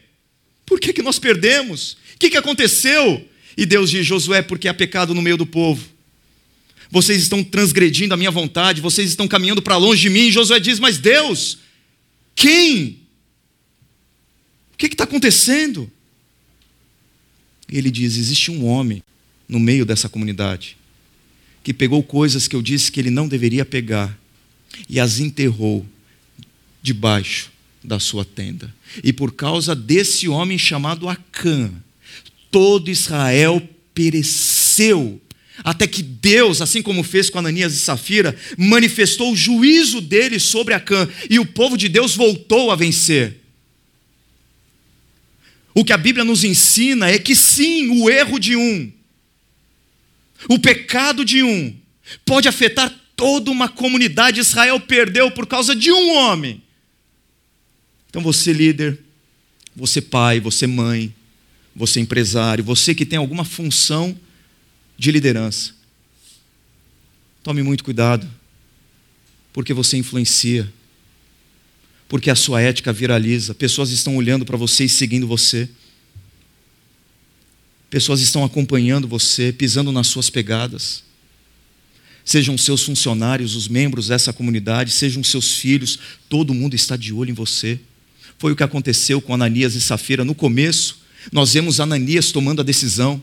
Por 0.66 0.78
que, 0.78 0.92
que 0.92 1.02
nós 1.02 1.18
perdemos? 1.18 1.96
O 2.14 2.18
que, 2.18 2.30
que 2.30 2.36
aconteceu? 2.36 3.26
E 3.56 3.64
Deus 3.64 3.90
diz: 3.90 4.06
Josué, 4.06 4.42
porque 4.42 4.68
há 4.68 4.74
pecado 4.74 5.14
no 5.14 5.22
meio 5.22 5.38
do 5.38 5.46
povo. 5.46 5.88
Vocês 6.90 7.22
estão 7.22 7.42
transgredindo 7.42 8.14
a 8.14 8.16
minha 8.16 8.30
vontade, 8.30 8.80
vocês 8.80 9.08
estão 9.08 9.26
caminhando 9.26 9.62
para 9.62 9.76
longe 9.76 10.02
de 10.02 10.10
mim. 10.10 10.28
E 10.28 10.32
Josué 10.32 10.60
diz: 10.60 10.78
Mas 10.78 10.98
Deus, 10.98 11.58
quem? 12.36 13.00
O 14.74 14.76
que 14.76 14.86
está 14.86 15.04
acontecendo? 15.04 15.90
ele 17.68 17.90
diz: 17.90 18.16
existe 18.16 18.50
um 18.50 18.66
homem 18.66 19.02
no 19.48 19.58
meio 19.58 19.84
dessa 19.86 20.08
comunidade 20.08 20.76
que 21.64 21.72
pegou 21.72 22.02
coisas 22.02 22.46
que 22.46 22.54
eu 22.54 22.60
disse 22.60 22.92
que 22.92 23.00
ele 23.00 23.10
não 23.10 23.26
deveria 23.26 23.64
pegar 23.64 24.16
e 24.88 25.00
as 25.00 25.18
enterrou 25.18 25.84
debaixo 26.82 27.50
da 27.82 27.98
sua 27.98 28.24
tenda. 28.24 28.72
E 29.02 29.12
por 29.12 29.32
causa 29.32 29.74
desse 29.74 30.28
homem 30.28 30.58
chamado 30.58 31.08
Acã, 31.08 31.72
todo 32.50 32.90
Israel 32.90 33.66
pereceu. 33.94 35.20
Até 35.62 35.86
que 35.86 36.02
Deus, 36.02 36.60
assim 36.60 36.82
como 36.82 37.02
fez 37.02 37.30
com 37.30 37.38
Ananias 37.38 37.74
e 37.74 37.78
Safira, 37.78 38.36
manifestou 38.58 39.32
o 39.32 39.36
juízo 39.36 40.02
dele 40.02 40.38
sobre 40.38 40.74
Acã, 40.74 41.08
e 41.30 41.38
o 41.38 41.46
povo 41.46 41.78
de 41.78 41.88
Deus 41.88 42.14
voltou 42.14 42.70
a 42.70 42.76
vencer. 42.76 43.40
O 45.74 45.84
que 45.84 45.92
a 45.92 45.98
Bíblia 45.98 46.24
nos 46.24 46.44
ensina 46.44 47.08
é 47.08 47.18
que 47.18 47.34
sim, 47.34 48.02
o 48.02 48.10
erro 48.10 48.38
de 48.38 48.54
um, 48.54 48.92
o 50.48 50.58
pecado 50.58 51.24
de 51.24 51.42
um, 51.42 51.74
pode 52.24 52.48
afetar 52.48 52.94
toda 53.16 53.50
uma 53.50 53.68
comunidade. 53.68 54.40
Israel 54.40 54.80
perdeu 54.80 55.30
por 55.30 55.46
causa 55.46 55.74
de 55.74 55.90
um 55.90 56.16
homem. 56.16 56.62
Então 58.08 58.22
você, 58.22 58.52
líder, 58.52 58.98
você, 59.74 60.00
pai, 60.00 60.40
você, 60.40 60.66
mãe, 60.66 61.14
você, 61.74 62.00
empresário, 62.00 62.62
você 62.62 62.94
que 62.94 63.06
tem 63.06 63.18
alguma 63.18 63.44
função 63.44 64.18
de 64.96 65.10
liderança, 65.10 65.74
tome 67.42 67.62
muito 67.62 67.82
cuidado, 67.82 68.30
porque 69.52 69.74
você 69.74 69.96
influencia 69.96 70.72
porque 72.08 72.30
a 72.30 72.34
sua 72.34 72.60
ética 72.60 72.92
viraliza, 72.92 73.54
pessoas 73.54 73.90
estão 73.90 74.16
olhando 74.16 74.44
para 74.44 74.56
você 74.56 74.84
e 74.84 74.88
seguindo 74.88 75.26
você. 75.26 75.68
Pessoas 77.94 78.20
estão 78.20 78.42
acompanhando 78.42 79.06
você, 79.06 79.52
pisando 79.52 79.92
nas 79.92 80.08
suas 80.08 80.28
pegadas. 80.28 81.04
Sejam 82.24 82.58
seus 82.58 82.82
funcionários, 82.82 83.54
os 83.54 83.68
membros 83.68 84.08
dessa 84.08 84.32
comunidade, 84.32 84.90
sejam 84.90 85.22
seus 85.22 85.58
filhos, 85.58 85.96
todo 86.28 86.52
mundo 86.52 86.74
está 86.74 86.96
de 86.96 87.12
olho 87.12 87.30
em 87.30 87.34
você. 87.34 87.78
Foi 88.36 88.50
o 88.50 88.56
que 88.56 88.64
aconteceu 88.64 89.20
com 89.20 89.32
Ananias 89.32 89.76
e 89.76 89.80
Safira. 89.80 90.24
No 90.24 90.34
começo, 90.34 91.02
nós 91.30 91.54
vemos 91.54 91.78
Ananias 91.78 92.32
tomando 92.32 92.62
a 92.62 92.64
decisão 92.64 93.22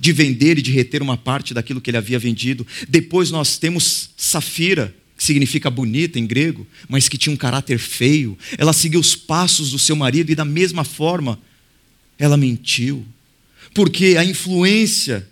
de 0.00 0.12
vender 0.12 0.58
e 0.58 0.62
de 0.62 0.72
reter 0.72 1.00
uma 1.00 1.16
parte 1.16 1.54
daquilo 1.54 1.80
que 1.80 1.88
ele 1.88 1.98
havia 1.98 2.18
vendido. 2.18 2.66
Depois 2.88 3.30
nós 3.30 3.58
temos 3.58 4.10
Safira, 4.16 4.92
que 5.16 5.22
significa 5.22 5.70
bonita 5.70 6.18
em 6.18 6.26
grego, 6.26 6.66
mas 6.88 7.08
que 7.08 7.16
tinha 7.16 7.32
um 7.32 7.36
caráter 7.36 7.78
feio. 7.78 8.36
Ela 8.58 8.72
seguiu 8.72 8.98
os 8.98 9.14
passos 9.14 9.70
do 9.70 9.78
seu 9.78 9.94
marido 9.94 10.32
e, 10.32 10.34
da 10.34 10.44
mesma 10.44 10.82
forma, 10.82 11.38
ela 12.18 12.36
mentiu. 12.36 13.06
Porque 13.76 14.16
a 14.18 14.24
influência 14.24 15.28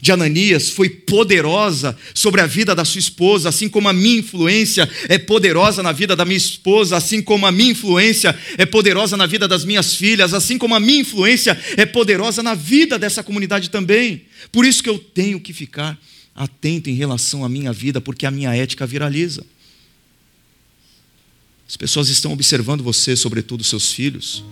de 0.00 0.12
Ananias 0.12 0.70
foi 0.70 0.88
poderosa 0.88 1.98
sobre 2.14 2.40
a 2.40 2.46
vida 2.46 2.76
da 2.76 2.84
sua 2.84 3.00
esposa, 3.00 3.48
assim 3.48 3.68
como 3.68 3.88
a 3.88 3.92
minha 3.92 4.20
influência 4.20 4.88
é 5.08 5.18
poderosa 5.18 5.82
na 5.82 5.90
vida 5.90 6.14
da 6.14 6.24
minha 6.24 6.36
esposa, 6.36 6.96
assim 6.96 7.20
como 7.20 7.44
a 7.44 7.50
minha 7.50 7.72
influência 7.72 8.38
é 8.56 8.64
poderosa 8.64 9.16
na 9.16 9.26
vida 9.26 9.48
das 9.48 9.64
minhas 9.64 9.96
filhas, 9.96 10.32
assim 10.32 10.58
como 10.58 10.76
a 10.76 10.80
minha 10.80 11.00
influência 11.00 11.60
é 11.76 11.84
poderosa 11.84 12.40
na 12.40 12.54
vida 12.54 13.00
dessa 13.00 13.20
comunidade 13.24 13.68
também. 13.68 14.22
Por 14.52 14.64
isso 14.64 14.80
que 14.80 14.88
eu 14.88 14.96
tenho 14.96 15.40
que 15.40 15.52
ficar 15.52 15.98
atento 16.36 16.88
em 16.88 16.94
relação 16.94 17.44
à 17.44 17.48
minha 17.48 17.72
vida, 17.72 18.00
porque 18.00 18.26
a 18.26 18.30
minha 18.30 18.54
ética 18.54 18.86
viraliza. 18.86 19.44
As 21.68 21.76
pessoas 21.76 22.08
estão 22.10 22.32
observando 22.32 22.84
você, 22.84 23.16
sobretudo 23.16 23.64
seus 23.64 23.90
filhos. 23.90 24.44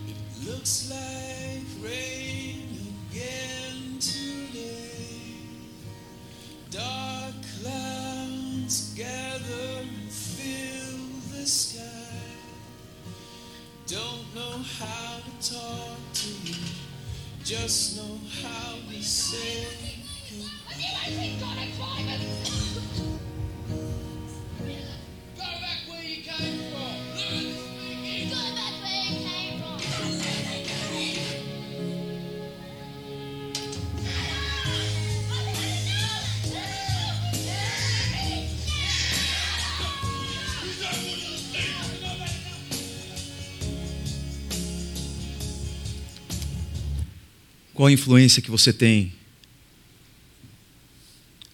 Qual 47.75 47.89
a 47.89 47.93
influência 47.93 48.41
que 48.41 48.51
você 48.51 48.73
tem 48.73 49.13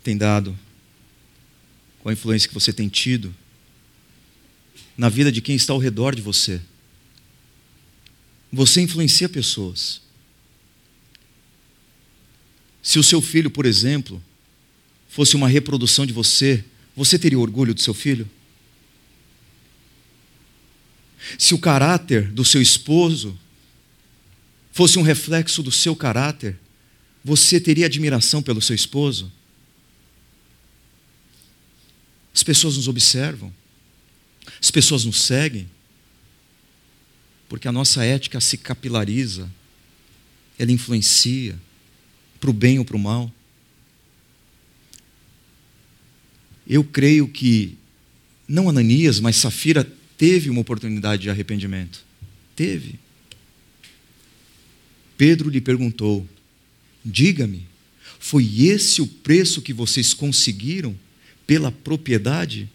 tem 0.05 0.17
dado? 0.17 0.57
Qual 2.01 2.11
a 2.11 2.13
influência 2.13 2.47
que 2.49 2.55
você 2.55 2.73
tem 2.73 2.89
tido 2.89 3.35
na 4.97 5.09
vida 5.09 5.33
de 5.33 5.41
quem 5.41 5.57
está 5.57 5.73
ao 5.73 5.79
redor 5.79 6.15
de 6.15 6.23
você? 6.23 6.61
Você 8.53 8.83
influencia 8.83 9.29
pessoas. 9.29 10.03
Se 12.83 12.99
o 12.99 13.03
seu 13.03 13.23
filho, 13.23 13.51
por 13.51 13.65
exemplo, 13.65 14.23
fosse 15.09 15.37
uma 15.37 15.49
reprodução 15.49 16.05
de 16.05 16.13
você, 16.13 16.65
você 16.95 17.19
teria 17.19 17.39
orgulho 17.39 17.75
do 17.75 17.81
seu 17.81 17.95
filho? 17.95 18.29
Se 21.39 21.55
o 21.55 21.59
caráter 21.59 22.31
do 22.31 22.45
seu 22.45 22.61
esposo 22.61 23.39
fosse 24.73 24.99
um 24.99 25.03
reflexo 25.03 25.63
do 25.63 25.71
seu 25.71 25.95
caráter, 25.97 26.59
você 27.25 27.61
teria 27.61 27.87
admiração 27.87 28.43
pelo 28.43 28.63
seu 28.63 28.75
esposo? 28.75 29.31
As 32.35 32.43
pessoas 32.43 32.77
nos 32.77 32.89
observam, 32.89 33.53
as 34.61 34.71
pessoas 34.71 35.05
nos 35.05 35.21
seguem, 35.23 35.69
porque 37.49 37.67
a 37.67 37.73
nossa 37.73 38.05
ética 38.05 38.41
se 38.41 38.57
capilariza, 38.57 39.51
ela 40.59 40.71
influencia 40.71 41.59
para 42.39 42.51
o 42.51 42.53
bem 42.53 42.79
ou 42.79 42.85
para 42.85 42.97
o 42.97 43.01
mal. 43.01 43.31
Eu 46.67 46.85
creio 46.85 47.27
que, 47.27 47.77
não 48.47 48.69
Ananias, 48.69 49.19
mas 49.19 49.37
Safira 49.37 49.85
teve 50.17 50.49
uma 50.49 50.61
oportunidade 50.61 51.23
de 51.23 51.31
arrependimento. 51.31 52.05
Teve. 52.55 52.99
Pedro 55.21 55.51
lhe 55.51 55.61
perguntou: 55.61 56.27
Diga-me, 57.05 57.67
foi 58.19 58.63
esse 58.63 59.03
o 59.03 59.07
preço 59.07 59.61
que 59.61 59.71
vocês 59.71 60.15
conseguiram 60.15 60.99
pela 61.47 61.71
propriedade? 61.71 62.67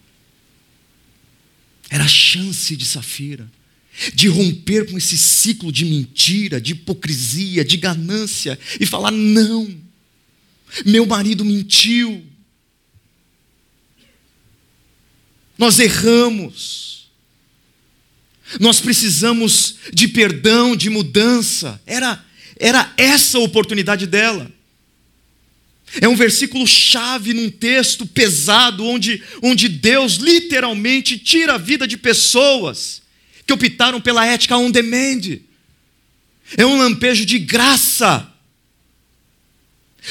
Era 1.90 2.04
a 2.04 2.08
chance 2.08 2.76
de 2.76 2.84
Safira 2.84 3.50
de 4.14 4.28
romper 4.28 4.88
com 4.88 4.96
esse 4.96 5.18
ciclo 5.18 5.72
de 5.72 5.84
mentira, 5.84 6.60
de 6.60 6.70
hipocrisia, 6.70 7.64
de 7.64 7.76
ganância 7.76 8.56
e 8.78 8.86
falar: 8.86 9.10
não, 9.10 9.76
meu 10.84 11.04
marido 11.04 11.44
mentiu, 11.44 12.24
nós 15.58 15.80
erramos, 15.80 17.10
nós 18.60 18.78
precisamos 18.78 19.78
de 19.92 20.06
perdão, 20.06 20.76
de 20.76 20.88
mudança. 20.88 21.82
Era 21.84 22.24
era 22.58 22.92
essa 22.96 23.38
a 23.38 23.42
oportunidade 23.42 24.06
dela. 24.06 24.50
É 26.00 26.08
um 26.08 26.16
versículo 26.16 26.66
chave 26.66 27.32
num 27.32 27.50
texto 27.50 28.06
pesado, 28.06 28.84
onde, 28.84 29.22
onde 29.42 29.68
Deus 29.68 30.14
literalmente 30.14 31.18
tira 31.18 31.54
a 31.54 31.58
vida 31.58 31.86
de 31.86 31.96
pessoas 31.96 33.02
que 33.46 33.52
optaram 33.52 34.00
pela 34.00 34.26
ética 34.26 34.56
on 34.56 34.70
demand. 34.70 35.38
É 36.56 36.66
um 36.66 36.76
lampejo 36.76 37.24
de 37.24 37.38
graça. 37.38 38.30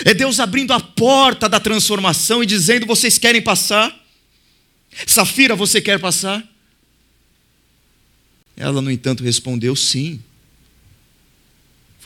É 0.03 0.13
Deus 0.13 0.39
abrindo 0.39 0.73
a 0.73 0.79
porta 0.79 1.47
da 1.47 1.59
transformação 1.59 2.41
e 2.41 2.45
dizendo: 2.45 2.85
vocês 2.85 3.17
querem 3.17 3.41
passar? 3.41 3.93
Safira, 5.05 5.55
você 5.55 5.81
quer 5.81 5.99
passar? 5.99 6.43
Ela, 8.55 8.81
no 8.81 8.91
entanto, 8.91 9.23
respondeu: 9.23 9.75
sim 9.75 10.21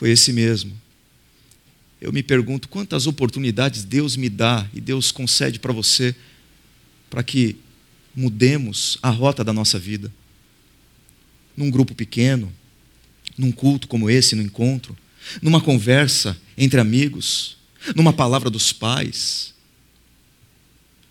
foi 0.00 0.08
esse 0.12 0.32
mesmo. 0.32 0.72
Eu 2.00 2.10
me 2.10 2.22
pergunto 2.22 2.70
quantas 2.70 3.06
oportunidades 3.06 3.84
Deus 3.84 4.16
me 4.16 4.30
dá 4.30 4.66
e 4.72 4.80
Deus 4.80 5.12
concede 5.12 5.58
para 5.58 5.74
você 5.74 6.16
para 7.10 7.22
que 7.22 7.56
mudemos 8.16 8.96
a 9.02 9.10
rota 9.10 9.44
da 9.44 9.52
nossa 9.52 9.78
vida. 9.78 10.10
Num 11.54 11.70
grupo 11.70 11.94
pequeno, 11.94 12.50
num 13.36 13.52
culto 13.52 13.86
como 13.86 14.08
esse, 14.08 14.34
no 14.34 14.40
encontro, 14.40 14.96
numa 15.42 15.60
conversa 15.60 16.34
entre 16.56 16.80
amigos, 16.80 17.58
numa 17.94 18.14
palavra 18.14 18.48
dos 18.48 18.72
pais, 18.72 19.52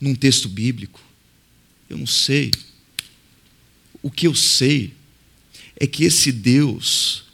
num 0.02 0.16
texto 0.16 0.50
bíblico. 0.50 1.00
Eu 1.88 2.00
não 2.00 2.08
sei. 2.08 2.50
O 4.02 4.10
que 4.10 4.26
eu 4.26 4.34
sei 4.34 4.96
é 5.76 5.86
que 5.86 6.06
esse 6.06 6.32
Deus 6.32 7.29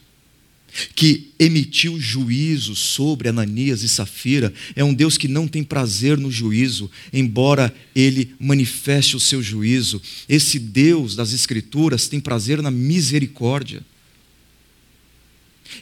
que 0.93 1.31
emitiu 1.39 1.99
juízo 1.99 2.75
sobre 2.75 3.29
Ananias 3.29 3.83
e 3.83 3.89
Safira, 3.89 4.53
é 4.75 4.83
um 4.83 4.93
Deus 4.93 5.17
que 5.17 5.27
não 5.27 5.47
tem 5.47 5.63
prazer 5.63 6.17
no 6.17 6.31
juízo, 6.31 6.89
embora 7.13 7.73
ele 7.95 8.33
manifeste 8.39 9.15
o 9.15 9.19
seu 9.19 9.41
juízo. 9.41 10.01
Esse 10.27 10.59
Deus 10.59 11.15
das 11.15 11.33
Escrituras 11.33 12.07
tem 12.07 12.19
prazer 12.19 12.61
na 12.61 12.71
misericórdia. 12.71 13.81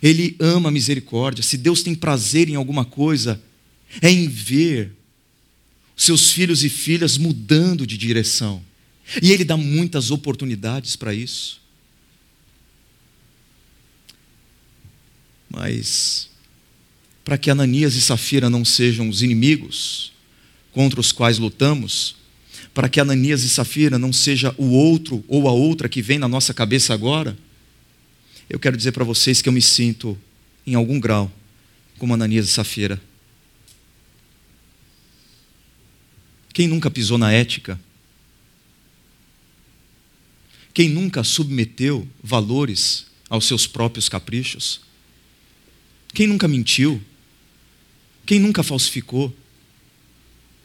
Ele 0.02 0.36
ama 0.39 0.70
a 0.70 0.72
misericórdia. 0.72 1.44
Se 1.44 1.58
Deus 1.58 1.82
tem 1.82 1.96
prazer 1.96 2.50
em 2.50 2.56
alguma 2.56 2.86
coisa, 2.86 3.41
é 4.02 4.10
em 4.10 4.28
ver 4.28 4.91
seus 5.96 6.32
filhos 6.32 6.64
e 6.64 6.70
filhas 6.70 7.18
mudando 7.18 7.86
de 7.86 7.98
direção. 7.98 8.64
E 9.22 9.32
Ele 9.32 9.44
dá 9.44 9.58
muitas 9.58 10.12
oportunidades 10.12 10.96
para 10.96 11.14
isso. 11.14 11.62
Mas 15.54 16.30
para 17.24 17.38
que 17.38 17.49
Ananias 17.49 17.95
e 17.95 18.01
Safira 18.01 18.49
não 18.49 18.66
sejam 18.66 19.08
os 19.08 19.22
inimigos 19.22 20.12
contra 20.74 20.99
os 20.99 21.12
quais 21.12 21.38
lutamos, 21.38 22.16
para 22.74 22.89
que 22.89 22.99
Ananias 22.99 23.43
e 23.43 23.49
Safira 23.49 23.99
não 23.99 24.12
seja 24.12 24.54
o 24.58 24.72
outro 24.72 25.24
ou 25.28 25.47
a 25.47 25.51
outra 25.51 25.88
que 25.88 26.01
vem 26.01 26.18
na 26.18 26.28
nossa 26.28 26.54
cabeça 26.54 26.93
agora, 26.93 27.38
eu 28.49 28.60
quero 28.60 28.76
dizer 28.76 28.91
para 28.91 29.04
vocês 29.04 29.41
que 29.41 29.47
eu 29.47 29.54
me 29.54 29.62
sinto, 29.62 30.18
em 30.66 30.76
algum 30.76 30.99
grau, 30.99 31.32
como 31.97 32.14
Ananias 32.14 32.47
e 32.47 32.51
Safira. 32.51 32.99
Quem 36.54 36.68
nunca 36.68 36.91
pisou 36.91 37.18
na 37.18 37.32
ética? 37.32 37.80
Quem 40.74 40.89
nunca 40.89 41.24
submeteu 41.24 42.08
valores 42.22 43.06
aos 43.30 43.45
seus 43.45 43.66
próprios 43.66 44.10
caprichos? 44.10 44.82
Quem 46.14 46.28
nunca 46.28 46.47
mentiu? 46.47 47.01
Quem 48.26 48.39
nunca 48.39 48.61
falsificou? 48.64 49.36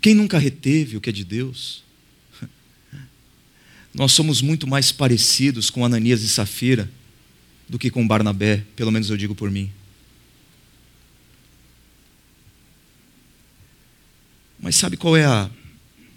Quem 0.01 0.15
nunca 0.15 0.39
reteve 0.39 0.97
o 0.97 1.01
que 1.01 1.11
é 1.11 1.13
de 1.13 1.25
Deus? 1.25 1.83
Nós 3.95 4.13
somos 4.13 4.43
muito 4.43 4.67
mais 4.67 4.93
parecidos 4.93 5.71
com 5.71 5.85
Ananias 5.85 6.23
e 6.23 6.29
Safira 6.29 6.91
do 7.69 7.79
que 7.79 7.91
com 7.91 8.07
Barnabé, 8.07 8.65
pelo 8.77 8.93
menos 8.93 9.11
eu 9.11 9.17
digo 9.17 9.35
por 9.35 9.51
mim. 9.51 9.71
Mas 14.61 14.77
sabe 14.77 14.97
qual 14.97 15.17
é 15.17 15.25
a, 15.25 15.51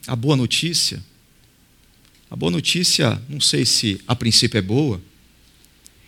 a 0.07 0.15
boa 0.15 0.36
notícia? 0.36 1.03
A 2.29 2.36
boa 2.36 2.51
notícia, 2.51 3.21
não 3.27 3.41
sei 3.41 3.65
se 3.65 4.01
a 4.07 4.15
princípio 4.15 4.57
é 4.57 4.61
boa, 4.61 5.01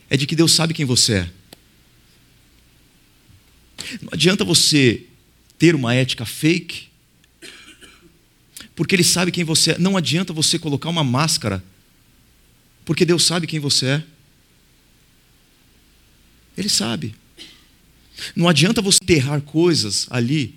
é 0.09 0.17
de 0.17 0.25
que 0.25 0.35
Deus 0.35 0.51
sabe 0.51 0.73
quem 0.73 0.85
você 0.85 1.13
é. 1.13 1.31
Não 4.01 4.09
adianta 4.11 4.43
você 4.43 5.03
ter 5.57 5.75
uma 5.75 5.93
ética 5.93 6.25
fake 6.25 6.93
porque 8.75 8.95
Ele 8.95 9.03
sabe 9.03 9.31
quem 9.31 9.43
você 9.43 9.71
é. 9.71 9.77
Não 9.77 9.97
adianta 9.97 10.33
você 10.33 10.57
colocar 10.57 10.89
uma 10.89 11.03
máscara, 11.03 11.63
porque 12.85 13.05
Deus 13.05 13.23
sabe 13.23 13.47
quem 13.47 13.59
você 13.59 13.85
é. 13.87 14.03
Ele 16.57 16.69
sabe. 16.69 17.15
Não 18.35 18.47
adianta 18.47 18.81
você 18.81 18.99
enterrar 19.01 19.41
coisas 19.41 20.07
ali 20.09 20.55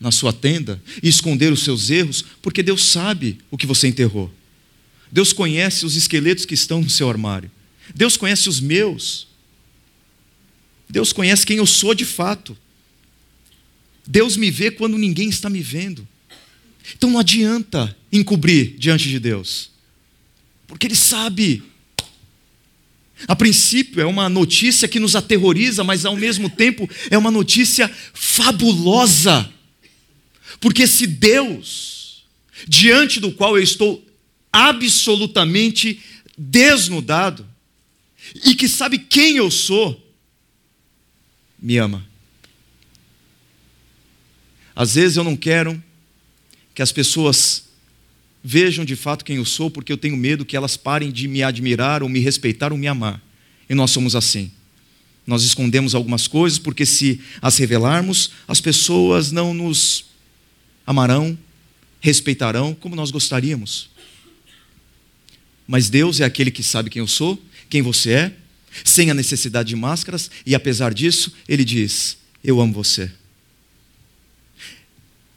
na 0.00 0.10
sua 0.10 0.32
tenda 0.32 0.82
e 1.02 1.08
esconder 1.08 1.52
os 1.52 1.62
seus 1.62 1.90
erros, 1.90 2.24
porque 2.42 2.62
Deus 2.62 2.84
sabe 2.84 3.38
o 3.50 3.56
que 3.56 3.66
você 3.66 3.88
enterrou. 3.88 4.32
Deus 5.10 5.32
conhece 5.32 5.86
os 5.86 5.94
esqueletos 5.96 6.44
que 6.44 6.54
estão 6.54 6.80
no 6.80 6.90
seu 6.90 7.08
armário. 7.08 7.50
Deus 7.94 8.16
conhece 8.16 8.48
os 8.48 8.60
meus. 8.60 9.28
Deus 10.94 11.12
conhece 11.12 11.44
quem 11.44 11.56
eu 11.56 11.66
sou 11.66 11.92
de 11.92 12.04
fato. 12.04 12.56
Deus 14.06 14.36
me 14.36 14.48
vê 14.48 14.70
quando 14.70 14.96
ninguém 14.96 15.28
está 15.28 15.50
me 15.50 15.60
vendo. 15.60 16.06
Então 16.96 17.10
não 17.10 17.18
adianta 17.18 17.96
encobrir 18.12 18.76
diante 18.78 19.08
de 19.08 19.18
Deus, 19.18 19.72
porque 20.68 20.86
Ele 20.86 20.94
sabe. 20.94 21.64
A 23.26 23.34
princípio 23.34 24.00
é 24.00 24.06
uma 24.06 24.28
notícia 24.28 24.86
que 24.86 25.00
nos 25.00 25.16
aterroriza, 25.16 25.82
mas 25.82 26.04
ao 26.04 26.14
mesmo 26.14 26.48
tempo 26.48 26.88
é 27.10 27.18
uma 27.18 27.30
notícia 27.30 27.90
fabulosa. 28.12 29.52
Porque 30.60 30.86
se 30.86 31.08
Deus, 31.08 32.24
diante 32.68 33.18
do 33.18 33.32
qual 33.32 33.56
eu 33.56 33.62
estou 33.64 34.06
absolutamente 34.52 36.00
desnudado, 36.38 37.44
e 38.44 38.54
que 38.54 38.68
sabe 38.68 38.96
quem 38.98 39.38
eu 39.38 39.50
sou, 39.50 40.03
me 41.64 41.78
ama. 41.78 42.06
Às 44.76 44.96
vezes 44.96 45.16
eu 45.16 45.24
não 45.24 45.34
quero 45.34 45.82
que 46.74 46.82
as 46.82 46.92
pessoas 46.92 47.64
vejam 48.42 48.84
de 48.84 48.94
fato 48.94 49.24
quem 49.24 49.36
eu 49.36 49.46
sou, 49.46 49.70
porque 49.70 49.90
eu 49.90 49.96
tenho 49.96 50.14
medo 50.14 50.44
que 50.44 50.58
elas 50.58 50.76
parem 50.76 51.10
de 51.10 51.26
me 51.26 51.42
admirar, 51.42 52.02
ou 52.02 52.08
me 52.08 52.20
respeitar, 52.20 52.70
ou 52.70 52.76
me 52.76 52.86
amar. 52.86 53.18
E 53.66 53.74
nós 53.74 53.90
somos 53.92 54.14
assim. 54.14 54.52
Nós 55.26 55.42
escondemos 55.42 55.94
algumas 55.94 56.26
coisas, 56.28 56.58
porque 56.58 56.84
se 56.84 57.18
as 57.40 57.56
revelarmos, 57.56 58.32
as 58.46 58.60
pessoas 58.60 59.32
não 59.32 59.54
nos 59.54 60.04
amarão, 60.86 61.38
respeitarão 61.98 62.74
como 62.74 62.94
nós 62.94 63.10
gostaríamos. 63.10 63.88
Mas 65.66 65.88
Deus 65.88 66.20
é 66.20 66.24
aquele 66.24 66.50
que 66.50 66.62
sabe 66.62 66.90
quem 66.90 67.00
eu 67.00 67.08
sou, 67.08 67.42
quem 67.70 67.80
você 67.80 68.10
é, 68.10 68.36
sem 68.82 69.10
a 69.10 69.14
necessidade 69.14 69.68
de 69.68 69.76
máscaras, 69.76 70.30
e 70.44 70.54
apesar 70.54 70.92
disso, 70.92 71.32
Ele 71.48 71.64
diz: 71.64 72.16
Eu 72.42 72.60
amo 72.60 72.72
você. 72.72 73.10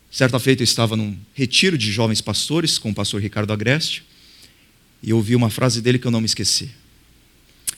Certa 0.09 0.39
feita 0.39 0.63
eu 0.63 0.65
estava 0.65 0.95
num 0.95 1.15
retiro 1.33 1.77
de 1.77 1.91
jovens 1.91 2.21
pastores 2.21 2.79
com 2.79 2.89
o 2.89 2.95
pastor 2.95 3.21
Ricardo 3.21 3.53
Agreste 3.53 4.03
e 5.03 5.13
ouvi 5.13 5.35
uma 5.35 5.49
frase 5.49 5.81
dele 5.81 5.99
que 5.99 6.07
eu 6.07 6.11
não 6.11 6.21
me 6.21 6.25
esqueci. 6.25 6.71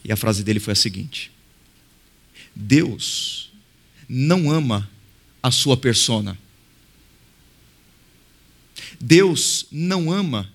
E 0.05 0.12
a 0.12 0.16
frase 0.16 0.43
dele 0.43 0.60
foi 0.60 0.74
a 0.74 0.76
seguinte: 0.76 1.32
Deus 2.55 3.51
não 4.07 4.49
ama 4.49 4.89
a 5.41 5.51
sua 5.51 5.76
persona. 5.76 6.38
Deus 8.99 9.66
não 9.72 10.12
ama 10.12 10.51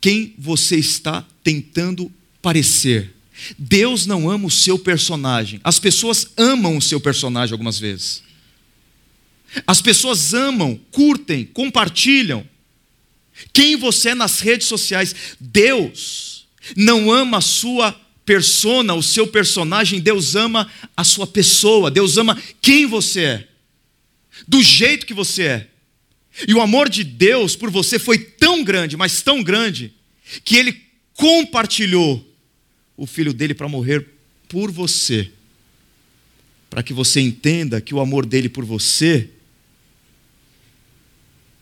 quem 0.00 0.34
você 0.38 0.76
está 0.76 1.26
tentando 1.44 2.12
parecer. 2.40 3.11
Deus 3.58 4.06
não 4.06 4.30
ama 4.30 4.46
o 4.46 4.50
seu 4.50 4.78
personagem. 4.78 5.60
As 5.64 5.78
pessoas 5.78 6.28
amam 6.36 6.76
o 6.76 6.82
seu 6.82 7.00
personagem 7.00 7.52
algumas 7.52 7.78
vezes. 7.78 8.22
As 9.66 9.82
pessoas 9.82 10.32
amam, 10.32 10.80
curtem, 10.90 11.44
compartilham 11.44 12.46
quem 13.52 13.76
você 13.76 14.10
é 14.10 14.14
nas 14.14 14.40
redes 14.40 14.66
sociais. 14.66 15.14
Deus 15.40 16.46
não 16.76 17.10
ama 17.10 17.38
a 17.38 17.42
sua 17.42 17.92
persona, 18.24 18.94
o 18.94 19.02
seu 19.02 19.26
personagem, 19.26 20.00
Deus 20.00 20.36
ama 20.36 20.70
a 20.96 21.04
sua 21.04 21.26
pessoa, 21.26 21.90
Deus 21.90 22.16
ama 22.16 22.40
quem 22.60 22.86
você 22.86 23.20
é, 23.20 23.48
do 24.46 24.62
jeito 24.62 25.06
que 25.06 25.14
você 25.14 25.42
é. 25.42 25.68
E 26.46 26.54
o 26.54 26.60
amor 26.60 26.88
de 26.88 27.04
Deus 27.04 27.56
por 27.56 27.70
você 27.70 27.98
foi 27.98 28.18
tão 28.18 28.64
grande, 28.64 28.96
mas 28.96 29.22
tão 29.22 29.42
grande, 29.42 29.92
que 30.44 30.56
ele 30.56 30.80
compartilhou 31.14 32.31
o 32.96 33.06
filho 33.06 33.32
dele 33.32 33.54
para 33.54 33.68
morrer 33.68 34.06
por 34.48 34.70
você. 34.70 35.30
Para 36.68 36.82
que 36.82 36.92
você 36.92 37.20
entenda 37.20 37.80
que 37.80 37.94
o 37.94 38.00
amor 38.00 38.24
dele 38.24 38.48
por 38.48 38.64
você 38.64 39.28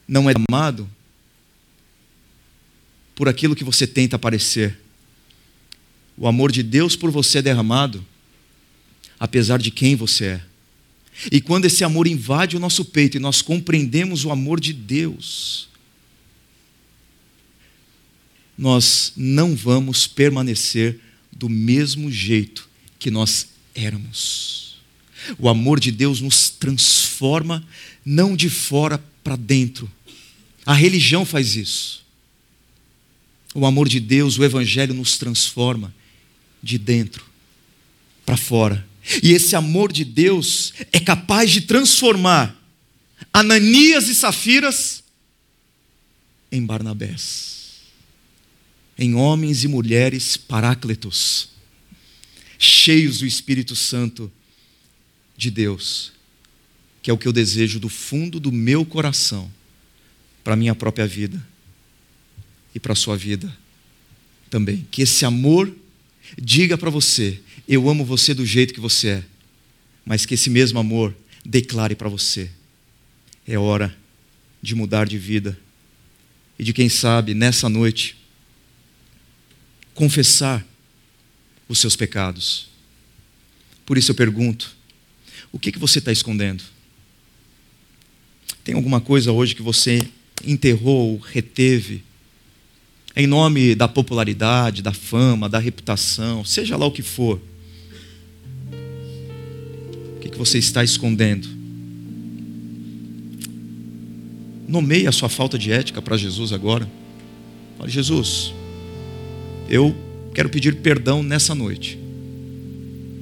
não 0.06 0.28
é 0.28 0.34
amado 0.48 0.88
por 3.14 3.28
aquilo 3.28 3.54
que 3.54 3.64
você 3.64 3.86
tenta 3.86 4.18
parecer. 4.18 4.78
O 6.16 6.26
amor 6.26 6.50
de 6.50 6.62
Deus 6.62 6.96
por 6.96 7.10
você 7.10 7.38
é 7.38 7.42
derramado, 7.42 8.04
apesar 9.18 9.58
de 9.58 9.70
quem 9.70 9.94
você 9.94 10.24
é. 10.24 10.42
E 11.30 11.40
quando 11.40 11.66
esse 11.66 11.84
amor 11.84 12.06
invade 12.06 12.56
o 12.56 12.60
nosso 12.60 12.84
peito 12.84 13.16
e 13.16 13.20
nós 13.20 13.42
compreendemos 13.42 14.24
o 14.24 14.30
amor 14.30 14.58
de 14.58 14.72
Deus, 14.72 15.68
nós 18.56 19.12
não 19.16 19.54
vamos 19.54 20.06
permanecer 20.06 21.00
do 21.41 21.49
mesmo 21.49 22.12
jeito 22.12 22.68
que 22.99 23.11
nós 23.11 23.49
éramos. 23.74 24.76
O 25.38 25.49
amor 25.49 25.80
de 25.80 25.91
Deus 25.91 26.20
nos 26.20 26.51
transforma, 26.51 27.66
não 28.05 28.36
de 28.36 28.51
fora 28.51 29.03
para 29.24 29.36
dentro. 29.36 29.91
A 30.66 30.74
religião 30.74 31.24
faz 31.24 31.57
isso. 31.57 32.05
O 33.55 33.64
amor 33.64 33.88
de 33.88 33.99
Deus, 33.99 34.38
o 34.38 34.45
Evangelho 34.45 34.93
nos 34.93 35.16
transforma 35.16 35.95
de 36.62 36.76
dentro 36.76 37.24
para 38.26 38.36
fora. 38.36 38.86
E 39.22 39.32
esse 39.32 39.57
amor 39.57 39.91
de 39.91 40.05
Deus 40.05 40.74
é 40.93 41.01
capaz 41.01 41.51
de 41.51 41.62
transformar 41.62 42.55
Ananias 43.32 44.09
e 44.09 44.14
Safiras 44.14 45.03
em 46.53 46.64
Barnabés, 46.66 47.59
em 49.01 49.14
homens 49.14 49.64
e 49.64 49.68
mulheres 49.68 50.36
paráclitos, 50.36 51.48
cheios 52.59 53.20
do 53.20 53.26
Espírito 53.26 53.74
Santo 53.74 54.30
de 55.34 55.51
Deus, 55.51 56.12
que 57.01 57.11
é 57.11 57.14
o 57.14 57.16
que 57.16 57.26
eu 57.26 57.32
desejo 57.32 57.80
do 57.80 57.88
fundo 57.88 58.38
do 58.38 58.53
meu 58.53 58.84
coração 58.84 59.51
para 60.44 60.53
a 60.53 60.57
minha 60.57 60.74
própria 60.74 61.07
vida 61.07 61.42
e 62.74 62.78
para 62.78 62.92
a 62.92 62.96
sua 62.96 63.16
vida 63.16 63.51
também. 64.51 64.86
Que 64.90 65.01
esse 65.01 65.24
amor 65.24 65.74
diga 66.36 66.76
para 66.76 66.90
você: 66.90 67.40
eu 67.66 67.88
amo 67.88 68.05
você 68.05 68.34
do 68.34 68.44
jeito 68.44 68.74
que 68.74 68.80
você 68.80 69.09
é, 69.09 69.24
mas 70.05 70.26
que 70.26 70.34
esse 70.34 70.51
mesmo 70.51 70.78
amor 70.78 71.16
declare 71.42 71.94
para 71.94 72.11
você: 72.11 72.51
é 73.48 73.59
hora 73.59 73.96
de 74.61 74.74
mudar 74.74 75.09
de 75.09 75.16
vida 75.16 75.59
e 76.59 76.64
de, 76.64 76.74
quem 76.74 76.90
sabe, 76.90 77.32
nessa 77.32 77.66
noite, 77.70 78.19
confessar 80.01 80.66
os 81.68 81.78
seus 81.78 81.94
pecados. 81.94 82.70
Por 83.84 83.98
isso 83.98 84.12
eu 84.12 84.14
pergunto: 84.14 84.74
o 85.53 85.59
que, 85.59 85.70
que 85.70 85.78
você 85.78 85.98
está 85.98 86.11
escondendo? 86.11 86.64
Tem 88.64 88.74
alguma 88.74 88.98
coisa 88.98 89.30
hoje 89.30 89.55
que 89.55 89.61
você 89.61 90.01
enterrou, 90.42 91.18
reteve, 91.18 92.03
em 93.14 93.26
nome 93.26 93.74
da 93.74 93.86
popularidade, 93.86 94.80
da 94.80 94.94
fama, 94.94 95.51
da 95.51 95.59
reputação, 95.59 96.46
seja 96.46 96.78
lá 96.78 96.86
o 96.86 96.92
que 96.92 97.03
for. 97.03 97.38
O 100.16 100.20
que 100.20 100.38
você 100.38 100.57
está 100.57 100.82
escondendo? 100.82 101.46
Nomeie 104.66 105.07
a 105.07 105.12
sua 105.12 105.28
falta 105.28 105.59
de 105.59 105.70
ética 105.70 106.01
para 106.01 106.16
Jesus 106.16 106.55
agora. 106.55 106.90
Fale, 107.76 107.90
Jesus, 107.90 108.55
eu 109.70 109.94
quero 110.34 110.48
pedir 110.48 110.76
perdão 110.76 111.22
nessa 111.22 111.54
noite. 111.54 111.98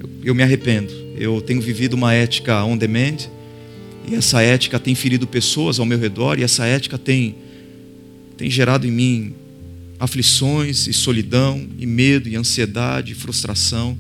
Eu, 0.01 0.11
eu 0.25 0.35
me 0.35 0.43
arrependo. 0.43 0.93
Eu 1.17 1.41
tenho 1.41 1.61
vivido 1.61 1.95
uma 1.95 2.15
ética 2.15 2.65
on 2.65 2.77
demand 2.77 3.29
e 4.11 4.15
essa 4.15 4.41
ética 4.41 4.79
tem 4.79 4.95
ferido 4.95 5.27
pessoas 5.27 5.79
ao 5.79 5.85
meu 5.85 5.99
redor, 5.99 6.39
e 6.39 6.43
essa 6.43 6.65
ética 6.65 6.97
tem, 6.97 7.35
tem 8.39 8.49
gerado 8.49 8.87
em 8.87 8.91
mim 8.91 9.35
aflições 10.01 10.87
e 10.87 10.95
solidão, 10.95 11.69
e 11.79 11.85
medo, 11.85 12.29
e 12.29 12.35
ansiedade, 12.35 13.13
e 13.13 13.15
frustração. 13.15 13.99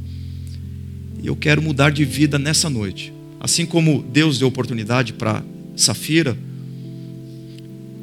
E 1.22 1.26
eu 1.26 1.36
quero 1.36 1.60
mudar 1.60 1.90
de 1.90 2.06
vida 2.06 2.38
nessa 2.38 2.70
noite. 2.70 3.12
Assim 3.38 3.66
como 3.66 4.02
Deus 4.02 4.38
deu 4.38 4.48
oportunidade 4.48 5.12
para 5.12 5.44
Safira, 5.76 6.36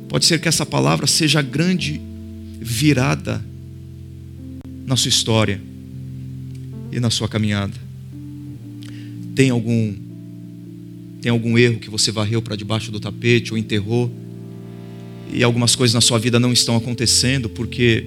pode 0.07 0.25
ser 0.25 0.39
que 0.39 0.47
essa 0.47 0.65
palavra 0.65 1.07
seja 1.07 1.39
a 1.39 1.41
grande 1.41 1.99
virada 2.59 3.43
na 4.85 4.95
sua 4.95 5.09
história 5.09 5.61
e 6.91 6.99
na 6.99 7.09
sua 7.09 7.27
caminhada. 7.27 7.73
Tem 9.33 9.49
algum 9.49 10.05
tem 11.21 11.31
algum 11.31 11.57
erro 11.57 11.79
que 11.79 11.89
você 11.89 12.11
varreu 12.11 12.39
para 12.39 12.55
debaixo 12.55 12.91
do 12.91 12.99
tapete 12.99 13.51
ou 13.51 13.57
enterrou? 13.57 14.11
e 15.31 15.43
algumas 15.43 15.75
coisas 15.75 15.93
na 15.93 16.01
sua 16.01 16.17
vida 16.17 16.39
não 16.39 16.53
estão 16.53 16.75
acontecendo 16.75 17.49
porque 17.49 18.05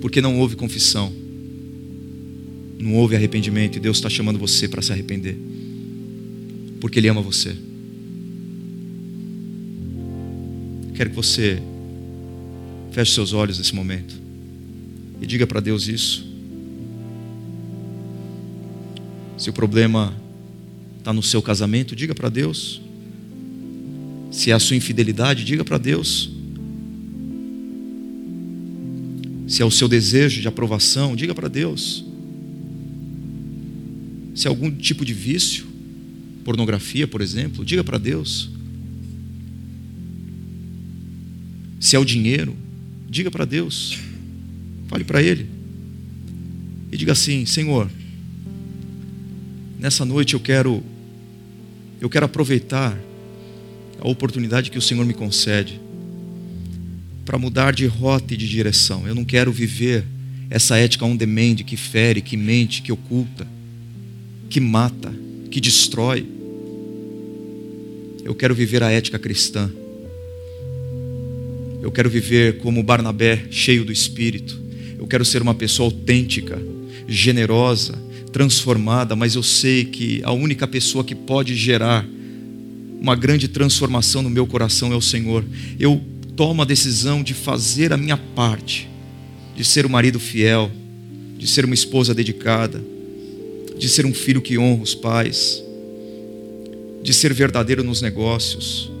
porque 0.00 0.22
não 0.22 0.40
houve 0.40 0.56
confissão, 0.56 1.12
não 2.78 2.94
houve 2.94 3.14
arrependimento 3.14 3.76
e 3.76 3.80
Deus 3.80 3.98
está 3.98 4.08
chamando 4.08 4.38
você 4.38 4.66
para 4.66 4.80
se 4.80 4.90
arrepender, 4.90 5.36
porque 6.80 6.98
Ele 6.98 7.08
ama 7.08 7.20
você. 7.20 7.54
Quero 10.94 11.10
que 11.10 11.16
você 11.16 11.62
feche 12.92 13.12
seus 13.12 13.34
olhos 13.34 13.58
nesse 13.58 13.74
momento 13.74 14.14
e 15.20 15.26
diga 15.26 15.46
para 15.46 15.60
Deus 15.60 15.86
isso. 15.86 16.26
Se 19.36 19.48
o 19.48 19.52
problema 19.52 20.14
está 20.98 21.12
no 21.12 21.22
seu 21.22 21.40
casamento, 21.40 21.96
diga 21.96 22.14
para 22.14 22.28
Deus. 22.28 22.80
Se 24.30 24.50
é 24.50 24.54
a 24.54 24.58
sua 24.58 24.76
infidelidade, 24.76 25.44
diga 25.44 25.64
para 25.64 25.78
Deus. 25.78 26.30
Se 29.48 29.62
é 29.62 29.64
o 29.64 29.70
seu 29.70 29.88
desejo 29.88 30.40
de 30.40 30.46
aprovação, 30.46 31.16
diga 31.16 31.34
para 31.34 31.48
Deus. 31.48 32.04
Se 34.34 34.46
é 34.46 34.48
algum 34.48 34.70
tipo 34.70 35.04
de 35.04 35.12
vício, 35.12 35.66
pornografia, 36.44 37.06
por 37.08 37.20
exemplo, 37.20 37.64
diga 37.64 37.82
para 37.82 37.98
Deus. 37.98 38.50
Se 41.80 41.96
é 41.96 41.98
o 41.98 42.04
dinheiro, 42.04 42.54
diga 43.08 43.30
para 43.30 43.44
Deus. 43.44 43.98
Fale 44.90 45.04
para 45.04 45.22
Ele. 45.22 45.46
E 46.90 46.96
diga 46.96 47.12
assim: 47.12 47.46
Senhor, 47.46 47.88
nessa 49.78 50.04
noite 50.04 50.34
eu 50.34 50.40
quero, 50.40 50.82
eu 52.00 52.10
quero 52.10 52.26
aproveitar 52.26 52.98
a 54.00 54.08
oportunidade 54.08 54.68
que 54.68 54.78
o 54.78 54.82
Senhor 54.82 55.06
me 55.06 55.14
concede 55.14 55.80
para 57.24 57.38
mudar 57.38 57.72
de 57.72 57.86
rota 57.86 58.34
e 58.34 58.36
de 58.36 58.48
direção. 58.48 59.06
Eu 59.06 59.14
não 59.14 59.24
quero 59.24 59.52
viver 59.52 60.04
essa 60.50 60.76
ética 60.76 61.04
on 61.04 61.14
demand 61.14 61.54
que 61.64 61.76
fere, 61.76 62.20
que 62.20 62.36
mente, 62.36 62.82
que 62.82 62.90
oculta, 62.90 63.46
que 64.48 64.58
mata, 64.58 65.14
que 65.52 65.60
destrói. 65.60 66.26
Eu 68.24 68.34
quero 68.34 68.56
viver 68.56 68.82
a 68.82 68.90
ética 68.90 69.20
cristã. 69.20 69.70
Eu 71.80 71.92
quero 71.92 72.10
viver 72.10 72.58
como 72.58 72.82
Barnabé, 72.82 73.46
cheio 73.52 73.84
do 73.84 73.92
Espírito. 73.92 74.59
Eu 75.00 75.06
quero 75.06 75.24
ser 75.24 75.40
uma 75.40 75.54
pessoa 75.54 75.86
autêntica, 75.86 76.60
generosa, 77.08 77.98
transformada, 78.30 79.16
mas 79.16 79.34
eu 79.34 79.42
sei 79.42 79.86
que 79.86 80.20
a 80.22 80.30
única 80.30 80.68
pessoa 80.68 81.02
que 81.02 81.14
pode 81.14 81.56
gerar 81.56 82.06
uma 83.00 83.16
grande 83.16 83.48
transformação 83.48 84.20
no 84.20 84.28
meu 84.28 84.46
coração 84.46 84.92
é 84.92 84.94
o 84.96 85.00
Senhor. 85.00 85.42
Eu 85.78 86.04
tomo 86.36 86.60
a 86.60 86.66
decisão 86.66 87.22
de 87.22 87.32
fazer 87.32 87.94
a 87.94 87.96
minha 87.96 88.18
parte, 88.18 88.90
de 89.56 89.64
ser 89.64 89.86
um 89.86 89.88
marido 89.88 90.20
fiel, 90.20 90.70
de 91.38 91.46
ser 91.46 91.64
uma 91.64 91.74
esposa 91.74 92.14
dedicada, 92.14 92.84
de 93.78 93.88
ser 93.88 94.04
um 94.04 94.12
filho 94.12 94.42
que 94.42 94.58
honra 94.58 94.82
os 94.82 94.94
pais, 94.94 95.64
de 97.02 97.14
ser 97.14 97.32
verdadeiro 97.32 97.82
nos 97.82 98.02
negócios, 98.02 98.92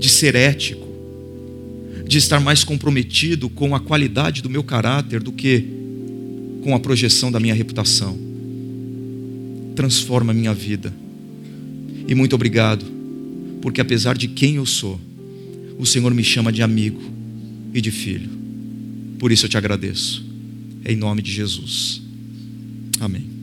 de 0.00 0.08
ser 0.08 0.34
ético, 0.34 0.88
de 2.12 2.18
estar 2.18 2.38
mais 2.38 2.62
comprometido 2.62 3.48
com 3.48 3.74
a 3.74 3.80
qualidade 3.80 4.42
do 4.42 4.50
meu 4.50 4.62
caráter 4.62 5.22
do 5.22 5.32
que 5.32 5.64
com 6.62 6.74
a 6.74 6.78
projeção 6.78 7.32
da 7.32 7.40
minha 7.40 7.54
reputação 7.54 8.18
transforma 9.74 10.32
a 10.32 10.34
minha 10.34 10.52
vida. 10.52 10.92
E 12.06 12.14
muito 12.14 12.34
obrigado, 12.34 12.84
porque 13.62 13.80
apesar 13.80 14.16
de 14.16 14.28
quem 14.28 14.56
eu 14.56 14.66
sou, 14.66 15.00
o 15.78 15.86
Senhor 15.86 16.12
me 16.12 16.22
chama 16.22 16.52
de 16.52 16.62
amigo 16.62 17.00
e 17.72 17.80
de 17.80 17.90
filho. 17.90 18.28
Por 19.18 19.32
isso 19.32 19.46
eu 19.46 19.48
te 19.48 19.56
agradeço. 19.56 20.22
Em 20.84 20.94
nome 20.94 21.22
de 21.22 21.32
Jesus. 21.32 22.02
Amém. 23.00 23.41